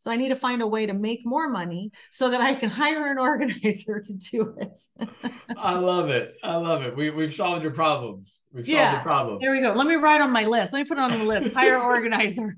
So 0.00 0.10
I 0.10 0.16
need 0.16 0.30
to 0.30 0.36
find 0.36 0.62
a 0.62 0.66
way 0.66 0.86
to 0.86 0.94
make 0.94 1.26
more 1.26 1.50
money 1.50 1.92
so 2.10 2.30
that 2.30 2.40
I 2.40 2.54
can 2.54 2.70
hire 2.82 3.12
an 3.12 3.18
organizer 3.18 4.00
to 4.00 4.14
do 4.14 4.54
it. 4.56 4.80
I 5.58 5.74
love 5.74 6.08
it. 6.08 6.36
I 6.42 6.56
love 6.56 6.80
it. 6.80 6.96
We, 6.96 7.10
we've 7.10 7.34
solved 7.34 7.62
your 7.62 7.72
problems. 7.72 8.40
We've 8.50 8.64
solved 8.64 8.78
yeah, 8.78 8.96
the 8.96 9.02
problems. 9.02 9.42
There 9.42 9.52
we 9.52 9.60
go. 9.60 9.74
Let 9.74 9.86
me 9.86 9.96
write 9.96 10.22
on 10.22 10.30
my 10.30 10.46
list. 10.46 10.72
Let 10.72 10.78
me 10.78 10.84
put 10.86 10.96
it 10.96 11.02
on 11.02 11.10
the 11.10 11.24
list. 11.24 11.52
Hire 11.52 11.78
organizer. 11.78 12.56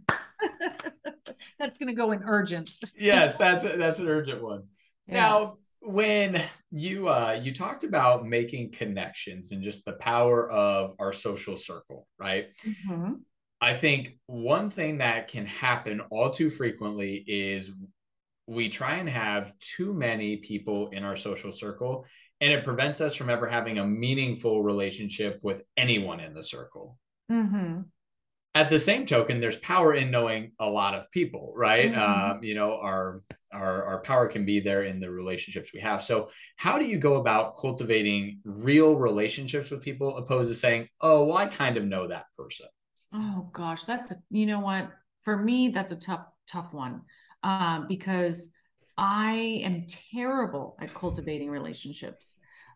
that's 1.59 1.79
going 1.79 1.89
to 1.89 1.95
go 1.95 2.13
in 2.13 2.23
urgent. 2.25 2.71
yes, 2.97 3.35
that's 3.35 3.65
a, 3.65 3.77
that's 3.77 3.99
an 3.99 4.07
urgent 4.07 4.41
one. 4.41 4.63
Yeah. 5.09 5.15
Now, 5.15 5.57
when 5.85 6.41
you 6.71 7.09
uh 7.09 7.41
you 7.43 7.53
talked 7.53 7.83
about 7.83 8.25
making 8.25 8.71
connections 8.71 9.51
and 9.51 9.65
just 9.65 9.85
the 9.85 9.95
power 9.95 10.49
of 10.49 10.95
our 11.01 11.13
social 11.13 11.57
circle, 11.57 12.07
right? 12.21 12.51
Mm-hmm. 12.65 13.15
I 13.63 13.75
think 13.75 14.19
one 14.27 14.71
thing 14.71 14.99
that 14.99 15.29
can 15.29 15.47
happen 15.47 16.01
all 16.11 16.31
too 16.31 16.51
frequently 16.51 17.25
is 17.27 17.71
we 18.47 18.69
try 18.69 18.97
and 18.97 19.09
have 19.09 19.53
too 19.61 19.95
many 19.95 20.39
people 20.39 20.91
in 20.91 21.05
our 21.05 21.17
social 21.17 21.53
circle 21.53 22.05
and 22.41 22.53
it 22.53 22.65
prevents 22.65 23.01
us 23.01 23.15
from 23.15 23.31
ever 23.31 23.49
having 23.49 23.79
a 23.79 23.87
meaningful 23.87 24.65
relationship 24.65 25.39
with 25.43 25.63
anyone 25.77 26.19
in 26.19 26.35
the 26.35 26.43
circle. 26.43 26.99
Mm-hmm 27.31 27.83
at 28.55 28.69
the 28.69 28.79
same 28.79 29.07
token 29.07 29.41
there's 29.41 29.57
power 29.57 29.95
in 29.95 30.11
knowing 30.11 30.53
a 30.59 30.69
lot 30.69 30.95
of 30.95 31.11
people 31.11 31.53
right 31.57 31.93
mm-hmm. 31.93 32.33
um, 32.33 32.43
you 32.43 32.55
know 32.55 32.79
our, 32.81 33.23
our 33.53 33.85
our 33.85 34.03
power 34.03 34.27
can 34.27 34.45
be 34.45 34.61
there 34.61 34.85
in 34.85 35.01
the 35.01 35.11
relationships 35.11 35.71
we 35.73 35.81
have 35.81 36.03
so 36.03 36.29
how 36.57 36.79
do 36.79 36.85
you 36.85 36.99
go 36.99 37.15
about 37.15 37.57
cultivating 37.57 38.41
real 38.45 38.95
relationships 38.95 39.71
with 39.71 39.83
people 39.83 40.17
opposed 40.17 40.51
to 40.51 40.55
saying 40.55 40.87
oh 41.01 41.25
well 41.25 41.37
i 41.37 41.47
kind 41.47 41.77
of 41.77 41.85
know 41.85 42.09
that 42.09 42.27
person 42.37 42.67
oh 43.13 43.49
gosh 43.53 43.85
that's 43.85 44.13
a 44.13 44.17
you 44.31 44.47
know 44.47 44.61
what? 44.61 44.91
For 45.23 45.37
me 45.37 45.69
that's 45.69 45.93
a 45.93 45.97
tough 45.97 46.27
tough 46.49 46.73
one 46.73 47.03
um, 47.43 47.87
because 47.89 48.49
i 48.99 49.61
am 49.65 49.87
terrible 50.13 50.77
at 50.81 50.95
cultivating 50.95 51.51
relationships. 51.51 52.35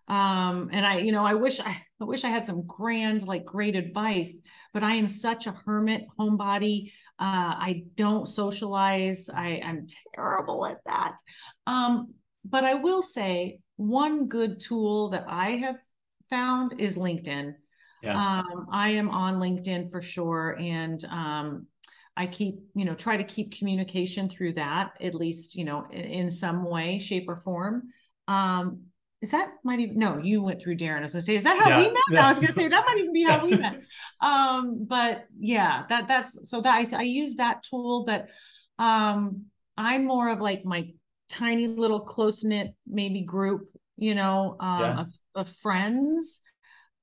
Um 0.08 0.70
and 0.72 0.86
i 0.86 0.98
you 0.98 1.10
know 1.10 1.24
i 1.26 1.34
wish 1.34 1.58
I, 1.60 1.82
I 2.00 2.04
wish 2.04 2.22
i 2.24 2.28
had 2.28 2.46
some 2.46 2.64
grand 2.66 3.26
like 3.26 3.44
great 3.44 3.74
advice 3.74 4.40
but 4.72 4.84
i 4.84 4.94
am 4.94 5.08
such 5.08 5.46
a 5.46 5.52
hermit 5.52 6.06
homebody. 6.18 6.92
Uh 7.18 7.54
i 7.58 7.84
don't 7.96 8.28
socialize. 8.28 9.28
I 9.28 9.60
i'm 9.64 9.86
terrible 10.14 10.64
at 10.66 10.78
that. 10.86 11.16
Um 11.66 12.14
but 12.44 12.62
i 12.62 12.74
will 12.74 13.02
say 13.02 13.58
one 13.76 14.28
good 14.28 14.60
tool 14.60 15.10
that 15.10 15.24
i 15.26 15.50
have 15.56 15.76
found 16.30 16.80
is 16.80 16.96
linkedin 16.96 17.54
yeah. 18.06 18.40
um 18.40 18.66
i 18.72 18.90
am 18.90 19.10
on 19.10 19.40
linkedin 19.40 19.90
for 19.90 20.00
sure 20.00 20.56
and 20.60 21.04
um 21.06 21.66
I 22.18 22.26
keep, 22.26 22.60
you 22.74 22.86
know, 22.86 22.94
try 22.94 23.18
to 23.18 23.24
keep 23.24 23.58
communication 23.58 24.30
through 24.30 24.54
that, 24.54 24.92
at 25.02 25.14
least, 25.14 25.54
you 25.54 25.66
know, 25.66 25.86
in, 25.90 26.00
in 26.00 26.30
some 26.30 26.64
way, 26.64 26.98
shape, 26.98 27.26
or 27.28 27.36
form. 27.36 27.90
Um, 28.26 28.86
is 29.22 29.30
that 29.30 29.50
might 29.64 29.80
even 29.80 29.98
no 29.98 30.18
you 30.18 30.42
went 30.42 30.60
through 30.60 30.76
darren 30.76 30.98
i 30.98 31.02
was 31.02 31.12
gonna 31.12 31.22
say 31.22 31.34
is 31.34 31.42
that 31.42 31.58
how 31.60 31.70
yeah, 31.70 31.78
we 31.78 31.84
met 31.84 32.02
yeah. 32.10 32.26
i 32.26 32.28
was 32.28 32.38
gonna 32.38 32.52
say 32.52 32.68
that 32.68 32.84
might 32.86 32.98
even 32.98 33.12
be 33.12 33.24
how 33.24 33.44
we 33.44 33.56
met 33.56 33.80
um 34.20 34.84
but 34.86 35.24
yeah 35.38 35.84
that 35.88 36.06
that's 36.06 36.48
so 36.48 36.60
that 36.60 36.74
I, 36.74 36.98
I 36.98 37.02
use 37.02 37.36
that 37.36 37.62
tool 37.62 38.04
but 38.04 38.28
um 38.78 39.46
i'm 39.76 40.04
more 40.04 40.28
of 40.28 40.40
like 40.40 40.64
my 40.64 40.90
tiny 41.28 41.66
little 41.66 42.00
close-knit 42.00 42.74
maybe 42.86 43.22
group 43.22 43.68
you 43.96 44.14
know 44.14 44.56
um 44.60 44.80
yeah. 44.80 45.00
of, 45.00 45.12
of 45.34 45.48
friends 45.48 46.40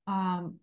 um 0.06 0.60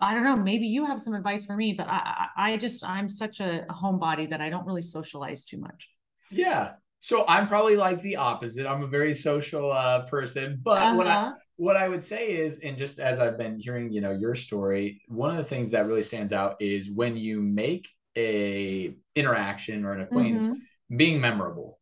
I 0.00 0.14
don't 0.14 0.24
know. 0.24 0.36
Maybe 0.36 0.66
you 0.66 0.86
have 0.86 1.00
some 1.00 1.14
advice 1.14 1.44
for 1.44 1.56
me, 1.56 1.74
but 1.74 1.86
I, 1.88 2.28
I, 2.36 2.52
I 2.52 2.56
just 2.56 2.84
I'm 2.84 3.08
such 3.08 3.40
a, 3.40 3.66
homebody 3.70 4.30
that 4.30 4.40
I 4.40 4.50
don't 4.50 4.66
really 4.66 4.82
socialize 4.82 5.44
too 5.44 5.58
much. 5.58 5.90
Yeah, 6.30 6.72
so 7.00 7.24
I'm 7.26 7.48
probably 7.48 7.76
like 7.76 8.02
the 8.02 8.16
opposite. 8.16 8.66
I'm 8.66 8.82
a 8.82 8.86
very 8.86 9.14
social 9.14 9.72
uh, 9.72 10.02
person, 10.02 10.60
but 10.62 10.82
uh-huh. 10.82 10.94
what 10.94 11.06
I 11.06 11.14
uh-huh. 11.14 11.32
what 11.56 11.76
I 11.76 11.88
would 11.88 12.04
say 12.04 12.32
is, 12.32 12.60
and 12.62 12.76
just 12.76 12.98
as 12.98 13.18
I've 13.18 13.38
been 13.38 13.58
hearing, 13.58 13.90
you 13.90 14.02
know, 14.02 14.12
your 14.12 14.34
story, 14.34 15.00
one 15.08 15.30
of 15.30 15.36
the 15.36 15.44
things 15.44 15.70
that 15.70 15.86
really 15.86 16.02
stands 16.02 16.32
out 16.32 16.56
is 16.60 16.90
when 16.90 17.16
you 17.16 17.40
make 17.40 17.88
a 18.16 18.94
interaction 19.14 19.84
or 19.84 19.92
an 19.92 20.02
acquaintance 20.02 20.44
mm-hmm. 20.44 20.96
being 20.96 21.20
memorable. 21.20 21.78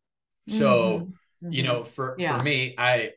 So, 0.47 1.09
mm-hmm. 1.43 1.51
you 1.51 1.63
know, 1.63 1.83
for 1.83 2.15
yeah. 2.17 2.37
for 2.37 2.43
me, 2.43 2.75
I 2.77 3.11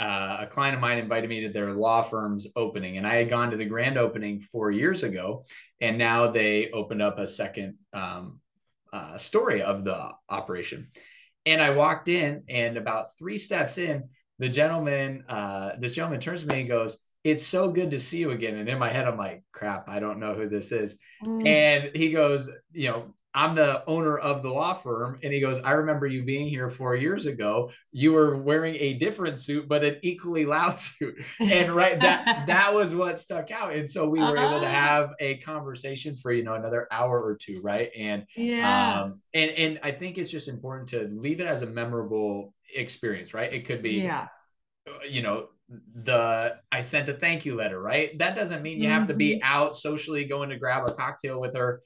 uh, 0.00 0.38
a 0.40 0.46
client 0.46 0.74
of 0.74 0.80
mine 0.80 0.98
invited 0.98 1.28
me 1.28 1.42
to 1.42 1.52
their 1.52 1.72
law 1.74 2.02
firm's 2.02 2.46
opening, 2.56 2.96
and 2.96 3.06
I 3.06 3.16
had 3.16 3.28
gone 3.28 3.50
to 3.50 3.56
the 3.56 3.66
grand 3.66 3.98
opening 3.98 4.40
four 4.40 4.70
years 4.70 5.02
ago, 5.02 5.44
and 5.80 5.98
now 5.98 6.30
they 6.30 6.70
opened 6.72 7.02
up 7.02 7.18
a 7.18 7.26
second 7.26 7.76
um, 7.92 8.40
uh, 8.92 9.18
story 9.18 9.62
of 9.62 9.84
the 9.84 10.10
operation 10.28 10.88
and 11.46 11.60
I 11.60 11.70
walked 11.70 12.08
in, 12.08 12.44
and 12.48 12.76
about 12.76 13.16
three 13.18 13.38
steps 13.38 13.78
in, 13.78 14.08
the 14.38 14.48
gentleman, 14.48 15.24
uh, 15.28 15.72
this 15.78 15.94
gentleman 15.94 16.20
turns 16.20 16.42
to 16.42 16.46
me 16.46 16.60
and 16.60 16.68
goes, 16.68 16.98
It's 17.24 17.46
so 17.46 17.70
good 17.70 17.90
to 17.90 18.00
see 18.00 18.18
you 18.18 18.30
again. 18.30 18.56
And 18.56 18.68
in 18.68 18.78
my 18.78 18.90
head, 18.90 19.06
I'm 19.06 19.18
like, 19.18 19.42
crap, 19.52 19.88
I 19.88 20.00
don't 20.00 20.18
know 20.18 20.34
who 20.34 20.48
this 20.48 20.72
is. 20.72 20.96
Mm. 21.24 21.46
And 21.46 21.96
he 21.96 22.10
goes, 22.10 22.48
you 22.72 22.88
know, 22.88 23.14
I'm 23.32 23.54
the 23.54 23.84
owner 23.86 24.18
of 24.18 24.42
the 24.42 24.50
law 24.50 24.74
firm. 24.74 25.18
And 25.22 25.32
he 25.32 25.40
goes, 25.40 25.60
I 25.60 25.72
remember 25.72 26.06
you 26.06 26.24
being 26.24 26.48
here 26.48 26.68
four 26.68 26.96
years 26.96 27.26
ago. 27.26 27.70
You 27.92 28.12
were 28.12 28.36
wearing 28.36 28.74
a 28.76 28.94
different 28.94 29.38
suit, 29.38 29.68
but 29.68 29.84
an 29.84 29.98
equally 30.02 30.44
loud 30.44 30.78
suit. 30.78 31.14
And 31.38 31.74
right, 31.74 32.00
that 32.00 32.46
that 32.48 32.74
was 32.74 32.94
what 32.94 33.20
stuck 33.20 33.50
out. 33.50 33.72
And 33.74 33.88
so 33.88 34.08
we 34.08 34.18
were 34.18 34.36
uh-huh. 34.36 34.48
able 34.48 34.60
to 34.60 34.66
uh-huh. 34.66 34.74
have 34.74 35.10
a 35.20 35.36
conversation 35.38 36.16
for, 36.16 36.32
you 36.32 36.42
know, 36.42 36.54
another 36.54 36.88
hour 36.90 37.22
or 37.22 37.36
two, 37.36 37.60
right? 37.62 37.90
And 37.96 38.24
yeah. 38.36 39.02
um, 39.02 39.20
and 39.32 39.50
and 39.52 39.80
I 39.82 39.92
think 39.92 40.18
it's 40.18 40.30
just 40.30 40.48
important 40.48 40.88
to 40.90 41.08
leave 41.12 41.40
it 41.40 41.46
as 41.46 41.62
a 41.62 41.66
memorable 41.66 42.52
experience, 42.74 43.32
right? 43.32 43.52
It 43.52 43.64
could 43.64 43.82
be 43.82 44.00
yeah, 44.00 44.26
you 45.08 45.22
know, 45.22 45.48
the 45.94 46.56
I 46.72 46.80
sent 46.80 47.08
a 47.08 47.14
thank 47.14 47.46
you 47.46 47.54
letter, 47.54 47.80
right? 47.80 48.18
That 48.18 48.34
doesn't 48.34 48.62
mean 48.62 48.80
you 48.80 48.88
have 48.88 49.06
to 49.06 49.14
be 49.14 49.30
Mm-hmm. 49.30 49.40
out 49.44 49.76
socially 49.76 50.24
going 50.24 50.50
to 50.50 50.58
grab 50.58 50.84
a 50.84 50.92
cocktail 50.92 51.40
with 51.40 51.54
her 51.54 51.80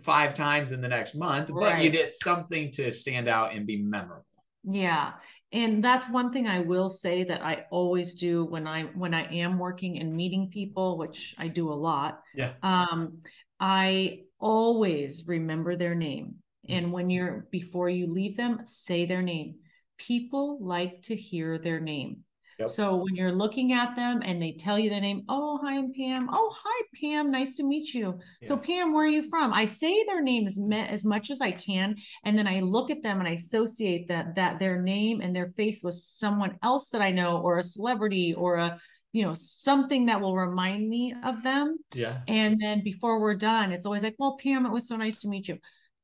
five 0.00 0.34
times 0.34 0.72
in 0.72 0.80
the 0.80 0.88
next 0.88 1.14
month, 1.14 1.50
but 1.52 1.82
you 1.82 1.90
did 1.90 2.12
something 2.14 2.72
to 2.72 2.90
stand 2.90 3.28
out 3.28 3.54
and 3.54 3.66
be 3.66 3.76
memorable. 3.76 4.24
Yeah. 4.64 5.12
And 5.50 5.82
that's 5.82 6.08
one 6.10 6.30
thing 6.30 6.46
I 6.46 6.60
will 6.60 6.90
say 6.90 7.24
that 7.24 7.42
I 7.42 7.64
always 7.70 8.14
do 8.14 8.44
when 8.44 8.66
I 8.66 8.82
when 8.82 9.14
I 9.14 9.32
am 9.34 9.58
working 9.58 9.98
and 9.98 10.14
meeting 10.14 10.50
people, 10.50 10.98
which 10.98 11.34
I 11.38 11.48
do 11.48 11.70
a 11.70 11.74
lot. 11.74 12.20
Yeah. 12.34 12.52
Um, 12.62 13.22
I 13.58 14.24
always 14.38 15.26
remember 15.26 15.74
their 15.74 15.94
name. 15.94 16.36
Mm. 16.68 16.76
And 16.76 16.92
when 16.92 17.08
you're 17.08 17.46
before 17.50 17.88
you 17.88 18.12
leave 18.12 18.36
them, 18.36 18.60
say 18.66 19.06
their 19.06 19.22
name. 19.22 19.56
People 19.96 20.58
like 20.60 21.02
to 21.04 21.16
hear 21.16 21.58
their 21.58 21.80
name. 21.80 22.24
Yep. 22.58 22.68
So 22.70 22.96
when 22.96 23.14
you're 23.14 23.32
looking 23.32 23.72
at 23.72 23.94
them 23.94 24.20
and 24.24 24.42
they 24.42 24.52
tell 24.52 24.78
you 24.78 24.90
their 24.90 25.00
name, 25.00 25.22
oh, 25.28 25.60
hi, 25.62 25.76
I'm 25.76 25.92
Pam. 25.92 26.28
Oh, 26.32 26.52
hi, 26.60 26.86
Pam. 27.00 27.30
Nice 27.30 27.54
to 27.54 27.62
meet 27.62 27.94
you. 27.94 28.18
So, 28.42 28.56
Pam, 28.56 28.92
where 28.92 29.04
are 29.04 29.08
you 29.08 29.28
from? 29.28 29.52
I 29.52 29.66
say 29.66 30.04
their 30.04 30.22
name 30.22 30.46
as, 30.46 30.58
as 30.72 31.04
much 31.04 31.30
as 31.30 31.40
I 31.40 31.52
can, 31.52 31.96
and 32.24 32.36
then 32.36 32.48
I 32.48 32.60
look 32.60 32.90
at 32.90 33.02
them 33.02 33.20
and 33.20 33.28
I 33.28 33.32
associate 33.32 34.08
that 34.08 34.34
that 34.34 34.58
their 34.58 34.82
name 34.82 35.20
and 35.20 35.34
their 35.34 35.50
face 35.50 35.82
with 35.84 35.94
someone 35.94 36.58
else 36.62 36.88
that 36.90 37.00
I 37.00 37.12
know, 37.12 37.38
or 37.38 37.58
a 37.58 37.62
celebrity, 37.62 38.34
or 38.34 38.56
a 38.56 38.80
you 39.12 39.24
know 39.24 39.34
something 39.34 40.06
that 40.06 40.20
will 40.20 40.36
remind 40.36 40.88
me 40.88 41.14
of 41.24 41.42
them. 41.44 41.78
Yeah. 41.94 42.18
And 42.26 42.60
then 42.60 42.82
before 42.82 43.20
we're 43.20 43.36
done, 43.36 43.70
it's 43.70 43.86
always 43.86 44.02
like, 44.02 44.16
well, 44.18 44.36
Pam, 44.42 44.66
it 44.66 44.72
was 44.72 44.88
so 44.88 44.96
nice 44.96 45.20
to 45.20 45.28
meet 45.28 45.48
you. 45.48 45.58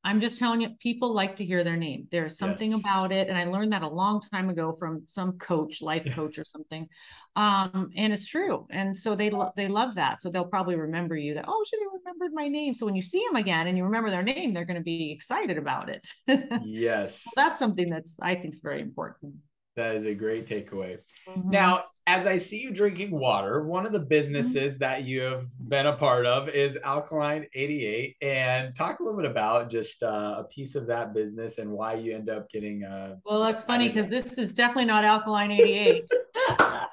I'm 0.05 0.19
just 0.21 0.37
telling 0.39 0.61
you, 0.61 0.69
people 0.79 1.13
like 1.13 1.35
to 1.37 1.45
hear 1.45 1.63
their 1.63 1.75
name. 1.75 2.07
There's 2.11 2.37
something 2.37 2.71
Yes. 2.71 2.79
about 2.79 3.11
it. 3.11 3.27
And 3.27 3.37
I 3.37 3.45
learned 3.45 3.73
that 3.73 3.81
a 3.81 3.87
long 3.89 4.21
time 4.21 4.49
ago 4.49 4.71
from 4.71 5.01
some 5.07 5.33
coach, 5.39 5.81
life 5.81 6.05
coach 6.13 6.37
or 6.37 6.43
something. 6.43 6.87
Um, 7.35 7.89
and 7.97 8.13
it's 8.13 8.27
true. 8.27 8.67
And 8.69 8.97
so 8.97 9.15
they, 9.15 9.29
lo- 9.31 9.51
they 9.57 9.67
love 9.67 9.95
that. 9.95 10.21
So 10.21 10.29
they'll 10.29 10.45
probably 10.47 10.75
remember 10.75 11.17
you 11.17 11.33
that, 11.33 11.45
oh, 11.47 11.65
should 11.67 11.79
she 11.79 11.85
remembered 11.91 12.33
my 12.33 12.47
name. 12.47 12.73
So 12.73 12.85
when 12.85 12.95
you 12.95 13.01
see 13.01 13.25
them 13.27 13.35
again 13.35 13.67
and 13.67 13.77
you 13.77 13.83
remember 13.83 14.09
their 14.11 14.23
name, 14.23 14.53
they're 14.53 14.63
going 14.65 14.77
to 14.77 14.83
be 14.83 15.11
excited 15.11 15.57
about 15.57 15.89
it. 15.89 16.07
Yes. 16.63 17.23
That's 17.35 17.59
something 17.59 17.89
that's, 17.89 18.17
I 18.21 18.35
think 18.35 18.53
is 18.53 18.59
very 18.59 18.81
important. 18.81 19.33
That 19.75 19.95
is 19.95 20.05
a 20.05 20.13
great 20.13 20.47
takeaway. 20.47 20.99
Mhm. 21.27 21.45
Now, 21.45 21.85
as 22.07 22.27
I 22.27 22.37
see 22.37 22.59
you 22.61 22.71
drinking 22.71 23.11
water, 23.11 23.63
one 23.65 23.85
of 23.85 23.91
the 23.91 23.99
businesses 23.99 24.77
that 24.77 25.05
you 25.05 25.21
have 25.21 25.45
been 25.69 25.87
a 25.87 25.93
part 25.95 26.25
of 26.27 26.49
is 26.49 26.77
Alkaline 26.83 27.47
88. 27.53 28.15
And 28.21 28.75
talk 28.75 28.99
a 28.99 29.03
little 29.03 29.19
bit 29.19 29.29
about 29.29 29.71
just 29.71 30.03
uh, 30.03 30.35
a 30.39 30.43
piece 30.43 30.75
of 30.75 30.85
that 30.87 31.13
business 31.15 31.57
and 31.57 31.71
why 31.71 31.93
you 31.95 32.13
end 32.15 32.29
up 32.29 32.47
getting 32.51 32.83
uh, 32.83 33.15
Well, 33.25 33.41
that's 33.41 33.63
funny 33.63 33.87
because 33.89 34.07
this 34.07 34.37
is 34.37 34.53
definitely 34.53 34.85
not 34.85 35.03
alkaline 35.03 35.49
88. 35.51 36.05
but 36.59 36.89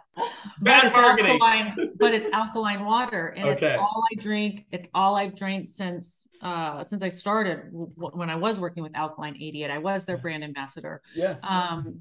Bad 0.61 0.85
it's 0.87 0.97
marketing. 0.97 1.33
alkaline, 1.43 1.91
but 1.97 2.15
it's 2.15 2.29
alkaline 2.33 2.85
water, 2.85 3.29
and 3.37 3.49
Okay. 3.51 3.73
it's 3.75 3.81
all 3.81 4.03
I 4.13 4.15
drink. 4.21 4.67
It's 4.71 4.89
all 4.95 5.17
I've 5.17 5.35
drank 5.35 5.69
since 5.69 6.29
uh 6.43 6.85
since 6.85 7.03
I 7.03 7.09
started 7.09 7.65
w- 7.73 7.93
when 7.97 8.31
I 8.31 8.37
was 8.37 8.61
working 8.61 8.83
with 8.83 8.95
Alkaline 8.97 9.37
88. 9.37 9.71
I 9.71 9.79
was 9.79 10.07
their 10.07 10.19
brand 10.19 10.45
ambassador. 10.45 11.03
yeah. 11.15 11.37
Um, 11.43 12.01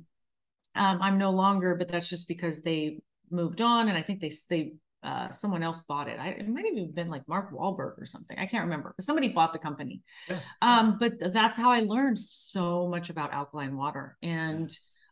um, 0.76 1.02
I'm 1.02 1.18
no 1.18 1.32
longer, 1.32 1.76
but 1.76 1.88
that's 1.88 2.10
just 2.10 2.28
because 2.28 2.62
they 2.62 3.00
moved 3.30 3.62
on, 3.62 3.90
and 3.90 3.98
I 3.98 4.02
think 4.02 4.22
they 4.22 4.32
they 4.50 4.74
uh 5.04 5.30
someone 5.30 5.64
else 5.64 5.80
bought 5.82 6.08
it. 6.08 6.20
I 6.20 6.30
it 6.30 6.48
might 6.48 6.66
have 6.66 6.76
even 6.76 6.92
been 6.92 7.08
like 7.08 7.28
Mark 7.28 7.52
Wahlberg 7.52 8.00
or 8.00 8.06
something. 8.06 8.38
I 8.38 8.46
can't 8.46 8.64
remember, 8.64 8.94
but 8.96 9.06
somebody 9.06 9.30
bought 9.30 9.54
the 9.54 9.60
company. 9.60 10.02
Yeah. 10.30 10.40
Um, 10.62 10.98
but 11.00 11.34
that's 11.34 11.58
how 11.58 11.72
I 11.72 11.82
learned 11.82 12.20
so 12.20 12.88
much 12.88 13.10
about 13.10 13.34
alkaline 13.34 13.76
water, 13.76 14.18
and 14.22 14.72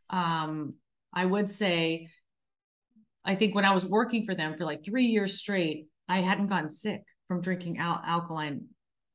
um, 0.10 0.76
I 1.14 1.26
would 1.26 1.50
say, 1.50 2.08
I 3.26 3.36
think 3.36 3.56
when 3.56 3.66
I 3.66 3.74
was 3.74 3.86
working 3.86 4.26
for 4.26 4.36
them 4.36 4.58
for 4.58 4.66
like 4.66 4.86
three 4.86 5.06
years 5.06 5.40
straight, 5.40 5.88
I 6.08 6.22
hadn't 6.22 6.48
gotten 6.48 6.70
sick 6.70 7.04
from 7.28 7.42
drinking 7.42 7.78
al- 7.80 8.02
alkaline 8.06 8.68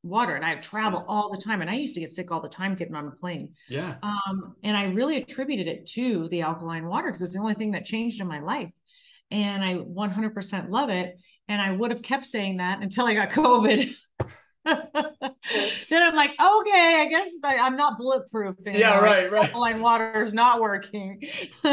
water, 0.05 0.35
and 0.37 0.45
I 0.45 0.57
travel 0.57 1.05
all 1.09 1.31
the 1.31 1.41
time, 1.41 1.61
and 1.61 1.71
I 1.71 1.75
used 1.75 1.95
to 1.95 2.01
get 2.01 2.13
sick 2.13 2.31
all 2.31 2.41
the 2.41 2.49
time 2.49 2.75
getting 2.75 2.95
on 2.95 3.09
a 3.09 3.11
plane. 3.11 3.55
Yeah. 3.69 3.97
Um, 4.03 4.55
and 4.63 4.77
I 4.77 4.85
really 4.85 5.17
attributed 5.17 5.67
it 5.67 5.87
to 5.93 6.29
the 6.29 6.43
alkaline 6.43 6.87
water 6.87 7.09
because 7.09 7.23
it's 7.23 7.35
the 7.35 7.41
only 7.41 7.55
thing 7.55 7.73
that 7.73 7.85
changed 7.85 8.21
in 8.21 8.29
my 8.29 8.41
life. 8.41 8.71
And 9.31 9.65
I 9.65 9.75
100% 9.75 10.71
love 10.71 10.91
it. 10.91 11.17
And 11.49 11.61
I 11.61 11.73
would 11.73 11.91
have 11.91 12.03
kept 12.03 12.27
saying 12.27 12.59
that 12.59 12.83
until 12.83 13.07
I 13.07 13.15
got 13.15 13.31
COVID. 13.31 13.95
then 14.65 16.03
I'm 16.03 16.15
like, 16.15 16.31
okay, 16.31 16.99
I 17.01 17.07
guess 17.11 17.33
I, 17.43 17.57
I'm 17.57 17.77
not 17.77 17.99
bulletproof. 17.99 18.57
Yeah, 18.65 19.01
right, 19.01 19.31
right. 19.31 19.49
Alkaline 19.49 19.81
water 19.81 20.23
is 20.23 20.33
not 20.33 20.61
working. 20.61 21.21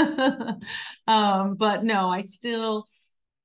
um, 1.08 1.56
but 1.56 1.84
no, 1.84 2.10
I 2.10 2.24
still, 2.24 2.86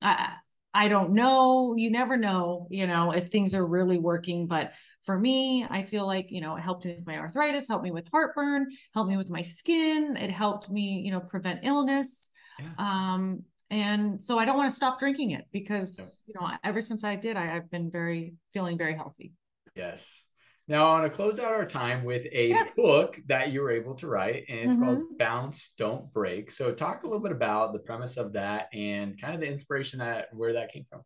I, 0.03 0.33
I 0.77 0.89
don't 0.89 1.15
know. 1.15 1.75
You 1.75 1.91
never 1.91 2.19
know, 2.19 2.69
you 2.71 2.87
know, 2.87 3.11
if 3.13 3.29
things 3.29 3.55
are 3.55 3.67
really 3.67 3.99
working. 3.99 4.47
But 4.47 4.73
for 5.07 5.19
me, 5.19 5.67
I 5.69 5.83
feel 5.83 6.07
like, 6.07 6.31
you 6.31 6.43
know, 6.43 6.55
it 6.57 6.61
helped 6.61 6.85
me 6.85 6.97
with 6.97 7.07
my 7.07 7.17
arthritis, 7.17 7.67
helped 7.67 7.83
me 7.83 7.93
with 7.93 8.07
heartburn, 8.13 8.67
helped 8.93 9.09
me 9.09 9.17
with 9.17 9.31
my 9.31 9.41
skin. 9.41 10.19
It 10.19 10.31
helped 10.31 10.69
me, 10.69 11.01
you 11.03 11.13
know, 11.13 11.21
prevent 11.21 11.61
illness. 11.63 12.31
Yeah. 12.59 12.73
Um, 12.77 13.43
and 13.71 14.23
so 14.23 14.39
I 14.39 14.45
don't 14.45 14.59
want 14.59 14.71
to 14.71 14.77
stop 14.77 14.99
drinking 14.99 15.31
it 15.31 15.47
because, 15.51 16.23
you 16.27 16.35
know, 16.39 16.51
ever 16.63 16.83
since 16.83 17.05
I 17.05 17.17
did, 17.17 17.39
I, 17.39 17.57
I've 17.57 17.71
been 17.71 17.91
very 17.91 18.35
feeling 18.53 18.77
very 18.77 18.95
healthy. 18.95 19.33
Yes. 19.75 20.26
Now, 20.69 20.89
I 20.89 21.01
want 21.01 21.05
to 21.11 21.17
close 21.17 21.39
out 21.39 21.53
our 21.53 21.65
time 21.65 22.03
with 22.05 22.27
a 22.33 22.49
Yeah. 22.49 22.65
book 22.77 23.21
that 23.27 23.53
you 23.53 23.61
were 23.61 23.71
able 23.71 23.95
to 23.97 24.09
write, 24.09 24.47
and 24.49 24.59
it's 24.59 24.75
called 24.75 24.99
Mhm. 24.99 25.19
Bounce, 25.19 25.73
Don't 25.79 26.13
Break. 26.13 26.51
So, 26.51 26.75
talk 26.75 27.05
a 27.05 27.07
little 27.07 27.23
bit 27.23 27.31
about 27.31 27.73
the 27.73 27.79
premise 27.79 28.17
of 28.17 28.33
that 28.33 28.69
and 28.75 29.21
kind 29.21 29.35
of 29.35 29.41
the 29.41 29.47
inspiration 29.47 30.01
that 30.01 30.35
where 30.35 30.55
that 30.55 30.73
came 30.73 30.85
from. 30.85 31.03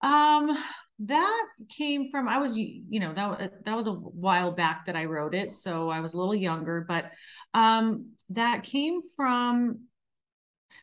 Um, 0.00 0.56
that 1.00 1.46
came 1.68 2.10
from 2.10 2.28
I 2.28 2.38
was 2.38 2.56
you 2.56 3.00
know 3.00 3.12
that 3.14 3.64
that 3.64 3.76
was 3.76 3.86
a 3.88 3.92
while 3.92 4.52
back 4.52 4.86
that 4.86 4.94
I 4.96 5.06
wrote 5.06 5.34
it, 5.34 5.56
so 5.56 5.88
I 5.90 6.00
was 6.00 6.14
a 6.14 6.18
little 6.18 6.34
younger, 6.34 6.84
but 6.86 7.10
um 7.54 8.12
that 8.30 8.62
came 8.62 9.00
from 9.16 9.80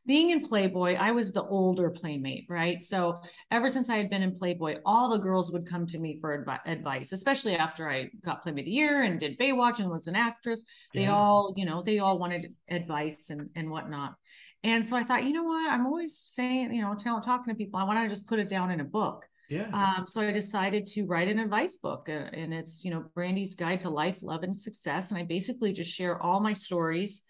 being 0.06 0.30
in 0.32 0.48
Playboy. 0.48 0.96
I 0.96 1.12
was 1.12 1.32
the 1.32 1.44
older 1.44 1.90
playmate, 1.90 2.46
right? 2.50 2.84
So 2.84 3.22
ever 3.52 3.70
since 3.70 3.90
I 3.90 3.98
had 3.98 4.10
been 4.10 4.22
in 4.22 4.36
Playboy, 4.36 4.78
all 4.86 5.10
the 5.10 5.18
girls 5.18 5.52
would 5.52 5.68
come 5.68 5.86
to 5.88 6.00
me 6.00 6.18
for 6.20 6.44
advi- 6.44 6.60
advice, 6.66 7.12
especially 7.12 7.56
after 7.56 7.90
I 7.90 8.10
got 8.26 8.42
Playmate 8.44 8.64
of 8.64 8.66
the 8.66 8.72
Year 8.72 9.04
and 9.04 9.20
did 9.20 9.38
Baywatch 9.38 9.80
and 9.80 9.90
was 9.90 10.08
an 10.08 10.16
actress. 10.16 10.64
They 10.94 11.04
Yeah. 11.04 11.16
all, 11.16 11.54
you 11.58 11.66
know, 11.66 11.82
they 11.84 12.00
all 12.00 12.20
wanted 12.20 12.54
advice 12.70 13.30
and 13.30 13.50
and 13.56 13.70
whatnot. 13.70 14.16
And 14.64 14.86
so 14.86 14.98
I 14.98 15.04
thought, 15.04 15.24
you 15.24 15.32
know 15.34 15.44
what? 15.44 15.72
I'm 15.72 15.86
always 15.86 16.18
saying, 16.18 16.74
you 16.74 16.82
know, 16.82 16.94
tell, 16.94 17.22
talking 17.22 17.54
to 17.54 17.58
people. 17.58 17.80
I 17.80 17.86
want 17.86 18.00
to 18.04 18.10
just 18.10 18.28
put 18.28 18.40
it 18.40 18.50
down 18.50 18.72
in 18.72 18.82
a 18.82 18.84
book. 18.84 19.26
Yeah. 19.50 19.70
Um, 19.74 20.06
so 20.06 20.22
I 20.22 20.32
decided 20.32 20.86
to 20.88 21.06
write 21.06 21.28
an 21.28 21.40
advice 21.40 21.78
book, 21.78 22.08
uh, 22.08 22.12
and 22.34 22.54
it's 22.54 22.86
you 22.86 22.92
know 22.92 23.06
Brande's 23.16 23.56
Guide 23.56 23.82
to 23.82 23.90
Life, 23.90 24.18
Love, 24.22 24.44
and 24.44 24.56
Success. 24.56 25.10
And 25.12 25.20
I 25.20 25.24
basically 25.24 25.74
just 25.74 25.92
share 25.92 26.22
all 26.22 26.40
my 26.40 26.54
stories 26.54 27.24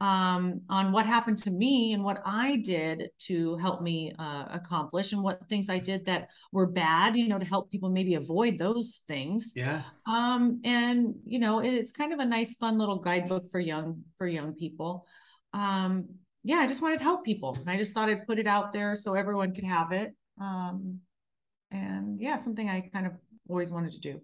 um, 0.00 0.60
on 0.68 0.92
what 0.92 1.06
happened 1.06 1.38
to 1.38 1.50
me 1.50 1.94
and 1.94 2.04
what 2.04 2.20
I 2.24 2.56
did 2.56 3.10
to 3.20 3.56
help 3.56 3.80
me 3.80 4.12
uh, 4.18 4.44
accomplish, 4.50 5.12
and 5.12 5.22
what 5.22 5.48
things 5.48 5.70
I 5.70 5.78
did 5.78 6.04
that 6.06 6.28
were 6.52 6.66
bad, 6.66 7.16
you 7.16 7.28
know, 7.28 7.38
to 7.38 7.44
help 7.44 7.70
people 7.70 7.88
maybe 7.88 8.14
avoid 8.14 8.58
those 8.58 9.04
things. 9.06 9.52
yeah. 9.56 9.82
Um, 10.06 10.60
and 10.64 11.14
you 11.24 11.38
know, 11.38 11.60
it, 11.60 11.72
it's 11.72 11.92
kind 11.92 12.12
of 12.12 12.18
a 12.18 12.26
nice, 12.26 12.54
fun 12.54 12.78
little 12.78 12.98
guidebook 12.98 13.50
for 13.50 13.60
young 13.60 14.02
for 14.18 14.26
young 14.26 14.54
people. 14.54 15.06
Um, 15.52 16.08
yeah, 16.44 16.58
I 16.58 16.66
just 16.66 16.82
wanted 16.82 16.98
to 16.98 17.04
help 17.04 17.24
people, 17.24 17.56
and 17.58 17.70
I 17.70 17.76
just 17.76 17.94
thought 17.94 18.08
I'd 18.08 18.26
put 18.26 18.38
it 18.38 18.46
out 18.46 18.72
there 18.72 18.96
so 18.96 19.14
everyone 19.14 19.54
could 19.54 19.64
have 19.64 19.92
it. 19.92 20.14
Um, 20.40 21.00
and 21.70 22.20
yeah, 22.20 22.36
something 22.36 22.68
I 22.68 22.88
kind 22.92 23.06
of 23.06 23.12
always 23.48 23.72
wanted 23.72 23.92
to 23.92 24.00
do. 24.00 24.20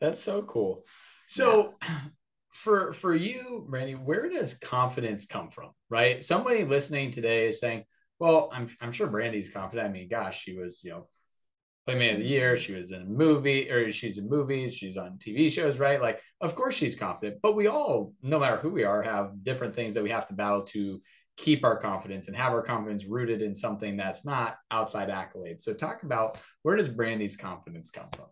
That's 0.00 0.22
so 0.22 0.42
cool. 0.42 0.84
So 1.26 1.74
for 2.58 2.92
for 2.92 3.14
you, 3.14 3.64
Brande, 3.68 4.04
where 4.04 4.28
does 4.28 4.54
confidence 4.54 5.26
come 5.26 5.50
from? 5.50 5.70
Right? 5.88 6.22
Somebody 6.22 6.64
listening 6.64 7.12
today 7.12 7.48
is 7.48 7.60
saying, 7.60 7.84
Well, 8.18 8.50
I'm 8.52 8.68
I'm 8.80 8.92
sure 8.92 9.06
Brande's 9.06 9.50
confident. 9.50 9.88
I 9.88 9.92
mean, 9.92 10.08
gosh, 10.08 10.42
she 10.42 10.56
was, 10.56 10.82
you 10.82 10.90
know, 10.90 11.08
Playmate 11.86 12.14
of 12.14 12.18
the 12.18 12.26
Year, 12.26 12.56
she 12.56 12.74
was 12.74 12.92
in 12.92 13.02
a 13.02 13.06
movie, 13.06 13.70
or 13.70 13.90
she's 13.92 14.18
in 14.18 14.28
movies, 14.28 14.74
she's 14.74 14.96
on 14.96 15.18
TV 15.18 15.50
shows, 15.50 15.78
right? 15.78 16.02
Like, 16.02 16.20
of 16.40 16.54
course 16.54 16.74
she's 16.74 16.96
confident, 16.96 17.38
but 17.42 17.54
we 17.56 17.66
all, 17.66 18.12
no 18.22 18.38
matter 18.38 18.56
who 18.58 18.70
we 18.70 18.84
are, 18.84 19.02
have 19.02 19.42
different 19.42 19.74
things 19.74 19.94
that 19.94 20.02
we 20.02 20.10
have 20.10 20.26
to 20.28 20.34
battle 20.34 20.62
to 20.62 21.00
keep 21.38 21.64
our 21.64 21.78
confidence 21.78 22.26
and 22.26 22.36
have 22.36 22.52
our 22.52 22.62
confidence 22.62 23.06
rooted 23.06 23.40
in 23.40 23.54
something 23.54 23.96
that's 23.96 24.24
not 24.24 24.56
outside 24.70 25.08
accolades. 25.08 25.62
So 25.62 25.72
talk 25.72 26.02
about 26.02 26.38
where 26.62 26.76
does 26.76 26.88
Brande's 26.88 27.36
confidence 27.36 27.90
come 27.90 28.08
from? 28.14 28.26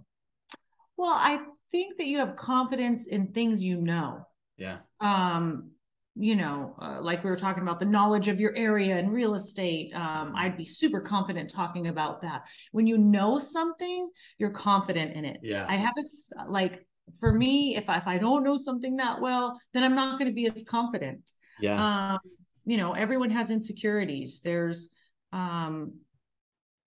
Well, 0.99 1.15
I 1.15 1.43
think 1.73 1.99
that 1.99 2.07
you 2.07 2.19
have 2.19 2.37
confidence 2.37 3.07
in 3.07 3.33
things 3.33 3.65
you 3.65 3.81
know. 3.81 4.27
Yeah. 4.57 4.79
Um, 5.01 5.71
you 6.19 6.35
know, 6.35 6.75
uh, 6.81 7.01
like 7.03 7.23
we 7.23 7.29
were 7.29 7.37
talking 7.37 7.63
about 7.63 7.79
the 7.79 7.85
knowledge 7.85 8.29
of 8.29 8.41
your 8.41 8.57
area 8.57 8.97
and 8.97 9.13
real 9.13 9.35
estate. 9.35 9.95
Um, 9.95 10.33
I'd 10.35 10.57
be 10.57 10.65
super 10.65 11.01
confident 11.01 11.51
talking 11.51 11.89
about 11.89 12.23
that. 12.23 12.45
When 12.73 12.87
you 12.87 12.97
know 12.97 13.39
something, 13.39 14.11
you're 14.39 14.51
confident 14.51 15.15
in 15.15 15.27
it. 15.27 15.41
Yeah. 15.43 15.67
I 15.69 15.77
have 15.77 15.93
a 15.99 16.51
like 16.51 16.87
for 17.21 17.33
me, 17.33 17.77
if 17.77 17.89
I, 17.89 17.99
if 17.99 18.07
I 18.07 18.19
don't 18.19 18.43
know 18.43 18.57
something 18.57 18.97
that 18.97 19.21
well, 19.21 19.61
then 19.75 19.85
I'm 19.85 19.95
not 19.95 20.19
going 20.19 20.31
to 20.31 20.35
be 20.35 20.47
as 20.47 20.65
confident. 20.65 21.31
Yeah. 21.61 22.15
Um, 22.15 22.19
you 22.65 22.79
know, 22.79 22.93
everyone 22.93 23.31
has 23.31 23.51
insecurities. 23.51 24.41
There's, 24.43 24.91
um, 25.33 25.99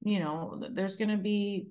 you 0.02 0.20
know, 0.20 0.62
there's 0.72 0.96
going 0.96 1.10
to 1.10 1.18
be 1.18 1.68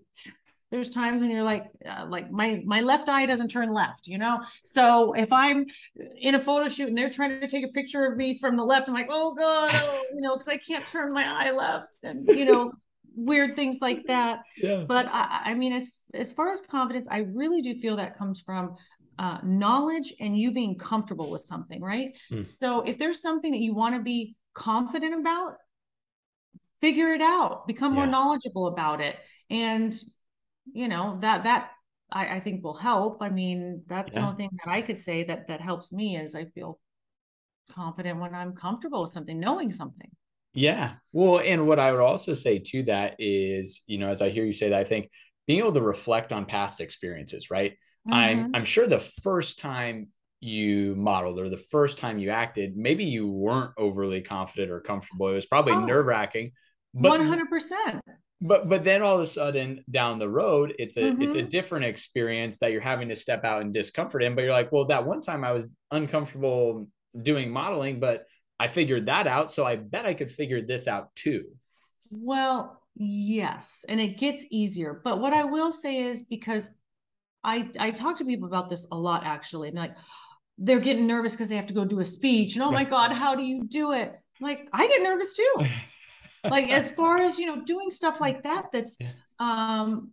there's 0.70 0.90
times 0.90 1.20
when 1.20 1.30
you're 1.30 1.42
like 1.42 1.66
uh, 1.88 2.06
like 2.08 2.30
my 2.30 2.62
my 2.64 2.80
left 2.80 3.08
eye 3.08 3.26
doesn't 3.26 3.48
turn 3.48 3.72
left 3.72 4.06
you 4.06 4.18
know 4.18 4.40
so 4.64 5.12
if 5.14 5.32
i'm 5.32 5.66
in 6.20 6.34
a 6.34 6.40
photo 6.40 6.68
shoot 6.68 6.88
and 6.88 6.98
they're 6.98 7.10
trying 7.10 7.40
to 7.40 7.48
take 7.48 7.64
a 7.64 7.72
picture 7.72 8.04
of 8.06 8.16
me 8.16 8.38
from 8.38 8.56
the 8.56 8.64
left 8.64 8.88
i'm 8.88 8.94
like 8.94 9.08
oh 9.10 9.34
god 9.34 9.70
oh, 9.74 10.02
you 10.14 10.20
know 10.20 10.36
because 10.36 10.48
i 10.48 10.56
can't 10.56 10.86
turn 10.86 11.12
my 11.12 11.24
eye 11.26 11.50
left 11.50 11.98
and 12.02 12.28
you 12.28 12.44
know 12.44 12.72
weird 13.14 13.56
things 13.56 13.78
like 13.80 14.04
that 14.06 14.40
yeah. 14.56 14.84
but 14.86 15.06
I, 15.06 15.42
I 15.46 15.54
mean 15.54 15.72
as 15.72 15.90
as 16.14 16.32
far 16.32 16.50
as 16.50 16.60
confidence 16.60 17.06
i 17.10 17.18
really 17.18 17.62
do 17.62 17.74
feel 17.78 17.96
that 17.96 18.16
comes 18.16 18.40
from 18.40 18.76
uh, 19.18 19.38
knowledge 19.42 20.14
and 20.20 20.38
you 20.38 20.52
being 20.52 20.78
comfortable 20.78 21.28
with 21.28 21.44
something 21.44 21.82
right 21.82 22.12
mm. 22.30 22.46
so 22.46 22.82
if 22.82 22.98
there's 22.98 23.20
something 23.20 23.50
that 23.50 23.58
you 23.58 23.74
want 23.74 23.96
to 23.96 24.00
be 24.00 24.36
confident 24.54 25.12
about 25.18 25.54
figure 26.80 27.12
it 27.12 27.20
out 27.20 27.66
become 27.66 27.94
yeah. 27.94 27.96
more 27.96 28.06
knowledgeable 28.06 28.68
about 28.68 29.00
it 29.00 29.16
and 29.50 29.92
you 30.72 30.88
know 30.88 31.18
that 31.20 31.44
that 31.44 31.70
I, 32.10 32.36
I 32.36 32.40
think 32.40 32.64
will 32.64 32.76
help. 32.76 33.18
I 33.20 33.30
mean, 33.30 33.82
that's 33.86 34.14
yeah. 34.14 34.20
the 34.20 34.26
only 34.26 34.36
thing 34.38 34.50
that 34.64 34.70
I 34.70 34.82
could 34.82 34.98
say 34.98 35.24
that 35.24 35.48
that 35.48 35.60
helps 35.60 35.92
me 35.92 36.16
is 36.16 36.34
I 36.34 36.46
feel 36.46 36.78
confident 37.70 38.18
when 38.18 38.34
I'm 38.34 38.54
comfortable 38.54 39.02
with 39.02 39.10
something, 39.10 39.38
knowing 39.38 39.72
something. 39.72 40.10
Yeah. 40.54 40.94
Well, 41.12 41.40
and 41.40 41.66
what 41.66 41.78
I 41.78 41.92
would 41.92 42.00
also 42.00 42.34
say 42.34 42.58
to 42.58 42.84
that 42.84 43.16
is, 43.18 43.82
you 43.86 43.98
know, 43.98 44.10
as 44.10 44.22
I 44.22 44.30
hear 44.30 44.44
you 44.44 44.52
say 44.52 44.70
that, 44.70 44.78
I 44.78 44.84
think 44.84 45.10
being 45.46 45.60
able 45.60 45.74
to 45.74 45.82
reflect 45.82 46.32
on 46.32 46.46
past 46.46 46.80
experiences, 46.80 47.50
right? 47.50 47.72
Mm-hmm. 47.72 48.14
I'm 48.14 48.54
I'm 48.54 48.64
sure 48.64 48.86
the 48.86 48.98
first 48.98 49.58
time 49.58 50.08
you 50.40 50.94
modeled 50.94 51.38
or 51.40 51.48
the 51.48 51.56
first 51.56 51.98
time 51.98 52.18
you 52.18 52.30
acted, 52.30 52.76
maybe 52.76 53.04
you 53.04 53.28
weren't 53.28 53.72
overly 53.76 54.22
confident 54.22 54.70
or 54.70 54.80
comfortable. 54.80 55.28
It 55.28 55.34
was 55.34 55.46
probably 55.46 55.72
oh, 55.72 55.84
nerve 55.84 56.06
wracking. 56.06 56.52
One 56.92 57.26
hundred 57.26 57.50
percent 57.50 58.00
but 58.40 58.68
but 58.68 58.84
then 58.84 59.02
all 59.02 59.16
of 59.16 59.20
a 59.20 59.26
sudden 59.26 59.84
down 59.90 60.18
the 60.18 60.28
road 60.28 60.74
it's 60.78 60.96
a 60.96 61.00
mm-hmm. 61.00 61.22
it's 61.22 61.34
a 61.34 61.38
mm-hmm. 61.38 61.48
different 61.48 61.84
experience 61.84 62.58
that 62.58 62.70
you're 62.70 62.80
having 62.80 63.08
to 63.08 63.16
step 63.16 63.44
out 63.44 63.62
and 63.62 63.72
discomfort 63.72 64.22
in 64.22 64.34
but 64.34 64.42
you're 64.42 64.52
like 64.52 64.70
well 64.70 64.84
that 64.84 65.06
one 65.06 65.20
time 65.20 65.44
i 65.44 65.52
was 65.52 65.68
uncomfortable 65.90 66.86
doing 67.20 67.50
modeling 67.50 67.98
but 67.98 68.26
i 68.60 68.68
figured 68.68 69.06
that 69.06 69.26
out 69.26 69.50
so 69.50 69.64
i 69.64 69.76
bet 69.76 70.06
i 70.06 70.14
could 70.14 70.30
figure 70.30 70.62
this 70.62 70.86
out 70.86 71.14
too 71.16 71.44
well 72.10 72.80
yes 72.94 73.84
and 73.88 74.00
it 74.00 74.18
gets 74.18 74.46
easier 74.50 75.00
but 75.04 75.20
what 75.20 75.32
i 75.32 75.44
will 75.44 75.72
say 75.72 75.98
is 76.02 76.24
because 76.24 76.70
i 77.42 77.68
i 77.78 77.90
talk 77.90 78.16
to 78.16 78.24
people 78.24 78.46
about 78.46 78.70
this 78.70 78.86
a 78.92 78.96
lot 78.96 79.24
actually 79.24 79.68
and 79.68 79.76
like 79.76 79.94
they're 80.58 80.80
getting 80.80 81.06
nervous 81.06 81.32
because 81.32 81.48
they 81.48 81.56
have 81.56 81.66
to 81.66 81.74
go 81.74 81.84
do 81.84 82.00
a 82.00 82.04
speech 82.04 82.54
and 82.54 82.62
oh 82.62 82.70
my 82.70 82.84
god 82.84 83.12
how 83.12 83.34
do 83.34 83.42
you 83.42 83.64
do 83.64 83.92
it 83.92 84.12
like 84.40 84.68
i 84.72 84.86
get 84.86 85.02
nervous 85.02 85.34
too 85.34 85.54
like 86.44 86.68
as 86.70 86.90
far 86.96 87.18
as 87.18 87.38
you 87.38 87.46
know 87.46 87.62
doing 87.62 87.90
stuff 87.90 88.20
like 88.20 88.42
that 88.42 88.66
that's 88.72 88.98
yeah. 89.00 89.10
um 89.38 90.12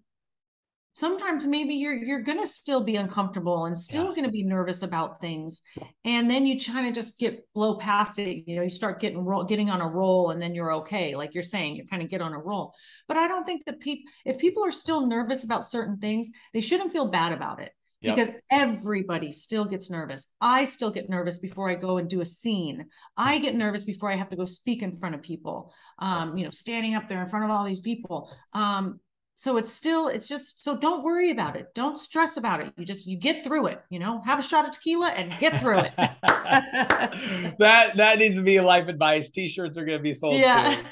sometimes 0.96 1.46
maybe 1.46 1.76
you're 1.76 1.94
you're 1.94 2.22
gonna 2.22 2.48
still 2.48 2.82
be 2.82 2.96
uncomfortable 2.96 3.66
and 3.66 3.78
still 3.78 4.10
yeah. 4.10 4.16
gonna 4.16 4.32
be 4.32 4.44
nervous 4.44 4.82
about 4.82 5.20
things 5.20 5.62
and 6.06 6.30
then 6.30 6.48
you 6.48 6.58
kind 6.58 6.88
of 6.88 6.94
just 6.94 7.20
get 7.20 7.46
blow 7.54 7.76
past 7.76 8.18
it 8.18 8.44
you 8.48 8.56
know 8.56 8.62
you 8.62 8.70
start 8.70 9.02
getting 9.02 9.20
roll 9.20 9.44
getting 9.44 9.70
on 9.70 9.82
a 9.82 9.88
roll 9.88 10.32
and 10.32 10.42
then 10.42 10.56
you're 10.56 10.74
okay 10.74 11.16
like 11.16 11.34
you're 11.34 11.44
saying 11.44 11.76
you 11.76 11.86
kind 11.86 12.02
of 12.02 12.10
get 12.10 12.22
on 12.22 12.34
a 12.34 12.40
roll 12.40 12.74
but 13.10 13.18
i 13.18 13.28
don't 13.28 13.46
think 13.46 13.66
that 13.66 13.80
people 13.82 14.10
if 14.26 14.38
people 14.38 14.66
are 14.66 14.72
still 14.72 15.06
nervous 15.06 15.44
about 15.44 15.66
certain 15.66 15.98
things 15.98 16.30
they 16.54 16.62
shouldn't 16.62 16.94
feel 16.94 17.08
bad 17.08 17.34
about 17.34 17.62
it 17.62 17.72
Yep. 18.06 18.16
because 18.16 18.34
everybody 18.52 19.32
still 19.32 19.66
gets 19.66 19.90
nervous. 19.90 20.28
I 20.40 20.66
still 20.66 20.92
get 20.92 21.10
nervous 21.10 21.40
before 21.40 21.70
I 21.70 21.76
go 21.76 21.98
and 21.98 22.08
do 22.08 22.22
a 22.22 22.26
scene. 22.26 22.86
I 23.18 23.40
get 23.40 23.56
nervous 23.56 23.84
before 23.84 24.12
I 24.12 24.16
have 24.16 24.30
to 24.30 24.36
go 24.36 24.46
speak 24.46 24.84
in 24.84 24.96
front 24.96 25.16
of 25.16 25.24
people. 25.24 25.74
Um, 26.00 26.38
you 26.38 26.46
know, 26.46 26.52
standing 26.52 26.94
up 26.94 27.08
there 27.08 27.24
in 27.24 27.30
front 27.30 27.46
of 27.46 27.52
all 27.52 27.64
these 27.64 27.80
people. 27.80 28.32
Um, 28.54 29.00
so 29.34 29.58
it's 29.58 29.74
still, 29.74 30.08
it's 30.08 30.28
just 30.28 30.64
so 30.64 30.78
don't 30.78 31.04
worry 31.04 31.32
about 31.32 31.56
it. 31.56 31.74
Don't 31.74 31.98
stress 31.98 32.38
about 32.38 32.62
it. 32.62 32.72
You 32.78 32.86
just 32.86 33.08
you 33.08 33.18
get 33.18 33.44
through 33.44 33.68
it. 33.68 33.82
You 33.90 34.00
know, 34.00 34.22
have 34.24 34.40
a 34.40 34.44
shot 34.44 34.66
of 34.66 34.72
tequila 34.72 35.10
and 35.10 35.38
get 35.40 35.60
through 35.60 35.80
it. 35.80 35.92
that 35.98 37.98
that 37.98 38.20
needs 38.20 38.36
to 38.36 38.44
be 38.44 38.60
life 38.62 38.88
advice. 38.88 39.32
T-shirts 39.32 39.78
are 39.78 39.86
going 39.86 39.98
to 39.98 40.04
be 40.04 40.14
sold. 40.14 40.40
Yeah. 40.40 40.84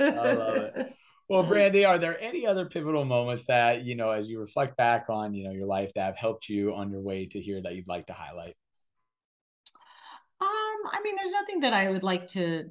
Soon. 0.00 0.18
I 0.18 0.32
love 0.32 0.56
it. 0.56 0.92
Well, 1.32 1.44
Brande, 1.44 1.86
are 1.86 1.96
there 1.96 2.20
any 2.20 2.46
other 2.46 2.66
pivotal 2.66 3.06
moments 3.06 3.46
that, 3.46 3.84
you 3.84 3.94
know, 3.94 4.10
as 4.10 4.28
you 4.28 4.38
reflect 4.38 4.76
back 4.76 5.06
on, 5.08 5.32
you 5.32 5.44
know, 5.44 5.50
your 5.50 5.64
life 5.64 5.90
that 5.94 6.04
have 6.04 6.16
helped 6.18 6.46
you 6.46 6.74
on 6.74 6.90
your 6.90 7.00
way 7.00 7.24
to 7.24 7.40
here 7.40 7.58
that 7.62 7.74
you'd 7.74 7.88
like 7.88 8.08
to 8.08 8.12
highlight? 8.12 8.54
Um, 10.42 10.90
I 10.92 11.00
mean, 11.02 11.16
there's 11.16 11.30
nothing 11.30 11.60
that 11.60 11.72
I 11.72 11.88
would 11.88 12.02
like 12.02 12.26
to 12.32 12.68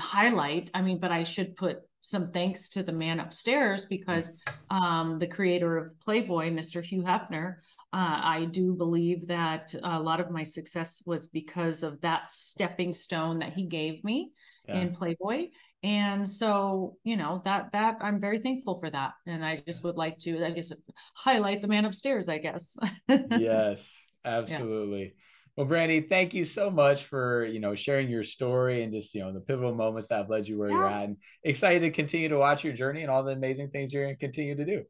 highlight. 0.00 0.70
I 0.72 0.82
mean, 0.82 1.00
but 1.00 1.10
I 1.10 1.24
should 1.24 1.56
put 1.56 1.80
some 2.00 2.30
thanks 2.30 2.68
to 2.68 2.84
the 2.84 2.92
man 2.92 3.18
upstairs 3.18 3.86
because 3.86 4.30
um, 4.70 5.18
the 5.18 5.26
creator 5.26 5.76
of 5.76 5.98
Playboy, 5.98 6.50
Mr. 6.50 6.84
Hugh 6.84 7.02
Hefner, 7.02 7.56
uh, 7.92 8.20
I 8.22 8.44
do 8.44 8.74
believe 8.74 9.26
that 9.26 9.74
a 9.82 9.98
lot 9.98 10.20
of 10.20 10.30
my 10.30 10.44
success 10.44 11.02
was 11.04 11.26
because 11.26 11.82
of 11.82 12.00
that 12.02 12.30
stepping 12.30 12.92
stone 12.92 13.40
that 13.40 13.54
he 13.54 13.64
gave 13.64 14.04
me 14.04 14.30
yeah. 14.68 14.78
in 14.80 14.92
Playboy 14.92 15.48
and 15.82 16.28
so 16.28 16.96
you 17.04 17.16
know 17.16 17.42
that 17.44 17.70
that 17.72 17.98
i'm 18.00 18.20
very 18.20 18.38
thankful 18.38 18.78
for 18.78 18.90
that 18.90 19.12
and 19.26 19.44
i 19.44 19.62
just 19.66 19.84
would 19.84 19.96
like 19.96 20.18
to 20.18 20.42
i 20.44 20.50
guess 20.50 20.72
highlight 21.14 21.60
the 21.60 21.68
man 21.68 21.84
upstairs 21.84 22.28
i 22.28 22.38
guess 22.38 22.76
yes 23.08 23.92
absolutely 24.24 25.02
yeah. 25.02 25.10
well 25.56 25.66
Brande 25.66 26.08
thank 26.08 26.34
you 26.34 26.44
so 26.44 26.70
much 26.70 27.04
for 27.04 27.44
you 27.44 27.60
know 27.60 27.74
sharing 27.74 28.08
your 28.08 28.22
story 28.22 28.82
and 28.82 28.92
just 28.92 29.14
you 29.14 29.20
know 29.20 29.32
the 29.32 29.40
pivotal 29.40 29.74
moments 29.74 30.08
that 30.08 30.16
have 30.16 30.30
led 30.30 30.48
you 30.48 30.58
where 30.58 30.70
yeah. 30.70 30.76
you're 30.76 30.88
at 30.88 31.04
and 31.04 31.16
excited 31.44 31.80
to 31.80 31.90
continue 31.90 32.28
to 32.28 32.38
watch 32.38 32.64
your 32.64 32.72
journey 32.72 33.02
and 33.02 33.10
all 33.10 33.22
the 33.22 33.32
amazing 33.32 33.68
things 33.68 33.92
you're 33.92 34.04
going 34.04 34.16
to 34.16 34.20
continue 34.20 34.56
to 34.56 34.64
do 34.64 34.82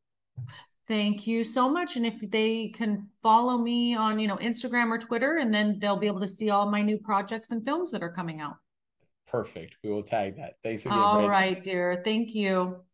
Thank 0.89 1.27
you 1.27 1.43
so 1.43 1.69
much. 1.69 1.97
And 1.97 2.07
if 2.07 2.15
they 2.31 2.69
can 2.69 3.09
follow 3.21 3.59
me 3.59 3.97
on, 3.97 4.21
you 4.21 4.29
know, 4.29 4.37
Instagram 4.37 4.89
or 4.89 4.99
Twitter, 4.99 5.39
and 5.39 5.53
then 5.53 5.79
they'll 5.81 5.97
be 5.97 6.07
able 6.07 6.21
to 6.21 6.29
see 6.29 6.51
all 6.51 6.71
my 6.71 6.81
new 6.81 6.97
projects 6.97 7.51
and 7.51 7.65
films 7.65 7.91
that 7.91 8.05
are 8.05 8.13
coming 8.13 8.41
out. 8.41 8.57
Perfect. 9.37 9.77
We 9.85 9.91
will 9.91 10.03
tag 10.03 10.39
that. 10.39 10.55
Thanks 10.63 10.87
again. 10.87 10.97
All 10.97 11.29
right, 11.29 11.63
dear. 11.63 12.01
Thank 12.03 12.35
you. 12.35 12.86